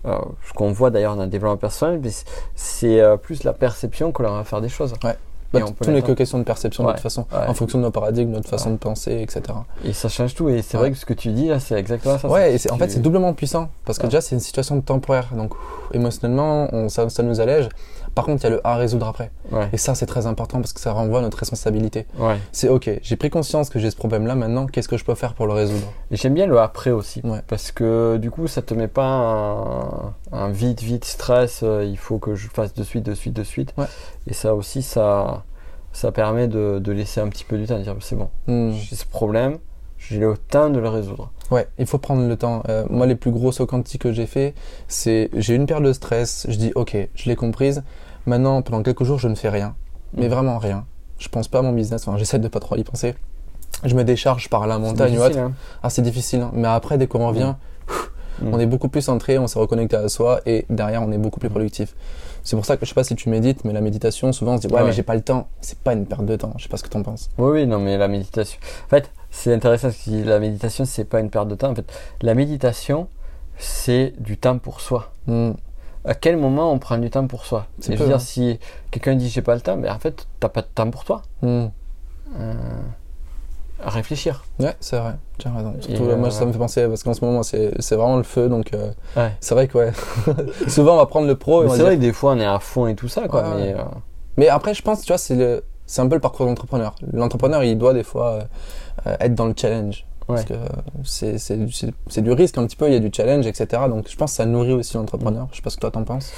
ce 0.04 0.52
qu'on 0.54 0.72
voit 0.72 0.90
d'ailleurs 0.90 1.14
dans 1.16 1.22
le 1.24 1.28
développement 1.28 1.56
personnel, 1.58 2.00
c'est- 2.56 3.02
plus 3.22 3.44
la 3.44 3.52
perception 3.52 4.10
que 4.10 4.22
l'on 4.22 4.34
va 4.34 4.44
faire 4.44 4.60
des 4.60 4.68
choses. 4.68 4.94
Bah, 5.52 5.60
Et 5.60 5.62
on 5.62 5.72
peut 5.72 5.84
tout 5.84 5.90
n'est 5.90 6.00
que 6.02 6.12
question 6.12 6.38
de 6.38 6.44
perception 6.44 6.84
de 6.84 6.90
toute 6.92 7.00
façon, 7.00 7.26
ouais. 7.32 7.46
en 7.46 7.52
fonction 7.54 7.78
de 7.78 7.84
nos 7.84 7.90
paradigmes, 7.90 8.30
notre 8.30 8.48
façon 8.48 8.70
de 8.70 8.76
penser, 8.76 9.20
etc. 9.20 9.42
Et 9.84 9.92
ça 9.92 10.08
change 10.08 10.34
tout. 10.34 10.48
Et 10.48 10.62
c'est 10.62 10.76
vrai 10.78 10.90
que 10.90 10.96
ce 10.96 11.04
que 11.04 11.12
tu 11.12 11.28
dis 11.32 11.48
là, 11.48 11.60
c'est 11.60 11.74
exactement 11.74 12.18
ça. 12.18 12.28
Ouais, 12.28 12.54
et 12.56 12.70
en 12.70 12.78
fait, 12.78 12.88
c'est 12.90 13.00
doublement 13.02 13.32
puissant 13.34 13.68
parce 13.84 13.98
que 13.98 14.06
déjà, 14.06 14.20
c'est 14.20 14.34
une 14.34 14.40
situation 14.40 14.80
temporaire. 14.80 15.28
Donc, 15.36 15.54
ouf, 15.54 15.60
émotionnellement, 15.92 16.68
on- 16.72 16.88
ça, 16.88 17.08
ça 17.10 17.22
nous 17.22 17.40
allège. 17.40 17.68
Par 18.14 18.24
contre, 18.26 18.42
il 18.42 18.44
y 18.44 18.46
a 18.46 18.50
le 18.50 18.66
à 18.66 18.76
résoudre 18.76 19.06
après. 19.08 19.30
Ouais, 19.50 19.68
Et 19.72 19.76
ça, 19.78 19.94
c'est 19.94 20.06
très 20.06 20.26
important 20.26 20.60
parce 20.60 20.72
que 20.72 20.80
ça 20.80 20.92
renvoie 20.92 21.20
à 21.20 21.22
notre 21.22 21.38
responsabilité. 21.38 22.06
ouais. 22.18 22.36
C'est 22.52 22.68
OK, 22.68 22.90
j'ai 23.02 23.16
pris 23.16 23.30
conscience 23.30 23.70
que 23.70 23.78
j'ai 23.78 23.90
ce 23.90 23.96
problème-là. 23.96 24.34
Maintenant, 24.34 24.66
qu'est-ce 24.66 24.88
que 24.88 24.96
je 24.98 25.04
peux 25.04 25.14
faire 25.14 25.34
pour 25.34 25.46
le 25.46 25.52
résoudre? 25.54 25.86
J'aime 26.10 26.34
bien 26.34 26.46
le 26.46 26.58
après 26.60 26.90
aussi. 26.90 27.20
Ouais. 27.24 27.40
Parce 27.46 27.72
que 27.72 28.16
du 28.18 28.30
coup, 28.30 28.46
ça 28.48 28.60
te 28.62 28.74
met 28.74 28.88
pas 28.88 29.06
un, 29.06 30.14
un 30.32 30.50
vite, 30.50 30.82
vite 30.82 31.04
stress. 31.04 31.60
euh, 31.62 31.84
il 31.84 31.96
faut 31.98 32.18
que 32.18 32.34
je 32.34 32.48
fasse 32.48 32.74
de 32.74 32.82
suite, 32.82 33.04
de 33.04 33.14
suite, 33.14 33.34
de 33.34 33.44
suite. 33.44 33.74
Et 34.26 34.34
ça 34.34 34.54
aussi, 34.54 34.82
ça, 34.82 35.44
ça 35.92 36.12
permet 36.12 36.48
de, 36.48 36.78
de 36.78 36.92
laisser 36.92 37.20
un 37.20 37.28
petit 37.28 37.44
peu 37.44 37.56
du 37.58 37.66
temps, 37.66 37.78
de 37.78 37.82
dire 37.82 37.94
c'est 38.00 38.16
bon, 38.16 38.28
Hmm. 38.46 38.70
j'ai 38.72 38.96
ce 38.96 39.06
problème, 39.06 39.58
j'ai 39.98 40.18
le 40.18 40.36
temps 40.36 40.70
de 40.70 40.78
le 40.78 40.88
résoudre. 40.88 41.30
Ouais, 41.52 41.68
il 41.78 41.86
faut 41.86 41.98
prendre 41.98 42.26
le 42.26 42.36
temps. 42.36 42.62
Euh, 42.68 42.84
moi, 42.90 43.06
les 43.06 43.14
plus 43.14 43.30
gros 43.30 43.52
sauts 43.52 43.66
quantiques 43.66 44.02
que 44.02 44.12
j'ai 44.12 44.26
fait, 44.26 44.54
c'est 44.88 45.30
j'ai 45.34 45.54
une 45.54 45.66
période 45.66 45.86
de 45.86 45.92
stress. 45.92 46.46
Je 46.48 46.56
dis 46.56 46.72
OK, 46.74 46.96
je 47.14 47.28
l'ai 47.28 47.36
comprise. 47.36 47.82
Maintenant, 48.26 48.62
pendant 48.62 48.82
quelques 48.82 49.04
jours, 49.04 49.18
je 49.18 49.28
ne 49.28 49.34
fais 49.34 49.48
rien, 49.50 49.74
mais 50.14 50.26
Mhm. 50.26 50.32
vraiment 50.34 50.58
rien. 50.58 50.84
Je 51.18 51.28
pense 51.28 51.48
pas 51.48 51.58
à 51.60 51.62
mon 51.62 51.72
business. 51.72 52.06
Enfin, 52.08 52.16
j'essaie 52.18 52.38
de 52.38 52.48
pas 52.48 52.60
trop 52.60 52.76
y 52.76 52.84
penser. 52.84 53.14
Je 53.84 53.94
me 53.94 54.04
décharge 54.04 54.48
par 54.48 54.66
la 54.66 54.78
montagne 54.78 55.16
ou 55.18 55.22
autre. 55.22 55.38
hein. 55.38 55.52
Ah, 55.82 55.90
c'est 55.90 56.02
difficile. 56.02 56.40
hein. 56.42 56.50
Mais 56.54 56.68
après, 56.68 56.98
dès 56.98 57.06
qu'on 57.06 57.26
revient, 57.26 57.54
Mhm. 58.40 58.54
on 58.54 58.58
est 58.58 58.66
beaucoup 58.66 58.88
plus 58.88 59.02
centré, 59.02 59.38
on 59.38 59.46
s'est 59.46 59.58
reconnecté 59.58 59.96
à 59.96 60.08
soi 60.08 60.40
et 60.46 60.64
derrière, 60.70 61.02
on 61.02 61.12
est 61.12 61.18
beaucoup 61.18 61.38
plus 61.40 61.50
productif. 61.50 61.94
C'est 62.44 62.56
pour 62.56 62.64
ça 62.64 62.76
que 62.76 62.84
je 62.84 62.88
sais 62.88 62.94
pas 62.94 63.04
si 63.04 63.14
tu 63.14 63.28
médites, 63.28 63.64
mais 63.64 63.72
la 63.72 63.80
méditation, 63.80 64.32
souvent, 64.32 64.54
on 64.54 64.56
se 64.56 64.66
dit 64.66 64.72
ouais, 64.72 64.80
Ouais. 64.80 64.86
mais 64.86 64.92
j'ai 64.92 65.02
pas 65.04 65.14
le 65.14 65.20
temps. 65.20 65.48
C'est 65.60 65.78
pas 65.78 65.92
une 65.92 66.06
perte 66.06 66.24
de 66.26 66.34
temps. 66.36 66.52
Je 66.56 66.62
sais 66.64 66.68
pas 66.68 66.76
ce 66.76 66.82
que 66.82 66.88
t'en 66.88 67.02
penses. 67.02 67.28
Oui, 67.38 67.50
oui, 67.52 67.66
non, 67.66 67.78
mais 67.78 67.96
la 67.98 68.08
méditation. 68.08 68.58
En 68.86 68.88
fait, 68.88 69.10
c'est 69.34 69.52
intéressant 69.52 69.88
parce 69.88 69.96
que 70.04 70.10
la 70.24 70.38
méditation, 70.38 70.84
c'est 70.84 71.04
pas 71.04 71.18
une 71.18 71.30
perte 71.30 71.48
de 71.48 71.54
temps. 71.56 71.70
En 71.70 71.74
fait, 71.74 71.90
la 72.20 72.34
méditation, 72.34 73.08
c'est 73.56 74.12
du 74.18 74.36
temps 74.36 74.58
pour 74.58 74.80
soi. 74.80 75.10
Hmm. 75.26 75.52
À 76.04 76.14
quel 76.14 76.36
moment 76.36 76.70
on 76.72 76.78
prend 76.78 76.98
du 76.98 77.10
temps 77.10 77.26
pour 77.26 77.46
soi? 77.46 77.66
Je 77.80 77.92
veux 77.94 78.02
hein. 78.04 78.06
dire, 78.08 78.20
si 78.20 78.58
quelqu'un 78.90 79.14
dit 79.14 79.28
j'ai 79.28 79.40
pas 79.42 79.54
le 79.54 79.60
temps, 79.60 79.76
mais 79.76 79.88
en 79.88 79.98
fait, 79.98 80.26
t'as 80.38 80.48
pas 80.48 80.60
de 80.60 80.66
temps 80.72 80.90
pour 80.90 81.04
toi. 81.04 81.22
Hmm. 81.40 81.66
Euh, 82.38 82.54
à 83.82 83.90
réfléchir. 83.90 84.44
Ouais, 84.60 84.76
c'est 84.80 84.98
vrai. 84.98 85.14
Tu 85.38 85.48
as 85.48 85.52
raison. 85.54 85.74
Surtout, 85.80 86.06
là, 86.08 86.16
moi, 86.16 86.28
euh, 86.28 86.30
ça 86.30 86.44
me 86.44 86.52
fait 86.52 86.58
penser 86.58 86.86
parce 86.86 87.02
qu'en 87.02 87.14
ce 87.14 87.24
moment, 87.24 87.42
c'est 87.42 87.72
c'est 87.80 87.96
vraiment 87.96 88.16
le 88.18 88.22
feu. 88.22 88.48
Donc, 88.48 88.74
euh, 88.74 88.90
Ouais. 89.16 89.32
c'est 89.40 89.54
vrai 89.54 89.66
que 89.66 89.78
ouais. 89.78 89.92
souvent, 90.68 90.94
on 90.94 90.98
va 90.98 91.06
prendre 91.06 91.26
le 91.26 91.36
pro. 91.36 91.66
c'est 91.68 91.76
dire- 91.76 91.84
vrai 91.86 91.96
que 91.96 92.00
des 92.02 92.12
fois, 92.12 92.32
on 92.34 92.38
est 92.38 92.44
à 92.44 92.58
fond 92.60 92.86
et 92.86 92.94
tout 92.94 93.08
ça, 93.08 93.28
quoi. 93.28 93.42
Ouais, 93.42 93.54
mais 93.56 93.74
euh, 93.74 93.82
Mais 94.36 94.48
après, 94.48 94.74
je 94.74 94.82
pense, 94.82 95.00
tu 95.02 95.08
vois, 95.08 95.18
c'est 95.18 95.36
le, 95.36 95.64
c'est 95.86 96.00
un 96.00 96.08
peu 96.08 96.14
le 96.14 96.20
parcours 96.20 96.46
de 96.46 96.50
l'entrepreneur. 97.12 97.64
Il 97.64 97.76
doit 97.78 97.92
des 97.92 98.02
fois 98.04 98.30
euh, 98.30 98.40
euh, 98.40 98.44
être 99.20 99.34
dans 99.34 99.46
le 99.46 99.54
challenge. 99.56 100.06
Parce 100.26 100.44
que 100.44 100.54
c'est, 101.04 101.38
c'est, 101.38 102.22
du 102.22 102.32
risque 102.32 102.56
un 102.56 102.66
petit 102.66 102.76
peu, 102.76 102.86
il 102.86 102.92
y 102.92 102.96
a 102.96 103.00
du 103.00 103.10
challenge, 103.12 103.46
etc. 103.46 103.82
Donc 103.88 104.08
je 104.08 104.16
pense 104.16 104.30
que 104.30 104.36
ça 104.36 104.46
nourrit 104.46 104.72
aussi 104.72 104.96
l'entrepreneur. 104.96 105.48
Je 105.50 105.56
sais 105.56 105.62
pas 105.62 105.70
ce 105.70 105.76
que 105.76 105.80
toi 105.80 105.90
t'en 105.90 106.04
penses. 106.04 106.32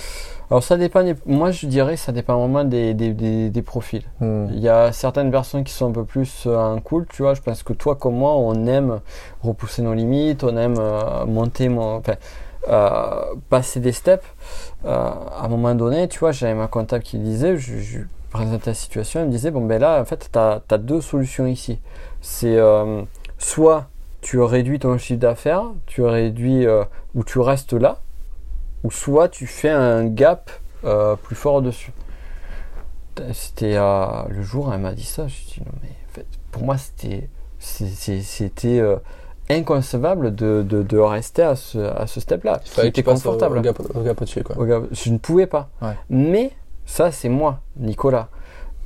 Alors 0.50 0.62
ça 0.62 0.76
dépend, 0.76 1.02
des- 1.02 1.14
moi 1.26 1.50
je 1.50 1.66
dirais 1.66 1.96
ça 1.96 2.12
dépend 2.12 2.38
vraiment 2.38 2.64
des, 2.64 2.94
des, 2.94 3.12
des, 3.12 3.50
des 3.50 3.62
profils. 3.62 4.02
Hmm. 4.20 4.46
Il 4.50 4.60
y 4.60 4.68
a 4.68 4.92
certaines 4.92 5.30
personnes 5.30 5.64
qui 5.64 5.72
sont 5.72 5.88
un 5.88 5.92
peu 5.92 6.04
plus 6.04 6.44
euh, 6.46 6.56
en 6.56 6.80
cool, 6.80 7.06
tu 7.08 7.22
vois. 7.22 7.34
Je 7.34 7.40
pense 7.42 7.62
que 7.62 7.72
toi 7.72 7.94
comme 7.94 8.16
moi, 8.16 8.34
on 8.36 8.66
aime 8.66 9.00
repousser 9.42 9.82
nos 9.82 9.94
limites, 9.94 10.44
on 10.44 10.56
aime 10.56 10.76
euh, 10.78 11.24
monter, 11.26 11.68
mon, 11.68 11.96
enfin, 11.96 12.14
euh, 12.68 13.34
passer 13.50 13.80
des 13.80 13.92
steps. 13.92 14.24
Euh, 14.84 14.90
à 14.90 15.44
un 15.44 15.48
moment 15.48 15.74
donné, 15.74 16.08
tu 16.08 16.18
vois, 16.18 16.32
j'avais 16.32 16.54
ma 16.54 16.66
comptable 16.66 17.02
qui 17.02 17.18
disait, 17.18 17.56
je, 17.56 17.78
je 17.78 18.00
présentais 18.30 18.70
la 18.70 18.74
situation, 18.74 19.20
elle 19.20 19.26
me 19.26 19.30
disait, 19.32 19.50
bon 19.50 19.64
ben 19.64 19.80
là, 19.80 20.00
en 20.00 20.04
fait, 20.04 20.28
tu 20.32 20.38
as, 20.38 20.78
deux 20.78 21.00
solutions 21.00 21.46
ici. 21.46 21.78
C'est 22.24 22.56
euh, 22.56 23.02
soit 23.36 23.90
tu 24.22 24.40
réduis 24.40 24.78
ton 24.78 24.96
chiffre 24.96 25.20
d'affaires, 25.20 25.64
tu 25.84 26.00
réduis 26.00 26.66
euh, 26.66 26.82
ou 27.14 27.22
tu 27.22 27.38
restes 27.38 27.74
là, 27.74 27.98
ou 28.82 28.90
soit 28.90 29.28
tu 29.28 29.46
fais 29.46 29.68
un 29.68 30.06
gap 30.06 30.50
euh, 30.84 31.16
plus 31.16 31.36
fort 31.36 31.60
dessus. 31.60 31.92
C'était 33.34 33.74
le 33.76 34.42
jour, 34.42 34.72
elle 34.72 34.80
m'a 34.80 34.94
dit 34.94 35.04
ça. 35.04 35.28
Je 35.28 35.34
dis 35.34 35.60
non, 35.60 35.72
mais 35.82 35.90
en 35.90 36.14
fait, 36.14 36.26
pour 36.50 36.64
moi, 36.64 36.78
c'était 36.78 37.28
c'était 37.58 38.80
inconcevable 39.50 40.34
de, 40.34 40.64
de, 40.66 40.82
de 40.82 40.98
rester 40.98 41.42
à 41.42 41.56
ce, 41.56 41.78
à 41.78 42.06
ce 42.06 42.20
step-là. 42.20 42.60
C'était 42.64 43.02
passes 43.02 43.20
au, 43.20 43.28
confortable. 43.28 43.58
au 43.58 43.60
gap, 43.60 43.78
au 43.94 44.00
gap 44.00 44.24
quoi. 44.44 44.58
Au 44.58 44.88
Je 44.92 45.10
ne 45.10 45.18
pouvais 45.18 45.46
pas. 45.46 45.68
Ouais. 45.82 45.94
Mais 46.08 46.52
ça, 46.86 47.12
c'est 47.12 47.28
moi, 47.28 47.60
Nicolas. 47.76 48.30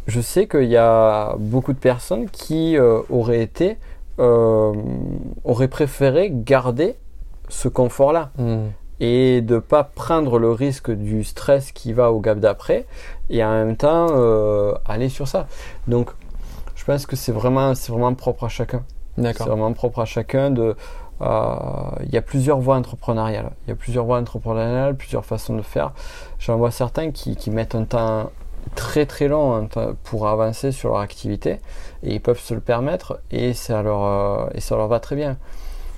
Je 0.09 0.23
sais 0.23 0.49
qu'il 0.49 0.65
y 0.71 0.77
a 0.79 1.37
beaucoup 1.39 1.75
de 1.75 1.79
personnes 1.79 2.31
qui 2.31 2.79
euh, 2.79 3.03
auraient 3.11 3.43
été, 3.43 3.77
euh, 4.19 4.73
auraient 5.45 5.69
préféré 5.69 6.31
garder 6.33 6.97
ce 7.51 7.69
confort-là 7.69 8.31
Hmm. 8.39 8.69
et 9.01 9.43
de 9.43 9.59
pas 9.59 9.85
prendre 9.85 10.39
le 10.39 10.51
risque 10.51 10.91
du 10.91 11.25
stress 11.25 11.73
qui 11.73 11.93
va 11.93 12.11
au 12.11 12.21
gap 12.21 12.41
d'après 12.41 12.87
et 13.29 13.45
en 13.45 13.51
même 13.51 13.77
temps 13.77 14.07
euh, 14.11 14.73
aller 14.87 15.11
sur 15.11 15.29
ça. 15.29 15.47
Donc, 15.89 16.11
je 16.75 16.87
pense 16.87 17.05
que 17.05 17.15
c'est 17.15 17.33
vraiment, 17.33 17.75
c'est 17.75 17.93
vraiment 17.93 18.15
propre 18.15 18.45
à 18.45 18.49
chacun. 18.49 18.85
C'est 19.23 19.45
vraiment 19.45 19.75
propre 19.75 20.01
à 20.01 20.05
chacun 20.07 20.51
de. 20.51 20.75
Il 21.21 22.11
y 22.13 22.17
a 22.17 22.23
plusieurs 22.23 22.61
voies 22.61 22.77
entrepreneuriales. 22.77 23.51
Il 23.67 23.71
y 23.71 23.73
a 23.73 23.77
plusieurs 23.77 24.05
voies 24.07 24.19
entrepreneuriales, 24.19 24.97
plusieurs 24.97 25.25
façons 25.25 25.57
de 25.57 25.63
faire. 25.63 25.93
J'en 26.39 26.57
vois 26.57 26.71
certains 26.71 27.11
qui, 27.11 27.37
qui 27.37 27.51
mettent 27.51 27.75
un 27.75 27.85
temps 27.85 28.31
très 28.75 29.07
très 29.07 29.29
long 29.29 29.55
un 29.55 29.67
temps 29.67 29.93
pour 30.05 30.29
avancer 30.29 30.73
sur 30.73 30.91
leur 30.91 31.01
activité 31.01 31.61
et 32.03 32.15
ils 32.15 32.21
peuvent 32.21 32.41
se 32.41 32.55
le 32.55 32.61
permettre 32.61 33.21
et 33.31 33.53
ça 33.55 33.83
leur, 33.83 34.05
euh, 34.05 34.47
et 34.55 34.61
ça 34.61 34.77
leur 34.77 34.89
va 34.89 35.01
très 35.01 35.17
bien. 35.17 35.37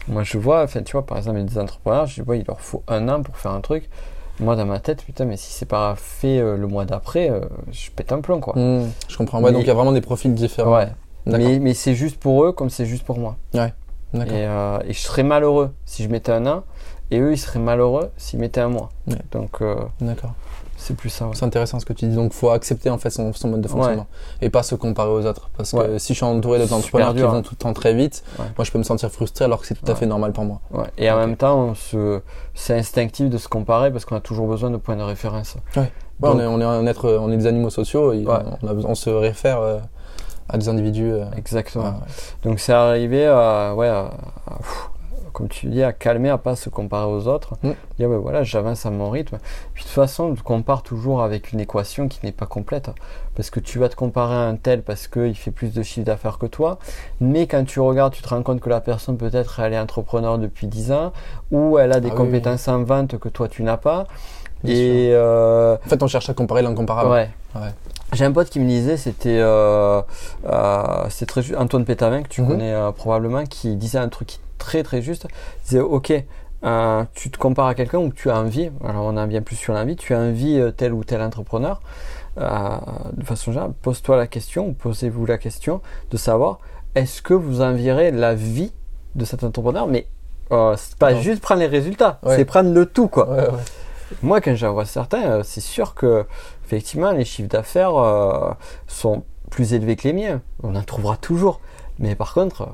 Moi 0.09 0.23
je 0.25 0.39
vois, 0.39 0.63
enfin, 0.63 0.83
tu 0.83 0.93
vois, 0.93 1.05
par 1.07 1.19
exemple, 1.19 1.39
il 1.39 1.43
y 1.43 1.47
a 1.47 1.49
des 1.49 1.59
entrepreneurs, 1.59 2.07
je 2.07 2.23
vois, 2.23 2.37
il 2.37 2.45
leur 2.47 2.61
faut 2.61 2.83
un 2.89 3.09
an 3.09 3.23
pour 3.23 3.37
faire 3.37 3.53
un 3.53 3.61
truc. 3.61 3.89
Moi 4.41 4.57
dans 4.57 4.65
ma 4.65 4.81
tête, 4.81 5.05
putain, 5.05 5.27
mais 5.27 5.37
si 5.37 5.53
c'est 5.53 5.67
pas 5.67 5.95
fait 5.97 6.39
euh, 6.39 6.57
le 6.57 6.67
mois 6.67 6.85
d'après, 6.87 7.31
euh, 7.31 7.41
je 7.71 7.91
pète 7.91 8.11
un 8.11 8.21
plomb 8.21 8.41
quoi. 8.41 8.55
Hmm. 8.57 8.89
Je 9.09 9.17
comprends. 9.17 9.39
Ouais, 9.41 9.51
Mais- 9.51 9.53
donc 9.53 9.63
il 9.63 9.69
y 9.69 9.71
a 9.71 9.75
vraiment 9.75 9.93
des 9.93 10.01
profils 10.01 10.35
différents. 10.35 10.75
Ouais. 10.75 10.89
Mais, 11.27 11.59
mais 11.59 11.75
c'est 11.75 11.95
juste 11.95 12.19
pour 12.19 12.45
eux 12.45 12.53
comme 12.53 12.71
c'est 12.71 12.87
juste 12.87 13.05
pour 13.05 13.19
moi. 13.19 13.37
Et, 13.55 14.19
et 14.19 14.93
je 14.93 14.99
serais 14.99 15.23
malheureux 15.23 15.71
si 15.85 16.03
je 16.03 16.09
mettais 16.09 16.33
un 16.33 16.47
an, 16.47 16.65
et 17.11 17.21
eux, 17.21 17.33
ils 17.33 17.39
seraient 17.39 17.59
malheureux 17.61 18.11
s'ils 18.17 18.39
mettaient 18.41 18.63
un 18.63 18.69
mois. 18.71 18.89
Ouais. 19.07 19.17
Donc, 19.33 19.63
D'accord. 20.01 20.33
C'est 20.81 20.95
plus 20.97 21.11
ça. 21.11 21.27
ouais. 21.27 21.33
C'est 21.35 21.45
intéressant 21.45 21.79
ce 21.79 21.85
que 21.87 21.93
tu 21.93 22.07
dis. 22.07 22.15
Donc, 22.17 22.33
faut 22.33 22.51
accepter 22.51 22.91
en 22.91 22.99
fait 22.99 23.11
son, 23.11 23.33
son 23.33 23.49
mode 23.49 23.61
de 23.61 23.69
fonctionnement 23.69 24.07
et 24.43 24.51
pas 24.51 24.63
se 24.63 24.75
comparer 24.75 25.11
aux 25.11 25.25
autres. 25.27 25.51
Parce 25.57 25.71
que 25.73 25.99
si 25.99 26.15
je 26.15 26.17
suis 26.19 26.25
entouré 26.27 26.59
d'autres 26.59 26.71
C'est 26.71 26.75
entrepreneurs 26.77 27.09
super 27.11 27.23
qui 27.27 27.31
vont 27.33 27.39
hein. 27.39 27.43
tout 27.43 27.53
le 27.53 27.59
temps 27.59 27.73
très 27.73 27.95
vite, 27.95 28.25
moi 28.39 28.65
je 28.65 28.71
peux 28.73 28.79
me 28.79 28.83
sentir 28.85 29.11
frustré 29.11 29.45
alors 29.45 29.61
que 29.61 29.67
c'est 29.67 29.75
tout 29.75 29.91
à 29.91 29.95
fait 29.95 30.07
normal 30.07 30.33
pour 30.33 30.45
moi. 30.45 30.61
Et 30.99 31.11
en 31.11 31.19
même 31.19 31.37
temps, 31.37 31.75
se... 31.75 32.21
c'est 32.55 32.77
instinctif 32.77 33.31
de 33.31 33.39
se 33.39 33.49
comparer 33.49 33.91
parce 33.93 34.05
qu'on 34.05 34.17
a 34.17 34.21
toujours 34.21 34.47
besoin 34.49 34.71
de 34.71 34.77
points 34.79 34.97
de 34.97 35.03
référence. 35.03 35.57
Ouais, 35.77 35.91
Donc- 36.21 36.35
on, 36.37 36.41
est, 36.41 36.47
on 36.47 36.61
est 36.61 36.65
un 36.65 36.87
être, 36.87 37.09
on 37.21 37.31
est 37.31 37.37
des 37.37 37.47
animaux 37.47 37.71
sociaux. 37.71 38.13
Et 38.13 38.25
on, 38.27 38.31
a 38.69 38.73
on 38.85 38.95
se 38.95 39.11
réfère 39.11 39.61
euh, 39.61 39.79
à 40.49 40.59
des 40.59 40.69
individus. 40.69 41.13
euh, 41.13 41.25
Exactement. 41.37 41.95
Donc, 42.43 42.59
c'est 42.61 42.73
arrivé 42.73 43.27
à, 43.27 43.75
ouais, 43.75 43.89
à- 43.89 44.11
comme 45.41 45.49
tu 45.49 45.67
dis, 45.69 45.83
à 45.83 45.93
calmer, 45.95 46.29
à 46.29 46.37
pas 46.39 46.55
se 46.55 46.69
comparer 46.69 47.07
aux 47.11 47.27
autres. 47.27 47.55
Mm. 47.63 47.71
Dire, 47.99 48.09
ben 48.11 48.19
voilà, 48.19 48.43
j'avance 48.43 48.85
à 48.85 48.91
mon 48.91 49.09
rythme. 49.11 49.39
Puis 49.73 49.85
de 49.85 49.89
toute 49.89 49.95
façon, 49.95 50.35
tu 50.35 50.43
compares 50.43 50.83
toujours 50.83 51.23
avec 51.23 51.53
une 51.53 51.61
équation 51.61 52.09
qui 52.09 52.21
n'est 52.25 52.33
pas 52.33 52.45
complète. 52.47 52.91
Parce 53.35 53.49
que 53.49 53.59
tu 53.59 53.79
vas 53.79 53.89
te 53.89 53.97
comparer 53.97 54.35
à 54.35 54.41
un 54.41 54.57
tel 54.57 54.83
parce 54.83 55.09
qu'il 55.09 55.35
fait 55.35 55.51
plus 55.51 55.73
de 55.73 55.83
chiffre 55.83 56.05
d'affaires 56.05 56.37
que 56.39 56.47
toi. 56.47 56.79
Mais 57.21 57.47
quand 57.47 57.65
tu 57.65 57.81
regardes, 57.81 58.13
tu 58.13 58.23
te 58.23 58.29
rends 58.29 58.43
compte 58.43 58.61
que 58.61 58.69
la 58.69 58.81
personne, 58.83 59.17
peut-être, 59.17 59.61
elle 59.61 59.73
est 59.73 59.79
entrepreneur 59.79 60.39
depuis 60.39 60.67
10 60.67 60.93
ans. 60.93 61.13
Ou 61.51 61.79
elle 61.79 61.93
a 61.93 62.01
des 62.01 62.09
Ah 62.09 62.13
oui, 62.13 62.17
compétences 62.19 62.69
en 62.69 62.83
vente 62.83 63.19
que 63.19 63.29
toi, 63.31 63.49
tu 63.49 63.63
n'as 63.63 63.79
pas. 63.79 64.07
Bien 64.63 64.75
et 64.75 65.11
euh, 65.15 65.77
En 65.87 65.89
fait, 65.89 66.03
on 66.03 66.07
cherche 66.07 66.29
à 66.29 66.35
comparer 66.35 66.61
l'incomparable. 66.61 67.09
ouais. 67.11 67.31
Ouais. 67.55 67.71
J'ai 68.13 68.25
un 68.25 68.33
pote 68.33 68.51
qui 68.51 68.59
me 68.61 68.67
disait, 68.67 68.97
c'était 68.97 69.39
euh, 69.41 70.03
euh, 70.47 71.05
c'est 71.11 71.27
très 71.27 71.55
Antoine 71.57 71.85
Pétavin 71.85 72.23
que 72.23 72.29
tu 72.29 72.43
Mhm. 72.43 72.49
connais 72.49 72.73
euh, 72.75 72.91
probablement, 72.93 73.45
qui 73.45 73.75
disait 73.77 73.99
un 73.99 74.09
truc 74.09 74.39
très 74.61 74.83
très 74.85 75.03
juste. 75.03 75.27
Il 75.33 75.65
disait, 75.65 75.81
ok, 75.81 76.13
euh, 76.63 77.05
tu 77.15 77.31
te 77.31 77.39
compares 77.39 77.67
à 77.69 77.75
quelqu'un 77.75 77.99
ou 77.99 78.13
tu 78.13 78.31
as 78.31 78.39
envie. 78.39 78.71
Alors 78.85 79.07
on 79.07 79.17
en 79.17 79.27
vient 79.27 79.43
plus 79.43 79.57
sur 79.57 79.73
l'envie. 79.75 79.97
Tu 79.97 80.15
as 80.15 80.19
envie 80.21 80.59
euh, 80.61 80.71
tel 80.71 80.93
ou 80.93 81.03
tel 81.03 81.21
entrepreneur. 81.23 81.81
euh, 82.39 82.69
de 83.15 83.25
façon 83.25 83.51
générale, 83.53 83.73
pose-toi 83.83 84.17
la 84.17 84.27
question, 84.29 84.69
ou 84.69 84.73
posez-vous 84.73 85.27
la 85.27 85.37
question 85.39 85.81
de 86.13 86.17
savoir 86.17 86.59
est-ce 86.95 87.23
que 87.23 87.35
vous 87.35 87.61
envierez 87.61 88.13
la 88.13 88.35
vie 88.35 88.73
de 89.17 89.25
cet 89.25 89.43
entrepreneur, 89.43 89.87
mais 89.89 90.07
euh, 90.53 90.75
c'est 90.77 90.97
pas 90.97 91.13
Non. 91.13 91.21
juste 91.21 91.43
prendre 91.43 91.61
les 91.61 91.67
résultats, 91.67 92.21
Ouais. 92.23 92.37
c'est 92.37 92.45
prendre 92.45 92.73
le 92.73 92.87
tout 92.87 93.09
quoi. 93.09 93.29
Ouais, 93.31 93.49
ouais. 93.51 93.59
Moi, 94.23 94.41
quand 94.41 94.55
j'en 94.57 94.73
vois 94.73 94.85
certains, 94.87 95.43
c'est 95.45 95.61
sûr 95.61 95.95
que 95.95 96.25
effectivement 96.65 97.13
les 97.13 97.25
chiffres 97.25 97.49
d'affaires 97.49 97.95
sont 98.89 99.23
plus 99.51 99.73
élevés 99.75 99.97
que 99.97 100.07
les 100.09 100.13
miens. 100.15 100.41
On 100.63 100.75
en 100.77 100.83
trouvera 100.83 101.17
toujours. 101.17 101.61
Mais 102.03 102.15
par 102.15 102.33
contre, 102.33 102.69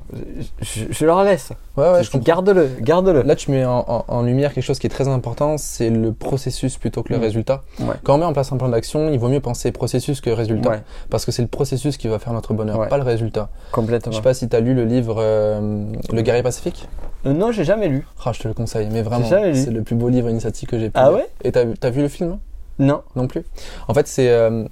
je, 0.61 0.85
je 0.89 1.05
leur 1.05 1.21
laisse. 1.25 1.51
Ouais, 1.75 1.91
ouais, 1.91 2.01
je 2.03 2.17
garde-le, 2.17 2.69
garde-le. 2.79 3.23
Là, 3.23 3.35
tu 3.35 3.51
mets 3.51 3.65
en, 3.65 3.83
en- 3.85 4.05
en 4.07 4.21
lumière 4.23 4.53
quelque 4.53 4.63
chose 4.63 4.79
qui 4.79 4.87
est 4.87 4.89
très 4.89 5.09
important, 5.09 5.57
c'est 5.57 5.89
le 5.89 6.13
processus 6.13 6.77
plutôt 6.77 7.03
que 7.03 7.11
le 7.11 7.19
Mm. 7.19 7.23
résultat. 7.23 7.61
Ouais. 7.81 7.95
Quand 8.05 8.15
on 8.15 8.19
met 8.19 8.25
en 8.25 8.31
place 8.31 8.53
un 8.53 8.57
plan 8.57 8.69
d'action, 8.69 9.09
il 9.09 9.19
vaut 9.19 9.27
mieux 9.27 9.41
penser 9.41 9.73
processus 9.73 10.21
que 10.21 10.29
résultat. 10.29 10.69
Ouais, 10.69 10.81
Parce 11.09 11.25
que 11.25 11.33
c'est 11.33 11.41
le 11.41 11.49
processus 11.49 11.97
qui 11.97 12.07
va 12.07 12.19
faire 12.19 12.31
notre 12.31 12.53
bonheur, 12.53 12.87
pas 12.87 12.97
le 12.97 13.03
résultat. 13.03 13.49
complètement. 13.73 14.13
Je 14.13 14.17
sais 14.17 14.23
pas 14.23 14.33
si 14.33 14.47
tu 14.47 14.55
as 14.55 14.61
lu 14.61 14.73
le 14.73 14.85
livre 14.85 15.17
euh, 15.19 15.91
Le 16.13 16.21
guerrier 16.21 16.41
pacifique. 16.43 16.87
Euh, 17.25 17.33
non, 17.33 17.51
j'ai 17.51 17.65
jamais 17.65 17.89
lu. 17.89 18.07
Ah, 18.23 18.31
je 18.31 18.39
te 18.39 18.47
le 18.47 18.53
conseille, 18.53 18.87
mais 18.91 19.01
vraiment, 19.01 19.25
c'est 19.27 19.71
le 19.71 19.83
plus 19.83 19.95
beau 19.97 20.07
livre 20.07 20.29
initiatique 20.29 20.69
que 20.69 20.79
j'ai 20.79 20.87
pu 20.87 20.93
Ah 20.95 21.09
lire. 21.09 21.17
ouais? 21.17 21.27
Et 21.43 21.51
t'as 21.51 21.65
as 21.81 21.89
vu 21.89 22.01
le 22.01 22.07
film 22.07 22.37
Non. 22.79 23.01
non 23.17 23.27
plus? 23.27 23.43
En 23.89 23.93
fait, 23.93 24.07
c'est 24.07 24.29
euh, 24.29 24.63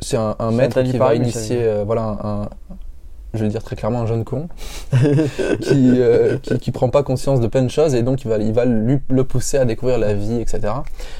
c'est 0.00 0.16
un, 0.16 0.34
un 0.40 0.50
maître 0.50 0.82
qui 0.82 0.98
va 0.98 1.14
initier, 1.14 1.58
euh, 1.62 1.84
voilà, 1.86 2.02
un, 2.02 2.42
un- 2.42 2.48
je 3.34 3.40
vais 3.40 3.46
le 3.46 3.50
dire 3.50 3.62
très 3.62 3.76
clairement, 3.76 4.00
un 4.00 4.06
jeune 4.06 4.24
con 4.24 4.48
qui, 5.60 5.92
euh, 6.00 6.38
qui 6.38 6.58
qui 6.58 6.70
prend 6.70 6.88
pas 6.88 7.02
conscience 7.02 7.40
de 7.40 7.46
plein 7.48 7.62
de 7.62 7.70
choses 7.70 7.94
et 7.94 8.02
donc 8.02 8.24
il 8.24 8.28
va 8.28 8.38
il 8.38 8.52
va 8.52 8.64
lui, 8.64 8.98
le 9.10 9.24
pousser 9.24 9.58
à 9.58 9.64
découvrir 9.64 9.98
la 9.98 10.14
vie, 10.14 10.40
etc. 10.40 10.60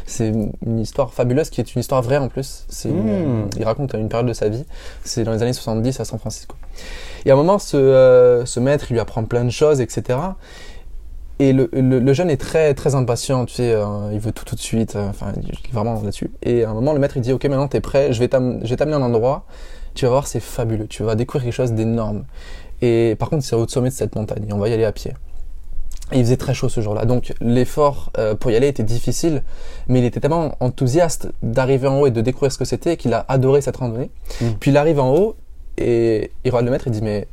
C'est 0.06 0.32
une 0.64 0.78
histoire 0.78 1.12
fabuleuse 1.12 1.50
qui 1.50 1.60
est 1.60 1.74
une 1.74 1.80
histoire 1.80 2.02
vraie 2.02 2.16
en 2.18 2.28
plus. 2.28 2.64
C'est 2.68 2.88
une- 2.88 3.42
Mm. 3.44 3.50
il 3.58 3.64
raconte 3.64 3.94
une 3.94 4.08
période 4.08 4.26
de 4.28 4.32
sa 4.32 4.48
vie. 4.48 4.64
C'est 5.04 5.24
dans 5.24 5.32
les 5.32 5.42
années 5.42 5.52
70 5.52 6.00
à 6.00 6.04
San 6.04 6.18
Francisco. 6.18 6.56
Et 7.24 7.30
à 7.30 7.34
un 7.34 7.36
moment, 7.36 7.58
ce, 7.58 7.76
euh, 7.76 8.44
ce 8.46 8.60
maître, 8.60 8.86
il 8.90 8.94
lui 8.94 9.00
apprend 9.00 9.24
plein 9.24 9.44
de 9.44 9.50
choses, 9.50 9.80
etc. 9.80 10.18
Et 11.38 11.52
le, 11.52 11.68
le, 11.72 11.98
le 11.98 12.12
jeune 12.14 12.30
est 12.30 12.38
très 12.40 12.72
très 12.72 12.94
impatient, 12.94 13.44
tu 13.44 13.54
sais, 13.56 13.72
euh, 13.72 13.84
il 14.12 14.18
veut 14.20 14.32
tout 14.32 14.44
tout 14.46 14.54
de 14.54 14.60
suite, 14.60 14.96
euh, 14.96 15.10
enfin, 15.10 15.32
il 15.42 15.50
est 15.50 15.72
vraiment 15.72 16.00
là-dessus. 16.02 16.30
Et 16.42 16.64
à 16.64 16.70
un 16.70 16.74
moment, 16.74 16.94
le 16.94 16.98
maître, 16.98 17.16
il 17.18 17.20
dit, 17.22 17.32
ok, 17.32 17.44
maintenant 17.44 17.68
t'es 17.68 17.80
prêt, 17.82 18.12
je 18.14 18.20
vais 18.20 18.28
t'am- 18.28 18.60
je 18.62 18.68
vais 18.70 18.76
t'amener 18.76 18.94
à 18.96 18.98
un 19.00 19.02
endroit, 19.02 19.44
tu 19.96 20.04
vas 20.04 20.12
voir, 20.12 20.26
c'est 20.26 20.40
fabuleux, 20.40 20.86
tu 20.86 21.02
vas 21.02 21.14
découvrir 21.14 21.44
quelque 21.44 21.54
chose 21.54 21.72
d'énorme. 21.72 22.24
Et 22.82 23.16
par 23.18 23.30
contre, 23.30 23.44
c'est 23.44 23.56
au 23.56 23.66
sommet 23.66 23.88
de 23.88 23.94
cette 23.94 24.14
montagne, 24.14 24.46
et 24.48 24.52
on 24.52 24.58
va 24.58 24.68
y 24.68 24.72
aller 24.72 24.84
à 24.84 24.92
pied. 24.92 25.12
Et 26.12 26.18
il 26.18 26.24
faisait 26.24 26.36
très 26.36 26.54
chaud 26.54 26.68
ce 26.68 26.80
jour-là, 26.80 27.04
donc 27.04 27.34
l'effort 27.40 28.12
euh, 28.16 28.36
pour 28.36 28.52
y 28.52 28.56
aller 28.56 28.68
était 28.68 28.84
difficile, 28.84 29.42
mais 29.88 29.98
il 29.98 30.04
était 30.04 30.20
tellement 30.20 30.54
enthousiaste 30.60 31.28
d'arriver 31.42 31.88
en 31.88 32.00
haut 32.00 32.06
et 32.06 32.12
de 32.12 32.20
découvrir 32.20 32.52
ce 32.52 32.58
que 32.58 32.64
c'était 32.64 32.96
qu'il 32.96 33.12
a 33.12 33.24
adoré 33.28 33.60
cette 33.60 33.76
randonnée. 33.76 34.10
Mm. 34.40 34.46
Puis 34.60 34.70
il 34.70 34.76
arrive 34.76 35.00
en 35.00 35.12
haut 35.12 35.34
et 35.78 36.30
il 36.44 36.50
regarde 36.50 36.66
le 36.66 36.70
maître 36.70 36.86
et 36.86 36.90
dit 36.90 37.02
mais 37.02 37.26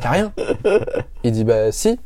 t'as 0.00 0.10
rien 0.10 0.32
Il 1.24 1.32
dit 1.32 1.44
bah 1.44 1.72
si. 1.72 1.98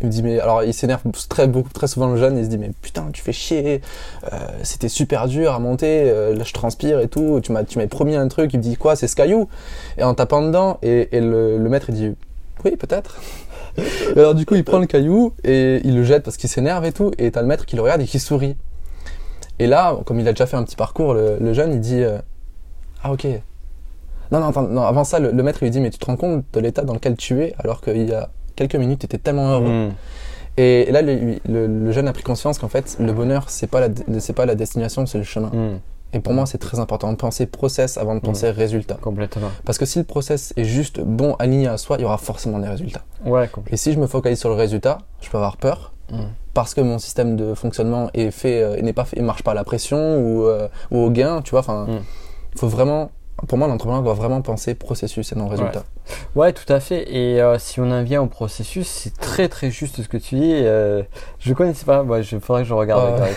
Il 0.00 0.08
me 0.08 0.10
dit 0.10 0.22
mais 0.22 0.40
alors 0.40 0.64
il 0.64 0.74
s'énerve 0.74 1.02
très 1.28 1.46
beaucoup 1.46 1.72
très 1.72 1.86
souvent 1.86 2.08
le 2.08 2.16
jeune 2.16 2.36
il 2.36 2.44
se 2.44 2.50
dit 2.50 2.58
mais 2.58 2.72
putain 2.82 3.10
tu 3.12 3.22
fais 3.22 3.32
chier 3.32 3.80
euh, 4.32 4.38
c'était 4.64 4.88
super 4.88 5.28
dur 5.28 5.52
à 5.52 5.60
monter 5.60 6.10
euh, 6.10 6.34
là 6.34 6.42
je 6.42 6.52
transpire 6.52 6.98
et 6.98 7.06
tout 7.06 7.40
tu 7.40 7.52
m'as 7.52 7.62
tu 7.62 7.78
m'avais 7.78 7.88
promis 7.88 8.16
un 8.16 8.26
truc. 8.28 8.52
Il 8.54 8.58
me 8.58 8.62
dit 8.62 8.76
quoi 8.76 8.96
c'est 8.96 9.06
ce 9.06 9.14
caillou 9.14 9.48
et 9.96 10.02
en 10.02 10.14
tapant 10.14 10.42
dedans 10.42 10.78
et, 10.82 11.08
le, 11.12 11.58
maître 11.68 11.86
il 11.90 11.94
dit 11.94 12.12
oui 12.64 12.76
peut-être. 12.76 13.20
Alors 14.16 14.34
du 14.34 14.46
coup 14.46 14.56
il 14.56 14.64
prend 14.64 14.78
le 14.78 14.86
caillou 14.86 15.32
et 15.44 15.80
il 15.84 15.94
le 15.94 16.02
jette 16.02 16.24
parce 16.24 16.36
qu'il 16.36 16.50
s'énerve 16.50 16.84
et 16.84 16.92
tout 16.92 17.12
et 17.18 17.30
t'as 17.30 17.42
le 17.42 17.46
maître 17.46 17.64
qui 17.64 17.76
le 17.76 17.82
regarde 17.82 18.00
et 18.00 18.06
qui 18.06 18.18
sourit. 18.18 18.56
Et 19.60 19.68
là 19.68 19.96
comme 20.04 20.18
il 20.18 20.26
a 20.26 20.32
déjà 20.32 20.46
fait 20.46 20.56
un 20.56 20.64
petit 20.64 20.76
parcours 20.76 21.14
le, 21.14 21.52
jeune 21.52 21.72
il 21.72 21.80
dit 21.80 22.02
euh, 22.02 22.18
ah 23.04 23.12
ok. 23.12 23.26
Non, 24.32 24.40
non, 24.40 24.50
non, 24.62 24.82
avant 24.82 25.04
ça, 25.04 25.20
le, 25.20 25.30
le 25.30 25.42
maître 25.42 25.58
il 25.62 25.66
lui 25.66 25.70
dit, 25.70 25.80
mais 25.80 25.90
tu 25.90 25.98
te 25.98 26.06
rends 26.06 26.16
compte 26.16 26.44
de 26.52 26.60
l'état 26.60 26.82
dans 26.82 26.94
lequel 26.94 27.14
tu 27.14 27.42
es, 27.42 27.54
alors 27.58 27.82
qu'il 27.82 28.08
y 28.08 28.12
a 28.12 28.30
quelques 28.56 28.76
minutes, 28.76 29.00
tu 29.00 29.06
étais 29.06 29.18
tellement 29.18 29.48
heureux. 29.50 29.88
Hmm. 29.88 29.92
Et, 30.56 30.90
là, 30.92 31.02
le, 31.02 31.36
le- 31.48 31.66
le 31.66 31.92
jeune 31.92 32.06
a 32.08 32.12
pris 32.12 32.22
conscience 32.22 32.58
qu'en 32.58 32.68
fait, 32.68 32.96
le 33.00 33.12
bonheur, 33.12 33.46
c'est 33.48 33.66
pas 33.66 33.80
la, 33.80 33.88
c'est 34.20 34.32
pas 34.32 34.46
la 34.46 34.54
destination, 34.54 35.04
c'est 35.06 35.18
le 35.18 35.24
chemin. 35.24 35.48
Hmm. 35.48 35.78
Et 36.12 36.20
pour 36.20 36.32
moi, 36.32 36.46
c'est 36.46 36.58
très 36.58 36.78
important 36.78 37.10
de 37.10 37.16
penser 37.16 37.46
process 37.46 37.98
avant 37.98 38.14
de 38.14 38.20
penser 38.20 38.48
résultat. 38.50 38.94
Complètement. 39.00 39.48
Parce 39.64 39.78
que 39.78 39.84
si 39.84 39.98
le 39.98 40.04
process 40.04 40.52
est 40.56 40.62
juste 40.64 41.00
bon, 41.00 41.34
aligné 41.40 41.66
à 41.66 41.76
soi, 41.76 41.96
il 41.98 42.02
y 42.02 42.04
aura 42.04 42.18
forcément 42.18 42.60
des 42.60 42.68
résultats. 42.68 43.02
Ouais. 43.26 43.50
Et 43.72 43.76
si 43.76 43.92
je 43.92 43.98
me 43.98 44.06
focalise 44.06 44.38
sur 44.38 44.48
le 44.48 44.54
résultat, 44.54 44.98
je 45.20 45.28
peux 45.28 45.38
avoir 45.38 45.56
peur 45.56 45.92
parce 46.52 46.72
que 46.74 46.80
mon 46.80 46.98
système 47.00 47.34
de 47.34 47.54
fonctionnement 47.54 48.10
est 48.14 48.30
fait, 48.30 48.62
euh, 48.62 48.80
n'est 48.80 48.92
pas 48.92 49.04
fait, 49.04 49.20
marche 49.22 49.42
pas 49.42 49.50
à 49.50 49.54
la 49.54 49.64
pression 49.64 50.18
ou, 50.18 50.44
euh, 50.44 50.68
ou 50.92 50.98
au 50.98 51.10
gain, 51.10 51.42
tu 51.42 51.50
vois. 51.50 51.60
Enfin, 51.60 51.86
Mm. 51.88 51.98
faut 52.56 52.68
vraiment, 52.68 53.10
pour 53.48 53.58
moi, 53.58 53.66
l'entrepreneur 53.66 54.04
doit 54.04 54.14
vraiment 54.14 54.40
penser 54.40 54.76
processus 54.76 55.32
et 55.32 55.34
non 55.34 55.48
résultat. 55.48 55.80
Ouais, 55.80 55.93
tout 56.52 56.72
à 56.72 56.80
fait. 56.80 57.10
Et 57.12 57.40
euh, 57.40 57.58
si 57.58 57.80
on 57.80 57.90
en 57.90 58.02
vient 58.02 58.22
au 58.22 58.26
processus, 58.26 58.86
c'est 58.86 59.16
très 59.16 59.48
très 59.48 59.70
juste 59.70 60.02
ce 60.02 60.08
que 60.08 60.16
tu 60.16 60.36
dis. 60.36 60.52
Euh, 60.54 61.02
je 61.38 61.52
connaissais 61.54 61.84
pas, 61.84 62.02
ouais, 62.02 62.22
je 62.22 62.38
faudrait 62.38 62.62
que 62.62 62.68
je 62.68 62.74
regarde. 62.74 63.20
Ouais. 63.20 63.34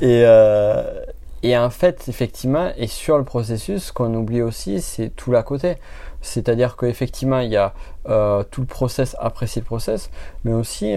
et, 0.00 0.24
euh, 0.24 1.04
et 1.42 1.56
en 1.56 1.70
fait, 1.70 2.04
effectivement, 2.08 2.70
et 2.76 2.86
sur 2.86 3.18
le 3.18 3.24
processus, 3.24 3.84
ce 3.84 3.92
qu'on 3.92 4.14
oublie 4.14 4.42
aussi, 4.42 4.80
c'est 4.80 5.10
tout 5.10 5.30
l'à 5.30 5.42
côté. 5.42 5.76
C'est-à-dire 6.20 6.76
qu'effectivement, 6.76 7.38
il 7.38 7.50
y 7.50 7.56
a 7.56 7.74
euh, 8.08 8.42
tout 8.50 8.60
le 8.60 8.66
process, 8.66 9.14
apprécier 9.20 9.62
le 9.62 9.66
process, 9.66 10.10
mais 10.44 10.52
aussi, 10.52 10.94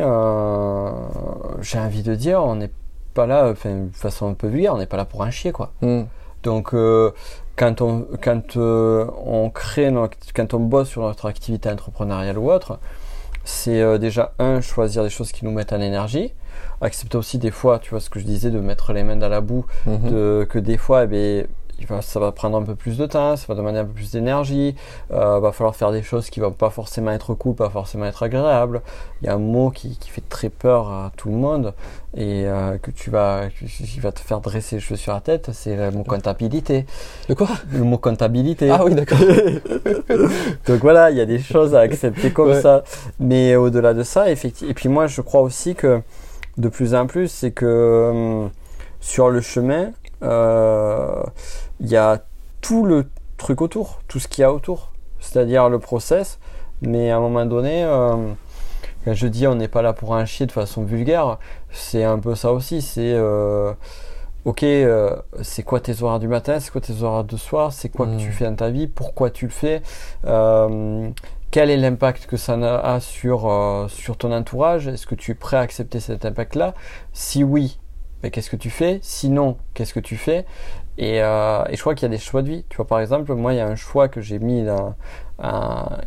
j'ai 1.62 1.80
envie 1.80 2.04
de 2.04 2.15
dire, 2.15 2.43
on 2.43 2.56
n'est 2.56 2.71
pas 3.13 3.27
là, 3.27 3.54
de 3.54 3.89
façon 3.93 4.30
un 4.30 4.34
peu 4.34 4.47
vulgaire, 4.47 4.73
on 4.73 4.77
n'est 4.77 4.88
pas 4.88 4.97
là 4.97 5.06
pour 5.06 5.23
un 5.23 5.30
chier, 5.32 5.51
quoi. 5.51 5.71
Mm. 5.82 6.04
Donc, 6.43 6.73
euh, 6.73 7.12
quand 7.55 7.81
on 7.81 8.07
quand 8.21 8.57
euh, 8.57 9.05
on 9.25 9.49
crée 9.49 9.91
notre- 9.91 10.17
quand 10.35 10.53
on 10.53 10.59
bosse 10.59 10.89
sur 10.89 11.01
notre 11.03 11.27
activité 11.27 11.69
entrepreneuriale 11.69 12.37
ou 12.37 12.51
autre, 12.51 12.79
c'est 13.43 13.81
euh, 13.81 13.97
déjà 13.97 14.33
un 14.39 14.61
choisir 14.61 15.03
des 15.03 15.09
choses 15.09 15.31
qui 15.31 15.45
nous 15.45 15.51
mettent 15.51 15.73
en 15.73 15.81
énergie, 15.81 16.33
accepter 16.81 17.17
aussi 17.17 17.37
des 17.37 17.51
fois, 17.51 17.79
tu 17.79 17.91
vois 17.91 17.99
ce 17.99 18.09
que 18.09 18.19
je 18.19 18.25
disais, 18.25 18.51
de 18.51 18.59
mettre 18.59 18.93
les 18.93 19.03
mains 19.03 19.15
dans 19.15 19.29
la 19.29 19.41
boue, 19.41 19.65
Mhm. 19.85 20.09
de, 20.11 20.47
que 20.49 20.59
des 20.59 20.77
fois, 20.77 21.03
eh 21.03 21.07
ben, 21.07 21.47
il 21.81 21.87
va- 21.87 22.01
ça 22.01 22.19
va 22.19 22.31
prendre 22.31 22.57
un 22.57 22.63
peu 22.63 22.75
plus 22.75 22.97
de 22.97 23.05
temps, 23.07 23.35
ça 23.35 23.45
va 23.49 23.55
demander 23.55 23.79
un 23.79 23.85
peu 23.85 23.91
plus 23.93 24.11
d'énergie, 24.11 24.75
euh, 25.11 25.39
va 25.39 25.51
falloir 25.51 25.75
faire 25.75 25.91
des 25.91 26.03
choses 26.03 26.29
qui 26.29 26.39
vont 26.39 26.51
pas 26.51 26.69
forcément 26.69 27.11
être 27.11 27.33
cool, 27.33 27.55
pas 27.55 27.69
forcément 27.69 28.05
être 28.05 28.21
agréables. 28.23 28.81
Il 29.21 29.25
y 29.25 29.29
a 29.29 29.33
un 29.33 29.39
mot 29.39 29.71
qui, 29.71 29.97
qui 29.97 30.09
fait 30.09 30.23
très 30.29 30.49
peur 30.49 30.89
à 30.89 31.11
tout 31.17 31.29
le 31.29 31.35
monde 31.35 31.73
et 32.15 32.43
euh, 32.45 32.77
que 32.77 32.91
tu 32.91 33.09
vas, 33.09 33.45
qui 33.49 33.99
va 33.99 34.11
te 34.11 34.19
faire 34.19 34.39
dresser 34.41 34.75
les 34.75 34.81
cheveux 34.81 34.95
sur 34.97 35.13
la 35.13 35.21
tête, 35.21 35.49
c'est 35.53 35.75
le 35.75 35.89
mot 35.91 36.03
comptabilité. 36.03 36.85
De 37.27 37.33
quoi? 37.33 37.47
Le 37.71 37.83
mot 37.83 37.97
comptabilité. 37.97 38.69
Ah 38.69 38.83
oui, 38.85 38.93
d'accord. 38.95 39.17
Donc 40.67 40.81
voilà, 40.81 41.09
il 41.11 41.17
y 41.17 41.21
a 41.21 41.25
des 41.25 41.39
choses 41.39 41.75
à 41.75 41.79
accepter 41.79 42.31
comme 42.31 42.49
Ouais. 42.49 42.61
ça. 42.61 42.83
Mais 43.19 43.55
au-delà 43.55 43.93
de 43.93 44.03
ça, 44.03 44.29
effectivement. 44.29 44.71
Et 44.71 44.73
puis 44.73 44.89
moi, 44.89 45.07
je 45.07 45.21
crois 45.21 45.41
aussi 45.41 45.73
que 45.75 46.01
de 46.57 46.69
plus 46.69 46.93
en 46.95 47.07
plus, 47.07 47.27
c'est 47.29 47.51
que 47.51 48.09
hum, 48.11 48.49
sur 48.99 49.29
le 49.29 49.41
chemin, 49.41 49.91
euh, 50.23 51.23
il 51.81 51.89
y 51.89 51.97
a 51.97 52.23
tout 52.61 52.85
le 52.85 53.09
truc 53.37 53.61
autour, 53.61 53.99
tout 54.07 54.19
ce 54.19 54.27
qu'il 54.27 54.43
y 54.43 54.45
a 54.45 54.53
autour. 54.53 54.91
C'est-à-dire 55.19 55.67
le 55.69 55.79
process. 55.79 56.39
Mais 56.81 57.11
à 57.11 57.17
un 57.17 57.19
moment 57.19 57.45
donné, 57.45 57.83
euh, 57.83 58.15
quand 59.05 59.13
je 59.13 59.27
dis 59.27 59.45
on 59.47 59.55
n'est 59.55 59.67
pas 59.67 59.81
là 59.81 59.93
pour 59.93 60.15
un 60.15 60.25
chier 60.25 60.45
de 60.45 60.51
façon 60.51 60.83
vulgaire, 60.83 61.37
c'est 61.71 62.03
un 62.03 62.17
peu 62.19 62.33
ça 62.35 62.51
aussi. 62.53 62.81
C'est 62.81 63.13
euh, 63.13 63.73
ok, 64.45 64.63
euh, 64.63 65.15
c'est 65.41 65.63
quoi 65.63 65.79
tes 65.79 66.01
horaires 66.01 66.19
du 66.19 66.27
matin, 66.27 66.59
c'est 66.59 66.71
quoi 66.71 66.81
tes 66.81 67.03
horaires 67.03 67.23
de 67.23 67.37
soir, 67.37 67.71
c'est 67.73 67.89
quoi 67.89 68.07
Mm. 68.07 68.17
que 68.17 68.21
tu 68.21 68.31
fais 68.31 68.45
dans 68.45 68.55
ta 68.55 68.69
vie, 68.69 68.87
pourquoi 68.87 69.29
tu 69.29 69.45
le 69.45 69.51
fais, 69.51 69.81
quel 71.51 71.69
est 71.69 71.77
l'impact 71.77 72.27
que 72.27 72.37
ça 72.37 72.53
a 72.53 72.99
sur, 73.01 73.87
sur 73.89 74.17
ton 74.17 74.31
entourage, 74.31 74.87
est-ce 74.87 75.05
que 75.05 75.15
tu 75.15 75.31
es 75.31 75.35
prêt 75.35 75.57
à 75.57 75.59
accepter 75.59 75.99
cet 75.99 76.25
impact-là? 76.25 76.73
Si 77.11 77.43
oui, 77.43 77.77
ben, 78.23 78.31
qu'est-ce 78.31 78.49
que 78.49 78.55
tu 78.55 78.69
fais? 78.69 78.99
Sinon, 79.01 79.57
qu'est-ce 79.73 79.93
que 79.93 79.99
tu 79.99 80.15
fais? 80.15 80.45
Et, 81.01 81.21
euh, 81.21 81.63
et 81.67 81.75
je 81.75 81.81
crois 81.81 81.95
qu'il 81.95 82.03
y 82.03 82.11
a 82.11 82.15
des 82.15 82.21
choix 82.21 82.43
de 82.43 82.49
vie. 82.49 82.63
Tu 82.69 82.77
vois, 82.77 82.87
par 82.87 82.99
exemple, 82.99 83.33
moi, 83.33 83.53
il 83.53 83.57
y 83.57 83.59
a 83.59 83.67
un 83.67 83.75
choix 83.75 84.07
que 84.07 84.21
j'ai 84.21 84.39
mis 84.39 84.63
un- 84.69 84.95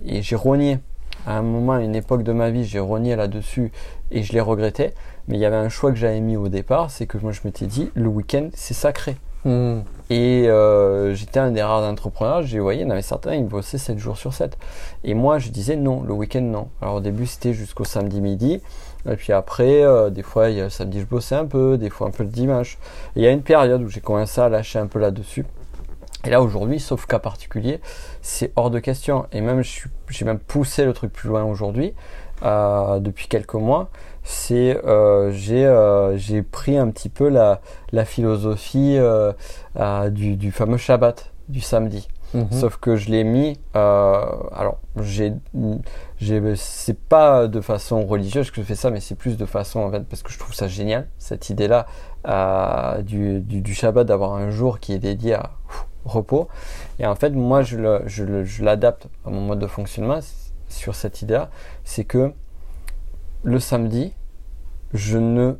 et 0.06 0.22
j'ai 0.22 0.36
rogné 0.36 0.78
à 1.26 1.38
un 1.38 1.42
moment, 1.42 1.72
à 1.72 1.80
une 1.80 1.96
époque 1.96 2.22
de 2.22 2.32
ma 2.32 2.50
vie, 2.50 2.64
j'ai 2.64 2.78
rogné 2.78 3.16
là-dessus 3.16 3.72
et 4.10 4.22
je 4.22 4.32
l'ai 4.32 4.40
regretté. 4.40 4.92
Mais 5.26 5.36
il 5.36 5.40
y 5.40 5.44
avait 5.44 5.56
un 5.56 5.68
choix 5.68 5.90
que 5.90 5.96
j'avais 5.96 6.20
mis 6.20 6.36
au 6.36 6.48
départ, 6.48 6.90
c'est 6.90 7.06
que 7.06 7.18
moi 7.18 7.32
je 7.32 7.40
m'étais 7.44 7.66
dit, 7.66 7.90
le 7.94 8.08
week-end, 8.08 8.48
c'est 8.54 8.74
sacré. 8.74 9.16
Mm. 9.44 9.80
Et 10.10 10.48
euh, 10.48 11.14
j'étais 11.14 11.40
un 11.40 11.50
des 11.50 11.62
rares 11.62 11.82
entrepreneurs, 11.82 12.42
j'ai 12.42 12.60
voyé, 12.60 12.82
il 12.82 12.84
y 12.84 12.86
en 12.86 12.90
avait 12.90 13.02
certains, 13.02 13.34
ils 13.34 13.46
bossaient 13.46 13.78
7 13.78 13.98
jours 13.98 14.16
sur 14.16 14.32
7. 14.32 14.56
Et 15.02 15.14
moi, 15.14 15.38
je 15.38 15.48
disais 15.48 15.76
non, 15.76 16.02
le 16.02 16.12
week-end, 16.12 16.42
non. 16.42 16.68
Alors 16.80 16.96
au 16.96 17.00
début, 17.00 17.26
c'était 17.26 17.54
jusqu'au 17.54 17.84
samedi 17.84 18.20
midi. 18.20 18.60
Et 19.08 19.16
puis 19.16 19.32
après, 19.32 19.82
euh, 19.84 20.10
des 20.10 20.22
fois, 20.22 20.50
il 20.50 20.56
y 20.56 20.60
a 20.60 20.70
samedi, 20.70 21.00
je 21.00 21.06
bossais 21.06 21.34
un 21.34 21.46
peu, 21.46 21.76
des 21.78 21.90
fois 21.90 22.08
un 22.08 22.10
peu 22.10 22.22
le 22.22 22.30
dimanche. 22.30 22.78
Il 23.16 23.22
y 23.22 23.26
a 23.26 23.30
une 23.30 23.42
période 23.42 23.82
où 23.82 23.88
j'ai 23.88 24.00
commencé 24.00 24.40
à 24.40 24.48
lâcher 24.48 24.78
un 24.78 24.86
peu 24.86 24.98
là-dessus. 24.98 25.44
Et 26.24 26.30
là, 26.30 26.40
aujourd'hui, 26.40 26.80
sauf 26.80 27.04
cas 27.06 27.18
particulier, 27.18 27.80
c'est 28.22 28.50
hors 28.56 28.70
de 28.70 28.78
question. 28.78 29.26
Et 29.32 29.42
même, 29.42 29.62
j'ai 30.08 30.24
même 30.24 30.38
poussé 30.38 30.84
le 30.84 30.94
truc 30.94 31.12
plus 31.12 31.28
loin 31.28 31.44
aujourd'hui, 31.44 31.92
euh, 32.42 32.98
depuis 32.98 33.28
quelques 33.28 33.54
mois. 33.54 33.90
C'est, 34.22 34.82
euh, 34.86 35.32
j'ai, 35.32 35.66
euh, 35.66 36.16
pris 36.50 36.78
un 36.78 36.88
petit 36.88 37.10
peu 37.10 37.28
la, 37.28 37.60
la 37.92 38.06
philosophie 38.06 38.96
euh, 38.96 39.32
euh, 39.78 40.08
du, 40.08 40.36
du 40.36 40.50
fameux 40.50 40.78
Shabbat 40.78 41.30
du 41.48 41.60
samedi. 41.60 42.08
Mhm. 42.34 42.50
Sauf 42.50 42.76
que 42.78 42.96
je 42.96 43.10
l'ai 43.10 43.22
mis. 43.24 43.58
euh, 43.76 44.24
alors, 44.52 44.78
j'ai, 45.00 45.32
c'est 46.56 46.98
pas 46.98 47.46
de 47.46 47.60
façon 47.60 48.04
religieuse 48.06 48.50
que 48.50 48.60
je 48.60 48.66
fais 48.66 48.74
ça, 48.74 48.90
mais 48.90 49.00
c'est 49.00 49.14
plus 49.14 49.36
de 49.36 49.46
façon 49.46 49.80
en 49.80 49.90
fait 49.90 50.00
parce 50.02 50.22
que 50.22 50.32
je 50.32 50.38
trouve 50.38 50.52
ça 50.54 50.66
génial 50.66 51.06
cette 51.18 51.48
idée-là 51.48 51.86
euh, 52.26 53.02
du, 53.02 53.40
du, 53.40 53.74
Shabbat 53.74 54.06
d'avoir 54.06 54.34
un 54.34 54.50
jour 54.50 54.80
qui 54.80 54.92
est 54.92 54.98
dédié 54.98 55.34
à 55.34 55.52
repos. 56.04 56.48
Et 56.98 57.06
en 57.06 57.14
fait, 57.14 57.30
moi, 57.30 57.62
je, 57.62 57.78
le- 57.78 58.02
je 58.06 58.64
l'adapte 58.64 59.06
à 59.24 59.30
mon 59.30 59.40
mode 59.40 59.60
de 59.60 59.66
fonctionnement 59.66 60.18
sur 60.68 60.94
cette 60.94 61.22
idée-là, 61.22 61.50
c'est 61.84 62.04
que 62.04 62.32
le 63.44 63.60
samedi, 63.60 64.12
je 64.92 65.18
ne 65.18 65.54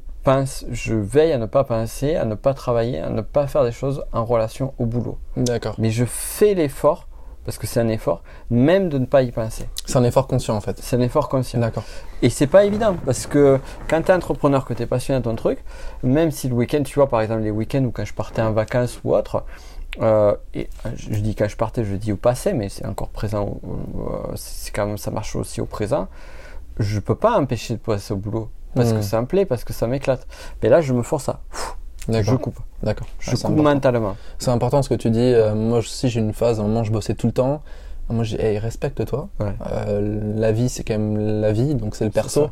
je 0.71 0.95
veille 0.95 1.33
à 1.33 1.39
ne 1.39 1.47
pas 1.47 1.65
penser, 1.65 2.17
à 2.17 2.25
ne 2.25 2.35
pas 2.35 2.55
travailler, 2.55 3.01
à 3.01 3.11
ne 3.11 3.21
pas 3.21 3.47
faire 3.47 3.65
des 3.65 3.73
choses 3.73 4.05
en 4.13 4.25
relation 4.25 4.75
au 4.79 4.87
boulot. 4.87 5.19
D'accord. 5.37 5.75
Mais 5.79 5.91
je 5.91 6.05
fais 6.05 6.55
l'effort, 6.55 7.09
parce 7.45 7.59
que 7.59 7.67
c'est 7.67 7.81
un 7.81 7.89
effort, 7.89 8.23
même 8.51 8.89
de 8.89 8.99
ne 8.99 9.05
pas 9.05 9.23
y 9.23 9.31
penser. 9.31 9.69
C'est 9.85 9.97
un 9.97 10.05
effort 10.05 10.27
conscient 10.27 10.57
en 10.57 10.61
fait. 10.61 10.79
C'est 10.81 10.97
un 10.97 11.01
effort 11.01 11.29
conscient. 11.29 11.61
D'accord. 11.61 11.85
Et 12.23 12.31
c'est 12.31 12.47
pas 12.47 12.65
évident, 12.65 12.97
parce 13.05 13.27
que 13.27 13.61
quand 13.89 14.01
tu 14.03 14.11
es 14.11 14.15
entrepreneur, 14.15 14.65
que 14.65 14.73
tu 14.73 14.83
es 14.83 14.87
passionné 14.87 15.21
de 15.21 15.25
ton 15.25 15.35
truc, 15.35 15.63
même 16.03 16.31
si 16.31 16.49
le 16.49 16.55
week-end, 16.55 16.83
tu 16.83 16.95
vois, 16.95 17.09
par 17.09 17.21
exemple, 17.21 17.43
les 17.43 17.51
week-ends 17.51 17.85
où 17.85 17.91
quand 17.91 18.05
je 18.05 18.15
partais 18.15 18.43
en 18.43 18.53
vacances 18.53 19.01
ou 19.05 19.15
autre, 19.15 19.45
euh, 20.01 20.35
et 20.55 20.69
euh, 20.87 20.91
je 20.97 21.13
je 21.13 21.21
dis 21.21 21.35
quand 21.35 21.49
je 21.49 21.57
partais, 21.57 21.85
je 21.85 21.95
dis 21.95 22.13
au 22.13 22.17
passé, 22.17 22.53
mais 22.53 22.69
c'est 22.69 22.87
encore 22.87 23.11
présent, 23.11 23.61
euh, 23.65 24.33
c'est 24.35 24.73
quand 24.73 24.87
même, 24.87 24.99
ça 24.99 25.11
marche 25.11 25.37
aussi 25.37 25.61
au 25.61 25.67
présent, 25.67 26.09
je 26.79 26.99
peux 26.99 27.15
pas 27.15 27.39
empêcher 27.39 27.75
de 27.75 27.79
passer 27.79 28.13
au 28.13 28.17
boulot. 28.17 28.51
Parce 28.75 28.93
Hmm. 28.93 28.97
que 28.97 29.03
ça 29.03 29.21
me 29.21 29.27
plaît, 29.27 29.45
parce 29.47 29.65
que 29.65 29.73
ça 29.73 29.87
m'éclate. 29.87 30.27
Mais 30.63 30.69
là, 30.69 30.81
je 30.81 30.93
me 30.93 31.03
force 31.03 31.29
à. 31.29 31.41
Je 32.09 32.35
coupe. 32.35 32.59
D'accord. 32.83 33.07
Je 33.19 33.31
Ah, 33.31 33.35
coupe 33.35 33.45
important. 33.47 33.63
mentalement. 33.63 34.17
C'est 34.39 34.51
important 34.51 34.83
ce 34.83 34.89
que 34.89 34.95
tu 34.95 35.11
dis. 35.11 35.21
Euh, 35.21 35.55
moi 35.55 35.79
aussi, 35.79 36.09
j'ai 36.11 36.21
une 36.21 36.35
phase, 36.35 36.61
un 36.61 36.65
moment, 36.65 36.85
je 36.85 36.93
bossais 36.93 37.15
tout 37.15 37.27
le 37.29 37.33
temps. 37.33 37.63
Moi, 38.11 38.25
j'ai, 38.25 38.39
hey, 38.45 38.59
respecte-toi. 38.59 39.29
Ouais. 39.41 39.55
Euh, 39.73 40.35
la 40.37 40.53
vie, 40.53 40.69
c'est 40.69 40.85
quand 40.85 40.99
même 40.99 41.41
la 41.41 41.53
vie, 41.53 41.75
donc 41.75 41.95
c'est 41.97 42.05
le 42.05 42.11
perso. 42.11 42.51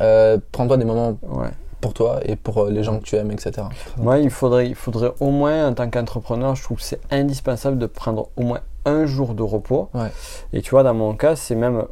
Euh, 0.00 0.36
prends-toi 0.52 0.76
des 0.76 0.84
moments 0.84 1.16
Ouais. 1.26 1.48
pour 1.80 1.94
toi 1.94 2.20
et 2.24 2.36
pour 2.36 2.66
les 2.66 2.82
gens 2.82 2.98
que 2.98 3.04
tu 3.04 3.16
aimes, 3.16 3.30
etc. 3.30 3.62
Moi, 3.96 4.18
il 4.18 4.28
faudrait, 4.30 4.68
il 4.68 4.74
faudrait 4.74 5.12
au 5.20 5.30
moins, 5.30 5.68
en 5.68 5.72
tant 5.74 5.88
qu'entrepreneur, 5.88 6.54
je 6.56 6.62
trouve 6.62 6.76
que 6.78 6.82
c'est 6.84 7.00
indispensable 7.10 7.78
de 7.78 7.86
prendre 7.86 8.28
au 8.36 8.42
moins 8.42 8.60
un 8.84 9.06
jour 9.06 9.34
de 9.34 9.42
repos. 9.42 9.88
Et 10.52 10.60
tu 10.60 10.70
vois, 10.72 10.82
dans 10.82 10.92
mon 10.94 11.14
cas, 11.14 11.34
c'est 11.36 11.54
même 11.54 11.84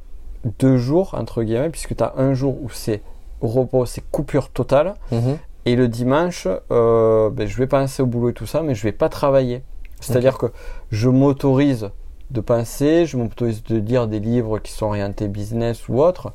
deux 0.58 0.76
jours, 0.76 1.14
entre 1.18 1.42
guillemets, 1.42 1.70
puisque 1.70 1.96
tu 1.96 2.04
as 2.04 2.12
un 2.18 2.34
jour 2.34 2.56
où 2.62 2.68
c'est 2.68 3.00
repos, 3.48 3.86
c'est 3.86 4.02
coupure 4.10 4.50
totale. 4.50 4.94
Mhm. 5.12 5.38
Et 5.66 5.76
le 5.76 5.88
dimanche, 5.88 6.48
euh, 6.70 7.28
ben, 7.30 7.46
je 7.46 7.56
vais 7.58 7.66
penser 7.66 8.02
au 8.02 8.06
boulot 8.06 8.30
et 8.30 8.32
tout 8.32 8.46
ça, 8.46 8.62
mais 8.62 8.74
je 8.74 8.82
vais 8.82 8.92
pas 8.92 9.08
travailler. 9.08 9.62
C'est-à-dire 10.00 10.38
que 10.38 10.46
je 10.90 11.08
m'autorise 11.10 11.90
de 12.30 12.40
penser, 12.40 13.04
je 13.06 13.16
m'autorise 13.18 13.62
de 13.64 13.76
lire 13.76 14.06
des 14.06 14.20
livres 14.20 14.58
qui 14.58 14.72
sont 14.72 14.86
orientés 14.86 15.28
business 15.28 15.88
ou 15.88 16.00
autre. 16.00 16.32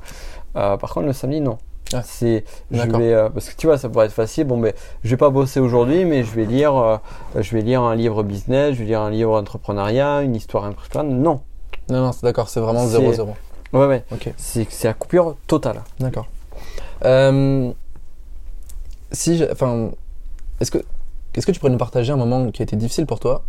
Euh, 0.55 0.77
par 0.77 0.93
contre, 0.93 1.07
le 1.07 1.13
samedi, 1.13 1.41
non. 1.41 1.57
Ah. 1.93 2.01
C'est, 2.03 2.43
je 2.71 2.81
vais, 2.81 3.13
euh, 3.13 3.29
parce 3.29 3.49
que 3.49 3.55
tu 3.55 3.67
vois, 3.67 3.77
ça 3.77 3.89
pourrait 3.89 4.05
être 4.07 4.11
facile. 4.11 4.45
Bon, 4.45 4.57
ben, 4.59 4.73
je 5.03 5.09
vais 5.09 5.17
pas 5.17 5.29
bosser 5.29 5.59
aujourd'hui, 5.59 6.05
mais 6.05 6.23
je 6.23 6.31
vais 6.35 6.45
lire, 6.45 6.75
euh, 6.75 6.97
je 7.39 7.55
vais 7.55 7.61
lire 7.61 7.81
un 7.81 7.95
livre 7.95 8.23
business, 8.23 8.73
je 8.73 8.79
vais 8.79 8.85
lire 8.85 9.01
un 9.01 9.09
livre 9.11 9.37
entrepreneuriat, 9.39 10.21
une 10.21 10.35
histoire 10.35 10.65
impressionnante. 10.65 11.11
Non. 11.11 11.41
Non, 11.89 12.01
non, 12.01 12.11
c'est 12.11 12.23
d'accord, 12.23 12.49
c'est 12.49 12.59
vraiment 12.59 12.85
C'est- 12.87 12.97
0-0. 12.99 13.35
Ouais, 13.73 13.85
ouais. 13.87 14.03
Ok, 14.11 14.31
C'est, 14.37 14.65
c'est 14.69 14.87
la 14.87 14.93
coupure 14.93 15.35
totale. 15.47 15.81
d'accord. 15.99 16.27
Euh, 17.03 17.71
si, 19.11 19.43
enfin, 19.51 19.91
est-ce 20.59 20.71
que, 20.71 20.79
est-ce 21.35 21.45
que 21.45 21.51
tu 21.51 21.59
pourrais 21.59 21.71
nous 21.71 21.77
partager 21.77 22.11
un 22.11 22.17
moment 22.17 22.49
qui 22.51 22.61
a 22.61 22.63
été 22.63 22.75
difficile 22.75 23.05
pour 23.05 23.19
toi 23.19 23.43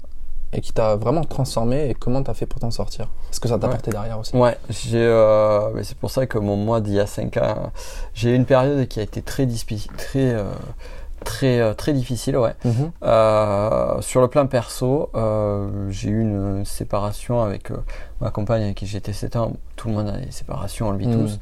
et 0.52 0.60
qui 0.60 0.72
t'a 0.72 0.96
vraiment 0.96 1.24
transformé 1.24 1.90
et 1.90 1.94
comment 1.94 2.22
t'as 2.22 2.34
fait 2.34 2.46
pour 2.46 2.60
t'en 2.60 2.70
sortir? 2.70 3.08
Est-ce 3.30 3.40
que 3.40 3.48
ça 3.48 3.58
t'a 3.58 3.66
Ouais. 3.66 3.72
apporté 3.74 3.90
derrière 3.90 4.18
aussi? 4.18 4.34
Ouais, 4.36 4.56
j'ai, 4.70 5.02
euh, 5.02 5.70
mais 5.74 5.84
c'est 5.84 5.96
pour 5.96 6.10
ça 6.10 6.26
que 6.26 6.38
mon 6.38 6.56
mois 6.56 6.80
d'il 6.80 6.94
y 6.94 7.00
a 7.00 7.06
5 7.06 7.36
ans, 7.38 7.72
j'ai 8.14 8.30
eu 8.30 8.34
une 8.34 8.44
période 8.46 8.86
qui 8.88 9.00
a 9.00 9.02
été 9.02 9.22
très, 9.22 9.46
très, 9.46 10.34
euh, 10.34 10.44
très, 11.24 11.60
euh, 11.60 11.74
très 11.74 11.92
difficile, 11.92 12.36
ouais. 12.36 12.54
Mhm. 12.64 12.90
Euh, 13.02 14.00
sur 14.02 14.20
le 14.20 14.28
plan 14.28 14.46
perso, 14.46 15.10
euh, 15.14 15.90
j'ai 15.90 16.10
eu 16.10 16.20
une 16.20 16.64
séparation 16.64 17.42
avec 17.42 17.70
euh, 17.70 17.76
ma 18.20 18.30
compagne 18.30 18.62
avec 18.62 18.76
qui 18.76 18.86
j'étais 18.86 19.12
7 19.12 19.36
ans. 19.36 19.52
Tout 19.74 19.88
le 19.88 19.94
monde 19.94 20.08
a 20.08 20.18
des 20.18 20.30
séparations, 20.30 20.88
on 20.88 20.92
le 20.92 20.98
vit 20.98 21.08
Mhm. 21.08 21.24
tous. 21.26 21.38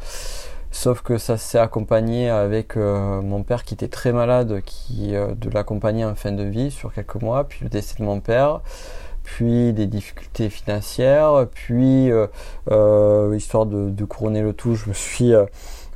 Sauf 0.75 1.03
que 1.03 1.19
ça 1.19 1.39
s'est 1.39 1.61
accompagné 1.61 2.29
avec 2.29 2.77
euh, 2.77 3.23
mon 3.23 3.45
père 3.45 3.63
qui 3.63 3.75
était 3.75 3.87
très 3.87 4.13
malade, 4.13 4.61
qui 4.67 5.15
euh, 5.15 5.33
de 5.37 5.49
l'accompagner 5.49 6.05
en 6.05 6.17
fin 6.17 6.33
de 6.33 6.43
vie 6.43 6.73
sur 6.73 6.93
quelques 6.93 7.15
mois, 7.15 7.45
puis 7.45 7.61
le 7.63 7.69
décès 7.69 7.95
de 8.01 8.03
mon 8.03 8.19
père, 8.19 8.61
puis 9.23 9.73
des 9.73 9.87
difficultés 9.87 10.51
financières, 10.51 11.47
puis 11.55 12.11
euh, 12.11 12.27
histoire 13.37 13.67
de, 13.67 13.89
de 13.89 14.05
couronner 14.05 14.43
le 14.43 14.53
tout, 14.53 14.75
je 14.75 14.89
me 14.89 14.95
suis 14.95 15.33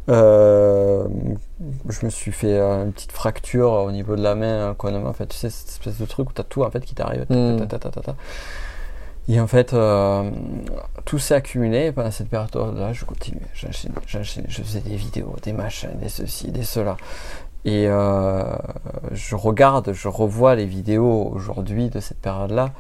je 0.06 2.04
me 2.04 2.10
suis 2.10 2.30
fait 2.30 2.60
une 2.60 2.92
petite 2.92 3.10
fracture 3.10 3.72
au 3.72 3.90
niveau 3.90 4.14
de 4.14 4.22
la 4.22 4.36
main, 4.36 4.76
quoi, 4.78 4.92
en 4.92 5.12
fait, 5.12 5.26
tu 5.26 5.36
sais, 5.36 5.50
cette 5.50 5.70
espèce 5.70 5.98
de 5.98 6.06
truc 6.06 6.30
où 6.30 6.32
t'as 6.32 6.44
tout 6.44 6.62
en 6.62 6.70
fait 6.70 6.84
qui 6.84 6.94
t'arrive. 6.94 7.26
Mm. 7.28 7.56
ta, 7.56 7.66
ta, 7.66 7.78
ta, 7.80 7.90
ta, 7.90 8.00
ta. 8.00 8.16
Et 9.28 9.40
en 9.40 9.46
fait, 9.46 9.74
euh, 9.74 10.30
tout 11.04 11.18
s'est 11.18 11.34
accumulé 11.34 11.86
et 11.86 11.92
pendant 11.92 12.10
cette 12.10 12.30
période-là. 12.30 12.94
Je 12.94 13.04
continuais, 13.04 13.42
j'enchaînais, 13.54 13.94
j'enchaînais, 14.06 14.46
je 14.48 14.62
faisais 14.62 14.80
des 14.80 14.96
vidéos, 14.96 15.36
des 15.42 15.52
machins, 15.52 15.90
des 16.00 16.08
ceci, 16.08 16.50
des 16.50 16.64
cela. 16.64 16.96
Et 17.66 17.86
euh, 17.88 18.42
je 19.12 19.34
regarde, 19.36 19.92
je 19.92 20.08
revois 20.08 20.54
les 20.54 20.64
vidéos 20.64 21.30
aujourd'hui 21.34 21.90
de 21.90 22.00
cette 22.00 22.20
période-là. 22.20 22.70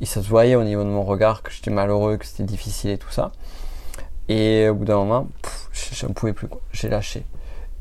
Et 0.00 0.06
ça 0.06 0.22
se 0.22 0.28
voyait 0.28 0.54
au 0.54 0.62
niveau 0.62 0.84
de 0.84 0.88
mon 0.88 1.02
regard 1.02 1.42
que 1.42 1.50
j'étais 1.50 1.72
malheureux, 1.72 2.18
que 2.18 2.26
c'était 2.26 2.44
difficile 2.44 2.90
et 2.90 2.98
tout 2.98 3.10
ça. 3.10 3.32
Et 4.28 4.68
au 4.68 4.74
bout 4.74 4.84
d'un 4.84 4.96
moment, 4.98 5.28
je 5.72 6.06
ne 6.06 6.12
pouvais 6.12 6.32
plus. 6.32 6.46
quoi. 6.46 6.60
J'ai 6.72 6.88
lâché. 6.88 7.24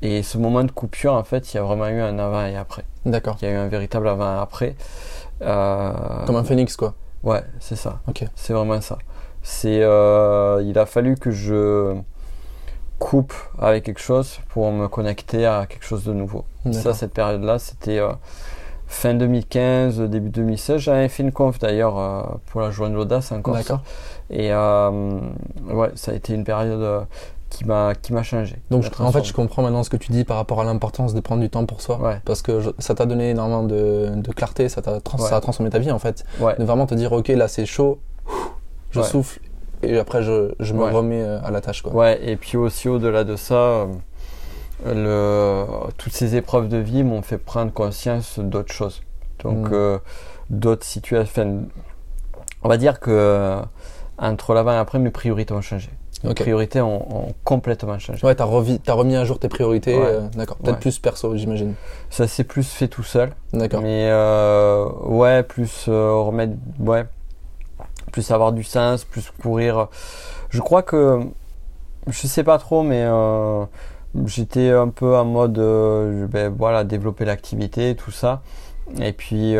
Et 0.02 0.24
ce 0.24 0.38
moment 0.38 0.64
de 0.64 0.72
coupure, 0.72 1.14
en 1.14 1.24
fait, 1.24 1.54
il 1.54 1.58
y 1.58 1.60
a 1.60 1.64
vraiment 1.64 1.88
eu 1.88 2.00
un 2.02 2.18
avant 2.18 2.46
et 2.46 2.56
après. 2.56 2.86
D'accord. 3.06 3.38
Il 3.42 3.46
y 3.48 3.52
a 3.52 3.54
eu 3.54 3.58
un 3.58 3.68
véritable 3.68 4.08
avant 4.08 4.36
et 4.36 4.40
après. 4.40 4.76
Euh, 5.42 6.26
Comme 6.26 6.36
un 6.38 6.44
phénix, 6.44 6.76
quoi. 6.76 6.96
Ouais, 7.26 7.44
c'est 7.60 7.76
ça. 7.76 8.00
Ok. 8.08 8.24
C'est 8.36 8.54
vraiment 8.54 8.80
ça. 8.82 8.98
C'est, 9.42 9.82
euh, 9.82 10.64
il 10.66 10.78
a 10.80 10.86
fallu 10.86 11.16
que 11.16 11.32
je 11.32 11.96
coupe 13.00 13.34
avec 13.60 13.84
quelque 13.84 14.00
chose 14.00 14.40
pour 14.50 14.72
me 14.72 14.88
connecter 14.88 15.46
à 15.46 15.66
quelque 15.66 15.84
chose 15.84 16.06
de 16.06 16.14
nouveau. 16.14 16.46
Ça, 16.72 16.94
cette 16.94 17.14
période-là, 17.14 17.60
c'était 17.60 18.00
euh, 18.00 18.12
fin 18.88 19.14
2015, 19.14 20.02
début 20.02 20.30
2016. 20.30 20.80
J'avais 20.80 21.10
fait 21.10 21.24
une 21.24 21.32
conf 21.32 21.60
d'ailleurs 21.60 22.00
euh, 22.00 22.24
pour 22.48 22.62
la 22.62 22.72
journée 22.72 22.94
de 22.94 22.98
l'audace 22.98 23.32
en 23.32 23.42
Corse. 23.42 23.58
D'accord. 23.58 23.82
Et 24.30 24.52
ouais, 24.52 25.92
ça 25.96 26.12
a 26.12 26.16
été 26.16 26.34
une 26.34 26.44
période 26.44 27.06
qui 27.56 27.64
m'a 27.66 27.94
qui 27.96 28.12
m'a 28.14 28.22
changé. 28.24 28.58
Donc, 28.70 28.84
en 29.00 29.12
fait, 29.12 29.24
je 29.24 29.32
comprends 29.34 29.62
maintenant 29.64 29.84
ce 29.84 29.90
que 29.90 29.98
tu 29.98 30.12
dis 30.12 30.24
par 30.26 30.36
rapport 30.38 30.60
à 30.60 30.66
l'importance 30.66 31.14
de 31.14 31.20
prendre 31.22 31.42
du 31.42 31.50
temps 31.50 31.66
pour 31.66 31.82
soi. 31.82 32.00
Ouais. 32.02 32.20
Parce 32.26 32.42
que 32.42 32.60
je- 32.60 32.70
ça 32.80 32.94
t'a 32.96 33.06
donné 33.06 33.30
énormément 33.30 33.64
de, 33.64 34.10
de 34.16 34.32
clarté, 34.34 34.68
ça, 34.70 34.82
t'a 34.82 35.00
trans- 35.00 35.18
Ouais. 35.24 35.40
transformé 35.42 35.70
ta 35.70 35.80
vie, 35.80 35.92
en 35.92 36.00
fait. 36.00 36.26
Ouais. 36.42 36.56
De 36.60 36.66
vraiment 36.66 36.86
te 36.86 36.96
dire, 36.96 37.12
ok, 37.14 37.30
là, 37.30 37.48
c'est 37.48 37.66
chaud, 37.66 38.00
je 38.92 39.02
souffle, 39.02 39.40
et 39.84 39.98
après, 39.98 40.22
je, 40.24 40.54
je 40.60 40.74
me 40.74 40.84
remets 40.84 41.22
euh, 41.24 41.40
à 41.44 41.52
la 41.52 41.62
tâche, 41.62 41.82
quoi. 41.82 41.94
Ouais, 41.94 42.20
et 42.28 42.36
puis 42.36 42.58
aussi 42.58 42.90
au-delà 42.90 43.24
de 43.24 43.36
ça, 43.38 43.56
euh, 43.56 43.86
le, 44.86 45.66
toutes 45.98 46.14
ces 46.14 46.36
épreuves 46.36 46.68
de 46.70 46.78
vie 46.78 47.04
m'ont 47.04 47.22
fait 47.22 47.38
prendre 47.38 47.72
conscience 47.72 48.40
d'autres 48.40 48.74
choses. 48.74 49.02
Donc, 49.44 49.70
Mm. 49.70 49.74
euh, 49.74 49.98
d'autres 50.50 50.86
situations. 50.86 51.42
enfin, 51.44 51.58
on 52.64 52.70
va 52.70 52.78
dire 52.78 53.00
que 53.00 53.58
entre 54.18 54.54
l'avant 54.54 54.72
et 54.72 54.78
après, 54.78 54.98
mes 55.00 55.12
priorités 55.12 55.54
ont 55.54 55.62
changé. 55.62 55.90
Mes 56.26 56.32
Ok. 56.32 56.42
priorités 56.42 56.82
ont, 56.82 57.28
ont 57.28 57.34
complètement 57.44 57.98
changé. 58.00 58.26
Ouais, 58.26 58.36
t'as 58.36 58.44
remis 58.46 59.16
à 59.16 59.24
jour 59.26 59.40
tes 59.40 59.48
priorités, 59.48 59.96
Ouais. 59.96 60.06
euh, 60.06 60.22
d'accord. 60.36 60.58
Peut-être 60.58 60.76
Ouais. 60.76 60.80
plus 60.82 61.00
perso, 61.00 61.36
j'imagine. 61.38 61.74
Ça 62.10 62.28
s'est 62.28 62.44
plus 62.44 62.68
fait 62.68 62.88
tout 62.88 63.04
seul. 63.04 63.32
D'accord. 63.54 63.82
Mais 63.82 64.08
euh, 64.10 64.86
ouais, 65.06 65.44
plus 65.44 65.86
euh, 65.88 66.12
remettre, 66.22 66.54
ouais, 66.80 67.06
plus 68.12 68.30
avoir 68.32 68.52
du 68.52 68.64
sens, 68.64 69.04
plus 69.04 69.32
courir. 69.42 69.88
Je 70.50 70.62
crois 70.62 70.82
que, 70.84 71.22
je 72.08 72.28
sais 72.28 72.44
pas 72.44 72.58
trop, 72.58 72.82
mais 72.84 73.06
j'étais 74.26 74.70
un 74.72 74.90
peu 74.90 75.16
en 75.18 75.26
mode, 75.26 75.60
ben, 76.32 76.54
voilà, 76.58 76.84
développer 76.84 77.26
l'activité, 77.26 77.96
tout 77.96 78.12
ça. 78.12 78.42
Et 79.02 79.12
puis, 79.14 79.56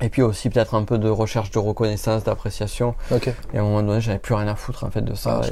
et 0.00 0.08
puis 0.08 0.22
aussi 0.22 0.48
peut-être 0.50 0.74
un 0.74 0.84
peu 0.84 0.98
de 0.98 1.08
recherche 1.08 1.50
de 1.50 1.58
reconnaissance, 1.58 2.24
d'appréciation. 2.24 2.94
Ok, 3.10 3.28
Et 3.52 3.58
à 3.58 3.60
un 3.60 3.64
moment 3.64 3.82
donné, 3.82 4.00
j'avais 4.00 4.18
plus 4.18 4.34
rien 4.34 4.48
à 4.48 4.54
foutre 4.54 4.84
en 4.84 4.90
fait 4.90 5.02
de 5.02 5.14
ça. 5.14 5.40
Ah, 5.42 5.46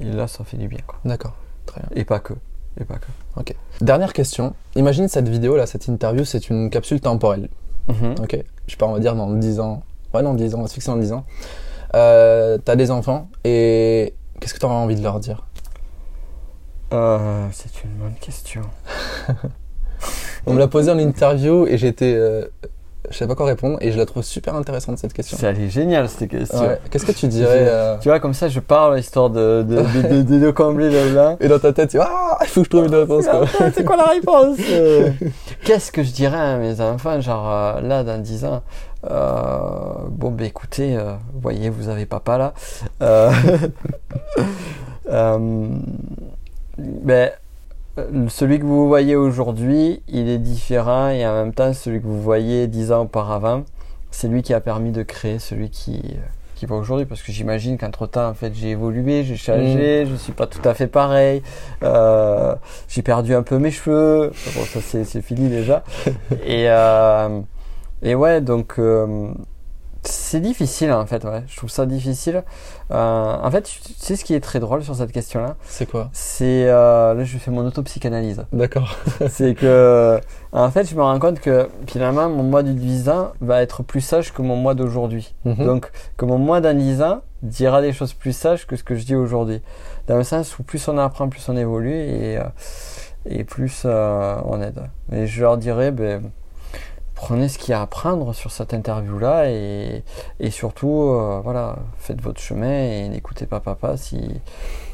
et, 0.00 0.04
et 0.04 0.10
là, 0.12 0.26
ça 0.26 0.44
fait 0.44 0.56
du 0.56 0.68
bien, 0.68 0.80
d'accord. 1.04 1.34
Très 1.66 1.80
bien. 1.80 1.90
Et 1.94 2.04
pas 2.04 2.18
que. 2.20 2.32
Et 2.80 2.84
pas 2.84 2.96
que. 2.96 3.52
Dernière 3.80 4.12
question. 4.12 4.54
Imagine 4.74 5.08
cette 5.08 5.28
vidéo, 5.28 5.56
là, 5.56 5.66
cette 5.66 5.86
interview, 5.88 6.24
c'est 6.24 6.48
une 6.50 6.70
capsule 6.70 7.00
temporelle. 7.00 7.48
Mhm. 7.88 8.14
Ok. 8.22 8.36
Je 8.66 8.70
sais 8.72 8.76
pas, 8.76 8.86
on 8.86 8.92
va 8.92 8.98
dire 9.00 9.14
dans 9.14 9.30
10 9.32 9.60
ans. 9.60 9.82
Ouais, 10.14 10.22
dans 10.22 10.34
10 10.34 10.54
ans, 10.54 10.58
on 10.58 10.62
va 10.62 10.68
se 10.68 10.74
fixer 10.74 10.90
dans 10.90 10.96
10 10.96 11.12
ans. 11.12 11.24
Euh, 11.94 12.58
t'as 12.64 12.76
des 12.76 12.90
enfants 12.90 13.28
et 13.44 14.14
qu'est-ce 14.40 14.52
que 14.54 14.58
t'auras 14.58 14.74
envie 14.74 14.96
de 14.96 15.02
leur 15.02 15.20
dire? 15.20 15.46
Euh, 16.92 17.46
c'est 17.52 17.84
une 17.84 17.90
bonne 17.92 18.14
question. 18.20 18.62
On 20.46 20.52
me 20.54 20.58
l'a 20.58 20.68
posé 20.68 20.90
en 20.90 20.98
interview 20.98 21.66
et 21.66 21.78
j'étais. 21.78 22.14
euh, 22.14 22.46
je 23.10 23.16
sais 23.16 23.26
pas 23.26 23.34
quoi 23.34 23.46
répondre 23.46 23.78
et 23.80 23.92
je 23.92 23.98
la 23.98 24.06
trouve 24.06 24.22
super 24.22 24.54
intéressante 24.54 24.98
cette 24.98 25.12
question. 25.12 25.36
Ça, 25.36 25.50
elle 25.50 25.60
est 25.60 25.68
géniale 25.68 26.08
cette 26.08 26.30
question. 26.30 26.60
Ouais. 26.60 26.78
Qu'est-ce 26.90 27.06
que 27.06 27.12
tu 27.12 27.28
dirais 27.28 27.66
euh, 27.68 27.96
Tu 27.98 28.08
vois, 28.08 28.20
comme 28.20 28.34
ça, 28.34 28.48
je 28.48 28.60
parle 28.60 28.98
histoire 28.98 29.30
de, 29.30 29.62
de, 29.62 30.22
de, 30.22 30.38
de, 30.38 30.50
combler 30.50 30.90
le 30.90 31.12
blanc. 31.12 31.36
Et 31.40 31.48
dans 31.48 31.58
ta 31.58 31.72
tête, 31.72 31.90
tu 31.90 31.98
ah, 32.00 32.38
il 32.42 32.48
faut 32.48 32.60
que 32.60 32.66
je 32.66 32.70
trouve 32.70 32.86
une 32.86 32.94
réponse 32.94 33.26
quoi. 33.26 33.46
C'est 33.74 33.84
quoi 33.84 33.96
la 33.96 34.06
réponse 34.06 34.58
euh 34.70 35.10
Qu'est-ce 35.64 35.92
que 35.92 36.02
je 36.02 36.12
dirais 36.12 36.38
à 36.38 36.56
mes 36.56 36.80
enfants, 36.80 37.20
genre 37.20 37.50
euh, 37.50 37.80
là, 37.80 38.04
dans 38.04 38.20
10 38.20 38.44
ans 38.44 38.62
euh, 39.10 39.92
Bon, 40.10 40.30
ben 40.30 40.46
écoutez, 40.46 40.96
euh, 40.96 41.14
vous 41.32 41.40
voyez, 41.40 41.70
vous 41.70 41.88
avez 41.88 42.06
papa 42.06 42.38
là. 42.38 42.54
Euh, 43.02 43.30
euh, 45.10 45.68
ben, 46.78 47.30
celui 48.28 48.58
que 48.58 48.64
vous 48.64 48.86
voyez 48.86 49.16
aujourd'hui, 49.16 50.02
il 50.08 50.28
est 50.28 50.38
différent 50.38 51.08
et 51.08 51.26
en 51.26 51.34
même 51.34 51.54
temps, 51.54 51.72
celui 51.72 52.00
que 52.00 52.06
vous 52.06 52.20
voyez 52.20 52.66
10 52.66 52.92
ans 52.92 53.02
auparavant, 53.02 53.64
c'est 54.10 54.28
lui 54.28 54.42
qui 54.42 54.54
a 54.54 54.60
permis 54.60 54.92
de 54.92 55.02
créer 55.02 55.38
celui 55.38 55.70
qui, 55.70 56.00
euh, 56.04 56.20
qui 56.56 56.66
va 56.66 56.74
aujourd'hui. 56.76 57.06
Parce 57.06 57.22
que 57.22 57.32
j'imagine 57.32 57.78
qu'entre 57.78 58.06
temps, 58.06 58.28
en 58.28 58.34
fait, 58.34 58.52
j'ai 58.54 58.70
évolué, 58.70 59.24
j'ai 59.24 59.36
changé, 59.36 60.06
je 60.06 60.14
suis 60.16 60.32
pas 60.32 60.46
tout 60.46 60.66
à 60.68 60.74
fait 60.74 60.86
pareil. 60.88 61.42
Euh, 61.82 62.54
j'ai 62.88 63.02
perdu 63.02 63.34
un 63.34 63.42
peu 63.42 63.58
mes 63.58 63.70
cheveux. 63.70 64.32
Bon, 64.54 64.64
ça, 64.64 64.80
c'est, 64.82 65.04
c'est 65.04 65.22
fini 65.22 65.48
déjà. 65.48 65.84
et, 66.44 66.68
euh, 66.68 67.40
et 68.02 68.14
ouais, 68.14 68.40
donc, 68.40 68.74
euh, 68.78 69.28
c'est 70.08 70.40
difficile 70.40 70.92
en 70.92 71.04
fait, 71.06 71.24
ouais. 71.24 71.42
Je 71.46 71.56
trouve 71.56 71.70
ça 71.70 71.86
difficile. 71.86 72.42
Euh, 72.90 73.36
en 73.42 73.50
fait, 73.50 73.62
tu 73.62 73.80
sais 73.98 74.16
ce 74.16 74.24
qui 74.24 74.34
est 74.34 74.40
très 74.40 74.60
drôle 74.60 74.82
sur 74.84 74.94
cette 74.94 75.12
question-là? 75.12 75.56
C'est 75.64 75.86
quoi? 75.90 76.08
C'est. 76.12 76.68
euh, 76.68 77.14
là, 77.14 77.24
je 77.24 77.38
fais 77.38 77.50
mon 77.50 77.66
autopsychanalyse 77.66 78.44
D'accord. 78.52 78.96
c'est 79.28 79.54
que 79.54 80.20
en 80.52 80.70
fait 80.70 80.88
je 80.88 80.94
me 80.94 81.02
rends 81.02 81.18
compte 81.18 81.40
que 81.40 81.68
finalement 81.86 82.28
mon 82.28 82.42
mois 82.42 82.62
du 82.62 82.72
10 82.74 83.08
ans 83.08 83.32
va 83.40 83.62
être 83.62 83.82
plus 83.82 84.00
sage 84.00 84.32
que 84.32 84.42
mon 84.42 84.56
mois 84.56 84.74
d'aujourd'hui 84.74 85.34
Mhm. 85.44 85.64
donc 85.66 85.90
que 86.16 86.24
mon 86.24 86.38
mois 86.38 86.60
10 86.60 87.02
ans 87.02 87.20
dira 87.42 87.82
des 87.82 87.92
choses 87.92 88.12
plus 88.14 88.34
sages 88.34 88.66
que 88.66 88.76
ce 88.76 88.82
que 88.84 88.94
je 88.94 89.04
dis 89.04 89.14
aujourd'hui 89.16 89.60
dans 90.06 90.16
le 90.16 90.22
sens 90.24 90.58
où 90.58 90.62
plus 90.62 90.86
on 90.88 90.96
apprend 90.98 91.28
plus 91.28 91.46
on 91.48 91.56
évolue 91.56 91.94
et, 91.94 92.38
euh, 92.38 92.44
et 93.26 93.44
plus 93.44 93.82
euh, 93.84 94.36
on 94.46 94.62
aide 94.62 94.82
et 95.12 95.26
je 95.26 95.42
leur 95.42 95.56
dirais 95.58 95.90
ben, 95.90 96.22
prenez 97.16 97.48
ce 97.48 97.58
qu'il 97.58 97.70
y 97.70 97.74
a 97.74 97.80
à 97.80 97.82
apprendre 97.82 98.32
sur 98.34 98.52
cette 98.52 98.72
interview 98.72 99.18
là 99.18 99.50
et, 99.50 100.04
et 100.38 100.50
surtout 100.50 101.02
euh, 101.10 101.40
voilà 101.42 101.76
faites 101.98 102.20
votre 102.20 102.40
chemin 102.40 102.70
et 102.70 103.08
n'écoutez 103.08 103.46
pas 103.46 103.58
papa 103.58 103.96
si 103.96 104.20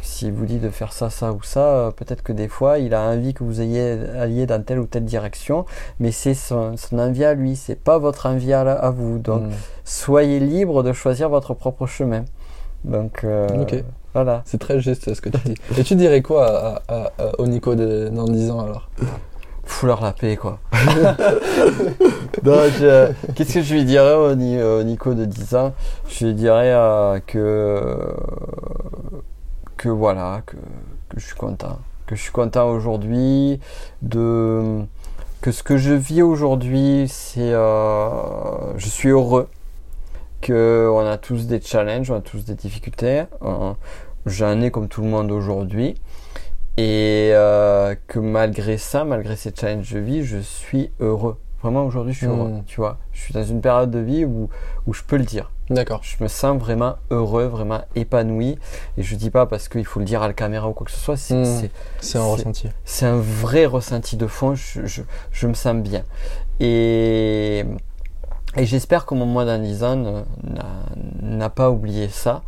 s'il 0.00 0.32
vous 0.32 0.46
dit 0.46 0.58
de 0.58 0.68
faire 0.70 0.92
ça, 0.92 1.10
ça 1.10 1.32
ou 1.32 1.42
ça, 1.42 1.60
euh, 1.60 1.90
peut-être 1.90 2.22
que 2.22 2.32
des 2.32 2.48
fois 2.48 2.78
il 2.78 2.94
a 2.94 3.02
envie 3.02 3.34
que 3.34 3.42
vous 3.44 3.60
ayez 3.60 3.98
allié 4.18 4.46
dans 4.46 4.62
telle 4.62 4.78
ou 4.78 4.86
telle 4.86 5.04
direction, 5.04 5.64
mais 6.00 6.12
c'est 6.12 6.34
son, 6.34 6.76
son 6.76 6.98
envie 6.98 7.24
à 7.24 7.34
lui, 7.34 7.56
c'est 7.56 7.76
pas 7.76 7.98
votre 7.98 8.26
envie 8.26 8.52
à, 8.52 8.60
à 8.60 8.90
vous. 8.90 9.18
Donc 9.18 9.42
Mm. 9.42 9.50
soyez 9.84 10.38
libre 10.40 10.82
de 10.82 10.92
choisir 10.92 11.28
votre 11.28 11.54
propre 11.54 11.86
chemin. 11.86 12.24
Donc 12.84 13.24
euh, 13.24 13.48
voilà. 14.12 14.42
C'est 14.44 14.58
très 14.58 14.80
juste 14.80 15.12
ce 15.14 15.20
que 15.20 15.28
tu 15.30 15.38
dis. 15.48 15.54
Et 15.78 15.82
tu 15.84 15.94
dirais 15.94 16.20
quoi 16.20 16.46
à, 16.46 16.82
à- 16.88 17.12
à- 17.18 17.40
au 17.40 17.46
Nico 17.46 17.74
de, 17.74 18.08
dans 18.12 18.24
10 18.26 18.50
ans 18.50 18.60
alors? 18.60 18.90
Fous-leur 19.64 20.02
la 20.02 20.12
paix 20.12 20.36
quoi. 20.36 20.58
Donc 22.42 22.72
euh, 22.80 23.12
qu'est-ce 23.34 23.54
que 23.54 23.62
je 23.62 23.74
lui 23.74 23.84
dirais 23.84 24.14
au, 24.14 24.34
Ni- 24.34 24.60
au 24.62 24.82
Nico 24.82 25.14
de 25.14 25.24
10 25.24 25.54
ans 25.54 25.72
Je 26.08 26.26
lui 26.26 26.34
dirais 26.34 26.72
euh, 26.72 27.20
que 27.26 27.96
que 29.76 29.88
voilà, 29.88 30.42
que, 30.46 30.56
que 31.08 31.18
je 31.18 31.26
suis 31.26 31.34
content. 31.34 31.78
Que 32.06 32.14
je 32.16 32.22
suis 32.22 32.32
content 32.32 32.68
aujourd'hui 32.70 33.60
de 34.02 34.80
que 35.40 35.50
ce 35.50 35.62
que 35.62 35.76
je 35.76 35.92
vis 35.92 36.22
aujourd'hui, 36.22 37.06
c'est 37.08 37.52
euh, 37.52 38.08
je 38.76 38.88
suis 38.88 39.08
heureux 39.08 39.48
que 40.40 40.88
on 40.92 41.00
a 41.06 41.18
tous 41.18 41.46
des 41.46 41.60
challenges, 41.60 42.10
on 42.10 42.16
a 42.16 42.20
tous 42.20 42.44
des 42.44 42.54
difficultés. 42.54 43.24
Euh, 43.42 43.72
J'en 44.24 44.60
ai 44.60 44.70
comme 44.70 44.86
tout 44.86 45.02
le 45.02 45.08
monde 45.08 45.32
aujourd'hui. 45.32 45.96
Et 46.78 47.30
euh, 47.34 47.94
que 48.06 48.18
malgré 48.18 48.78
ça, 48.78 49.04
malgré 49.04 49.36
ces 49.36 49.52
challenges 49.54 49.92
de 49.92 49.98
vie, 50.00 50.24
je 50.24 50.38
suis 50.38 50.90
heureux. 51.00 51.38
Vraiment 51.62 51.84
aujourd'hui, 51.84 52.12
je 52.12 52.18
suis 52.18 52.26
heureux. 52.26 52.48
Mm. 52.48 52.64
Tu 52.66 52.76
vois, 52.80 52.98
je 53.12 53.20
suis 53.20 53.34
dans 53.34 53.44
une 53.44 53.60
période 53.60 53.90
de 53.90 53.98
vie 54.00 54.24
où, 54.24 54.48
où 54.86 54.92
je 54.94 55.02
peux 55.02 55.16
le 55.16 55.24
dire. 55.24 55.50
D'accord. 55.70 56.00
Je 56.02 56.16
me 56.22 56.28
sens 56.28 56.58
vraiment 56.58 56.96
heureux, 57.10 57.44
vraiment 57.44 57.82
épanoui. 57.94 58.58
Et 58.96 59.02
je 59.02 59.14
dis 59.14 59.30
pas 59.30 59.46
parce 59.46 59.68
qu'il 59.68 59.84
faut 59.84 60.00
le 60.00 60.04
dire 60.06 60.22
à 60.22 60.26
la 60.28 60.32
caméra 60.34 60.68
ou 60.68 60.72
quoi 60.72 60.84
que 60.86 60.90
ce 60.90 60.98
soit. 60.98 61.16
C'est 61.16 61.34
Mm. 61.36 61.68
c'est- 62.00 62.18
un 62.18 62.24
ressenti. 62.24 62.68
c'est 62.84 63.06
un 63.06 63.16
vrai 63.18 63.64
ressenti 63.66 64.16
de 64.16 64.26
fond. 64.26 64.54
Je, 64.54 64.84
je, 64.86 65.02
je 65.30 65.46
me 65.46 65.54
sens 65.54 65.76
bien. 65.76 66.02
Et, 66.58 67.64
et 68.56 68.66
j'espère 68.66 69.06
que 69.06 69.14
mon 69.14 69.26
moi 69.26 69.44
10 69.58 69.84
ans 69.84 69.96
ne- 69.96 70.22
n'a- 70.42 70.82
n'a 71.22 71.50
pas 71.50 71.70
oublié 71.70 72.08
ça, 72.08 72.42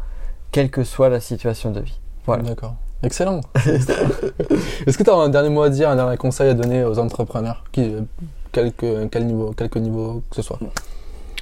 quelle 0.50 0.70
que 0.70 0.82
soit 0.82 1.08
la 1.08 1.20
situation 1.20 1.70
de 1.70 1.80
vie. 1.80 2.00
Voilà. 2.26 2.42
D'accord. 2.42 2.74
Excellent. 3.04 3.40
Est-ce 4.86 4.96
que 4.96 5.02
tu 5.02 5.10
as 5.10 5.14
un 5.14 5.28
dernier 5.28 5.50
mot 5.50 5.62
à 5.62 5.68
dire, 5.68 5.90
un 5.90 5.96
dernier 5.96 6.16
conseil 6.16 6.48
à 6.48 6.54
donner 6.54 6.84
aux 6.84 6.98
entrepreneurs 6.98 7.64
qui, 7.70 7.94
euh, 8.56 9.06
quel 9.10 9.26
niveau, 9.26 9.52
quelque 9.52 9.78
niveau 9.78 10.22
que 10.30 10.36
ce 10.36 10.42
soit? 10.42 10.58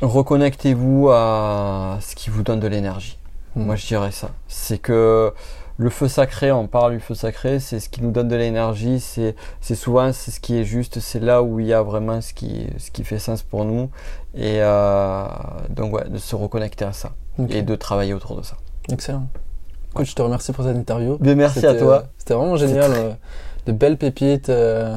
Reconnectez-vous 0.01 1.11
à 1.11 1.99
ce 2.01 2.17
qui 2.17 2.31
vous 2.31 2.43
donne 2.43 2.61
de 2.61 2.67
l'énergie. 2.67 3.19
Mm. 3.55 3.65
Moi, 3.65 3.77
je 3.77 3.87
dirais 3.87 4.11
ça. 4.11 4.31
C'est 4.49 4.79
que 4.79 5.33
le 5.79 5.91
feu 5.91 6.09
sacré, 6.09 6.51
on 6.51 6.67
parle 6.67 6.95
du 6.95 7.01
feu 7.01 7.15
sacré, 7.15 7.61
c'est 7.61 7.81
ce 7.81 7.89
qui 7.89 8.03
nous 8.03 8.11
donne 8.11 8.29
de 8.29 8.37
l'énergie. 8.37 8.99
C'est, 8.99 9.37
c'est 9.61 9.75
souvent 9.75 10.13
c'est 10.13 10.33
ce 10.33 10.41
qui 10.41 10.59
est 10.59 10.65
juste. 10.65 10.99
C'est 10.99 11.21
là 11.21 11.43
où 11.43 11.61
il 11.61 11.67
y 11.67 11.73
a 11.73 11.83
vraiment 11.83 12.21
ce 12.21 12.35
qui, 12.35 12.67
ce 12.79 12.91
qui 12.91 13.05
fait 13.05 13.19
sens 13.21 13.43
pour 13.43 13.65
nous. 13.65 13.89
Et 14.35 14.59
euh, 14.61 15.27
donc, 15.71 15.95
ouais, 15.95 16.09
de 16.09 16.19
se 16.19 16.35
reconnecter 16.35 16.85
à 16.85 16.93
ça 16.93 17.13
et 17.49 17.63
de 17.63 17.75
travailler 17.77 18.15
autour 18.15 18.37
de 18.37 18.43
ça. 18.43 18.57
Excellent. 18.91 19.29
Écoute, 19.93 20.07
je 20.07 20.15
te 20.15 20.23
remercie 20.23 20.53
pour 20.53 20.65
cette 20.65 20.77
interview. 20.77 21.19
Bien, 21.21 21.35
merci 21.35 21.67
à 21.67 21.75
toi. 21.75 21.95
euh, 21.95 22.07
C'était 22.19 22.35
vraiment 22.35 22.57
génial. 22.57 22.91
très- 22.91 23.01
euh, 23.01 23.11
de 23.67 23.73
belles 23.73 23.99
pépites. 23.99 24.49
euh, 24.49 24.97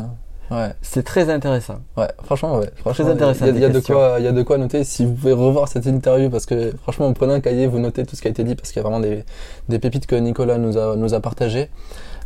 ouais, 0.51 0.69
C'est 0.81 1.03
très 1.03 1.29
intéressant. 1.29 1.75
ouais, 1.97 2.07
franchement, 2.23 2.57
ouais. 2.59 2.69
Franchement, 2.77 3.07
intéressant, 3.09 3.45
Il 3.47 3.59
y 3.59 3.65
a, 3.65 3.67
y 3.67 3.71
de 3.71 3.79
quoi, 3.81 4.15
il 4.19 4.25
y 4.25 4.27
a 4.27 4.31
de 4.31 4.41
quoi 4.43 4.57
noter. 4.57 4.83
Si 4.85 5.05
vous 5.05 5.13
pouvez 5.13 5.33
revoir 5.33 5.67
cette 5.67 5.85
interview, 5.85 6.29
parce 6.29 6.45
que 6.45 6.71
franchement, 6.83 7.07
vous 7.07 7.13
prenez 7.13 7.33
un 7.33 7.41
cahier, 7.41 7.67
vous 7.67 7.79
notez 7.79 8.05
tout 8.05 8.15
ce 8.15 8.21
qui 8.21 8.27
a 8.29 8.31
été 8.31 8.43
dit, 8.45 8.55
parce 8.55 8.71
qu'il 8.71 8.77
y 8.81 8.85
a 8.85 8.87
vraiment 8.87 9.01
des, 9.01 9.25
des 9.69 9.79
pépites 9.79 10.07
que 10.07 10.15
Nicolas 10.15 10.57
nous 10.57 10.77
a, 10.77 10.95
nous 10.95 11.13
a 11.13 11.19
partagées. 11.19 11.69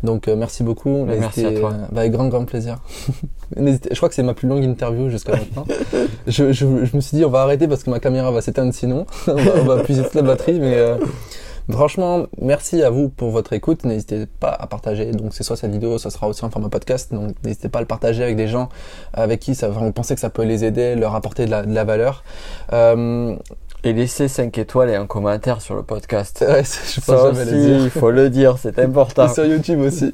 Donc, 0.04 0.28
euh, 0.30 0.36
merci 0.38 0.64
beaucoup. 0.64 1.04
Mais 1.06 1.18
merci 1.18 1.46
à 1.46 1.52
toi. 1.52 1.72
euh, 1.74 1.86
bah, 1.92 2.02
avec 2.02 2.12
grand, 2.14 2.28
grand 2.30 2.46
plaisir. 2.46 2.78
Je 3.58 3.96
crois 3.98 4.08
que 4.10 4.16
c'est 4.16 4.24
ma 4.24 4.34
plus 4.36 4.48
longue 4.48 4.64
interview 4.64 5.10
jusqu'à 5.10 5.34
maintenant. 5.34 5.66
je, 6.28 6.54
je, 6.54 6.86
je 6.86 6.96
me 6.96 7.02
suis 7.02 7.18
dit, 7.18 7.26
on 7.26 7.30
va 7.32 7.42
arrêter 7.42 7.68
parce 7.68 7.84
que 7.84 7.90
ma 7.90 8.00
caméra 8.00 8.32
va 8.32 8.42
s'éteindre 8.42 8.74
sinon. 8.74 9.06
on, 9.28 9.34
va, 9.34 9.52
on 9.60 9.64
va 9.66 9.84
puiser 9.84 10.04
toute 10.04 10.14
la 10.14 10.22
batterie, 10.22 10.60
mais 10.60 10.76
euh, 10.76 10.96
Franchement, 11.72 12.26
merci 12.42 12.82
à 12.84 12.90
vous 12.90 13.10
pour 13.10 13.30
votre 13.30 13.54
écoute. 13.54 13.84
N'hésitez 13.84 14.26
pas 14.40 14.50
à 14.50 14.68
partager. 14.68 15.12
Donc, 15.12 15.34
c'est 15.34 15.44
soit 15.44 15.56
cette 15.56 15.72
vidéo, 15.72 15.98
ça 15.98 16.10
sera 16.10 16.28
aussi 16.28 16.44
en 16.44 16.50
format 16.50 16.70
podcast. 16.70 17.14
Donc, 17.14 17.36
n'hésitez 17.44 17.70
pas 17.70 17.80
à 17.80 17.82
le 17.82 17.88
partager 17.88 18.24
avec 18.24 18.36
des 18.36 18.48
gens 18.48 18.70
avec 19.14 19.40
qui 19.40 19.56
ça, 19.56 19.70
vous 19.70 19.92
pensez 19.92 20.16
que 20.16 20.22
ça 20.22 20.30
peut 20.30 20.44
les 20.44 20.64
aider, 20.66 20.96
leur 20.96 21.16
apporter 21.16 21.46
de 21.46 21.52
la, 21.52 21.64
de 21.64 21.74
la 21.74 21.84
valeur. 21.84 22.24
Euh, 22.74 23.36
Et 23.86 23.94
laissez 23.94 24.28
5 24.28 24.58
étoiles 24.58 24.90
et 24.90 24.96
un 24.96 25.06
commentaire 25.06 25.62
sur 25.62 25.74
le 25.76 25.84
podcast. 25.84 26.44
ouais, 26.48 26.64
je 26.64 27.00
Ça 27.00 27.24
aussi, 27.30 27.40
le 27.40 27.46
dire. 27.46 27.80
il 27.86 27.90
faut 27.90 28.12
le 28.12 28.30
dire, 28.30 28.58
c'est 28.58 28.78
important. 28.84 29.28
Et 29.28 29.34
sur 29.34 29.46
YouTube 29.46 29.80
aussi. 29.80 30.12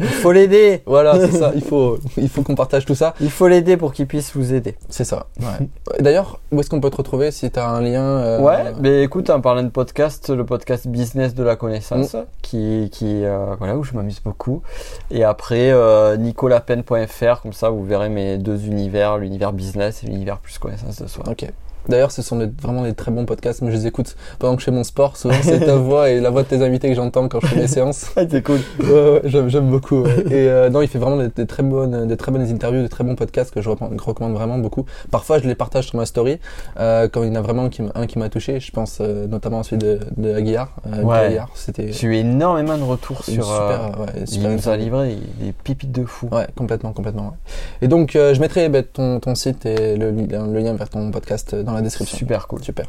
Il 0.00 0.06
faut 0.06 0.32
l'aider. 0.32 0.82
voilà, 0.86 1.18
c'est 1.18 1.36
ça. 1.36 1.52
Il 1.54 1.62
faut, 1.62 1.98
il 2.16 2.30
faut 2.30 2.40
qu'on 2.42 2.54
partage 2.54 2.86
tout 2.86 2.94
ça. 2.94 3.12
Il 3.20 3.30
faut 3.30 3.46
l'aider 3.46 3.76
pour 3.76 3.92
qu'il 3.92 4.06
puisse 4.06 4.34
vous 4.34 4.54
aider. 4.54 4.74
C'est 4.88 5.04
ça. 5.04 5.26
Ouais. 5.40 5.66
D'ailleurs, 6.00 6.40
où 6.50 6.60
est-ce 6.60 6.70
qu'on 6.70 6.80
peut 6.80 6.88
te 6.88 6.96
retrouver 6.96 7.30
si 7.30 7.50
tu 7.50 7.58
as 7.58 7.68
un 7.68 7.82
lien 7.82 8.04
euh, 8.04 8.38
Ouais, 8.40 8.72
mais 8.80 9.02
écoute, 9.02 9.28
en 9.28 9.40
parlant 9.42 9.64
de 9.64 9.68
podcast, 9.68 10.30
le 10.30 10.46
podcast 10.46 10.83
Business 10.86 11.34
de 11.34 11.42
la 11.42 11.56
connaissance, 11.56 12.14
Mm. 12.14 12.24
qui, 12.42 12.88
qui 12.92 13.24
euh, 13.24 13.54
voilà, 13.58 13.76
où 13.76 13.84
je 13.84 13.92
m'amuse 13.94 14.20
beaucoup. 14.20 14.62
Et 15.10 15.24
après, 15.24 15.70
euh, 15.70 16.16
nicolapen.fr, 16.16 17.40
comme 17.42 17.52
ça, 17.52 17.70
vous 17.70 17.84
verrez 17.84 18.08
mes 18.08 18.38
deux 18.38 18.66
univers, 18.66 19.18
l'univers 19.18 19.52
business 19.52 20.02
et 20.02 20.06
l'univers 20.06 20.38
plus 20.38 20.58
connaissance 20.58 21.00
de 21.00 21.06
soi. 21.06 21.24
Ok. 21.28 21.46
D'ailleurs, 21.88 22.10
ce 22.12 22.22
sont 22.22 22.36
des- 22.36 22.50
vraiment 22.62 22.82
des 22.82 22.94
très 22.94 23.10
bons 23.10 23.24
podcasts. 23.26 23.62
Moi, 23.62 23.70
je 23.70 23.76
les 23.76 23.86
écoute 23.86 24.16
pendant 24.38 24.54
que 24.54 24.60
je 24.60 24.64
fais 24.66 24.70
mon 24.70 24.84
sport. 24.84 25.16
Souvent, 25.16 25.34
c'est 25.42 25.60
ta 25.60 25.76
voix 25.88 26.10
et 26.10 26.20
la 26.20 26.30
voix 26.30 26.42
de 26.42 26.48
tes 26.48 26.62
invités 26.62 26.88
que 26.88 26.94
j'entends 26.94 27.28
quand 27.28 27.40
je 27.40 27.46
fais 27.48 27.56
mes 27.60 27.66
séances. 27.68 28.06
Ah, 28.16 28.22
c'est 28.30 28.42
cool. 28.42 28.60
Ouais, 28.80 29.20
ouais, 29.24 29.48
j'aime, 29.48 29.68
beaucoup. 29.70 30.02
ouais. 30.02 30.20
Et 30.30 30.48
euh, 30.48 30.70
non, 30.70 30.80
il 30.82 30.88
fait 30.88 30.98
vraiment 30.98 31.16
des, 31.16 31.28
des 31.28 31.46
très 31.46 31.62
bonnes, 31.62 32.06
des 32.06 32.16
très 32.16 32.30
bonnes 32.32 32.42
interviews, 32.48 32.82
des 32.82 32.88
très 32.88 33.04
bons 33.04 33.16
podcasts 33.16 33.52
que 33.52 33.60
je 33.60 33.68
recommande, 33.68 34.32
vraiment 34.34 34.58
beaucoup. 34.58 34.84
Parfois, 35.10 35.38
je 35.38 35.46
les 35.48 35.54
partage 35.54 35.88
sur 35.88 35.96
ma 35.98 36.06
story 36.06 36.38
euh, 36.78 37.08
quand 37.08 37.22
il 37.22 37.28
y 37.28 37.32
en 37.32 37.34
a 37.36 37.40
vraiment 37.42 37.68
qui 37.68 37.82
un 37.94 38.06
qui 38.06 38.18
m'a 38.18 38.28
touché. 38.28 38.60
Je 38.60 38.70
pense 38.70 38.98
euh, 39.00 39.26
notamment 39.26 39.60
à 39.60 39.62
celui 39.62 39.78
de, 39.78 39.98
de 40.16 40.32
Aguiar. 40.34 40.74
Euh, 40.86 41.02
Ouais. 41.02 41.18
Aguiar, 41.18 41.48
c'était 41.54 41.92
J'ai 41.92 42.06
eu 42.08 42.14
énormément 42.14 42.78
de 42.78 42.82
retours 42.84 43.24
sur. 43.24 43.44
super, 43.44 43.92
euh, 43.98 44.02
ouais, 44.04 44.12
il 44.20 44.26
super 44.28 44.50
nous 44.50 44.68
a 44.68 44.76
livré 44.76 45.16
des 45.40 45.52
pépites 45.52 45.92
de 45.92 46.04
fou. 46.04 46.28
Ouais, 46.32 46.46
complètement, 46.56 46.92
complètement. 46.92 47.24
ouais. 47.26 47.52
Et 47.82 47.88
donc, 47.88 48.16
euh, 48.16 48.32
je 48.32 48.40
mettrai 48.40 48.68
ben, 48.68 48.82
ton, 48.84 49.20
ton 49.20 49.34
site 49.34 49.66
et 49.66 49.96
le, 49.96 50.10
le 50.12 50.58
lien 50.60 50.72
vers 50.74 50.88
ton 50.88 51.10
podcast 51.10 51.54
dans 51.54 51.73
la 51.76 51.82
description. 51.82 52.16
Super 52.16 52.46
cool. 52.46 52.62
Super. 52.62 52.86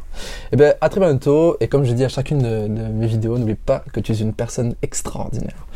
Et 0.51 0.55
ben, 0.55 0.75
à 0.81 0.89
très 0.89 0.99
bientôt. 0.99 1.57
Et 1.59 1.67
comme 1.67 1.83
je 1.83 1.93
dis 1.93 2.03
à 2.03 2.09
chacune 2.09 2.39
de, 2.39 2.67
de 2.67 2.87
mes 2.87 3.07
vidéos, 3.07 3.37
n'oublie 3.37 3.55
pas 3.55 3.83
que 3.93 3.99
tu 3.99 4.11
es 4.11 4.15
une 4.15 4.33
personne 4.33 4.75
extraordinaire. 4.81 5.67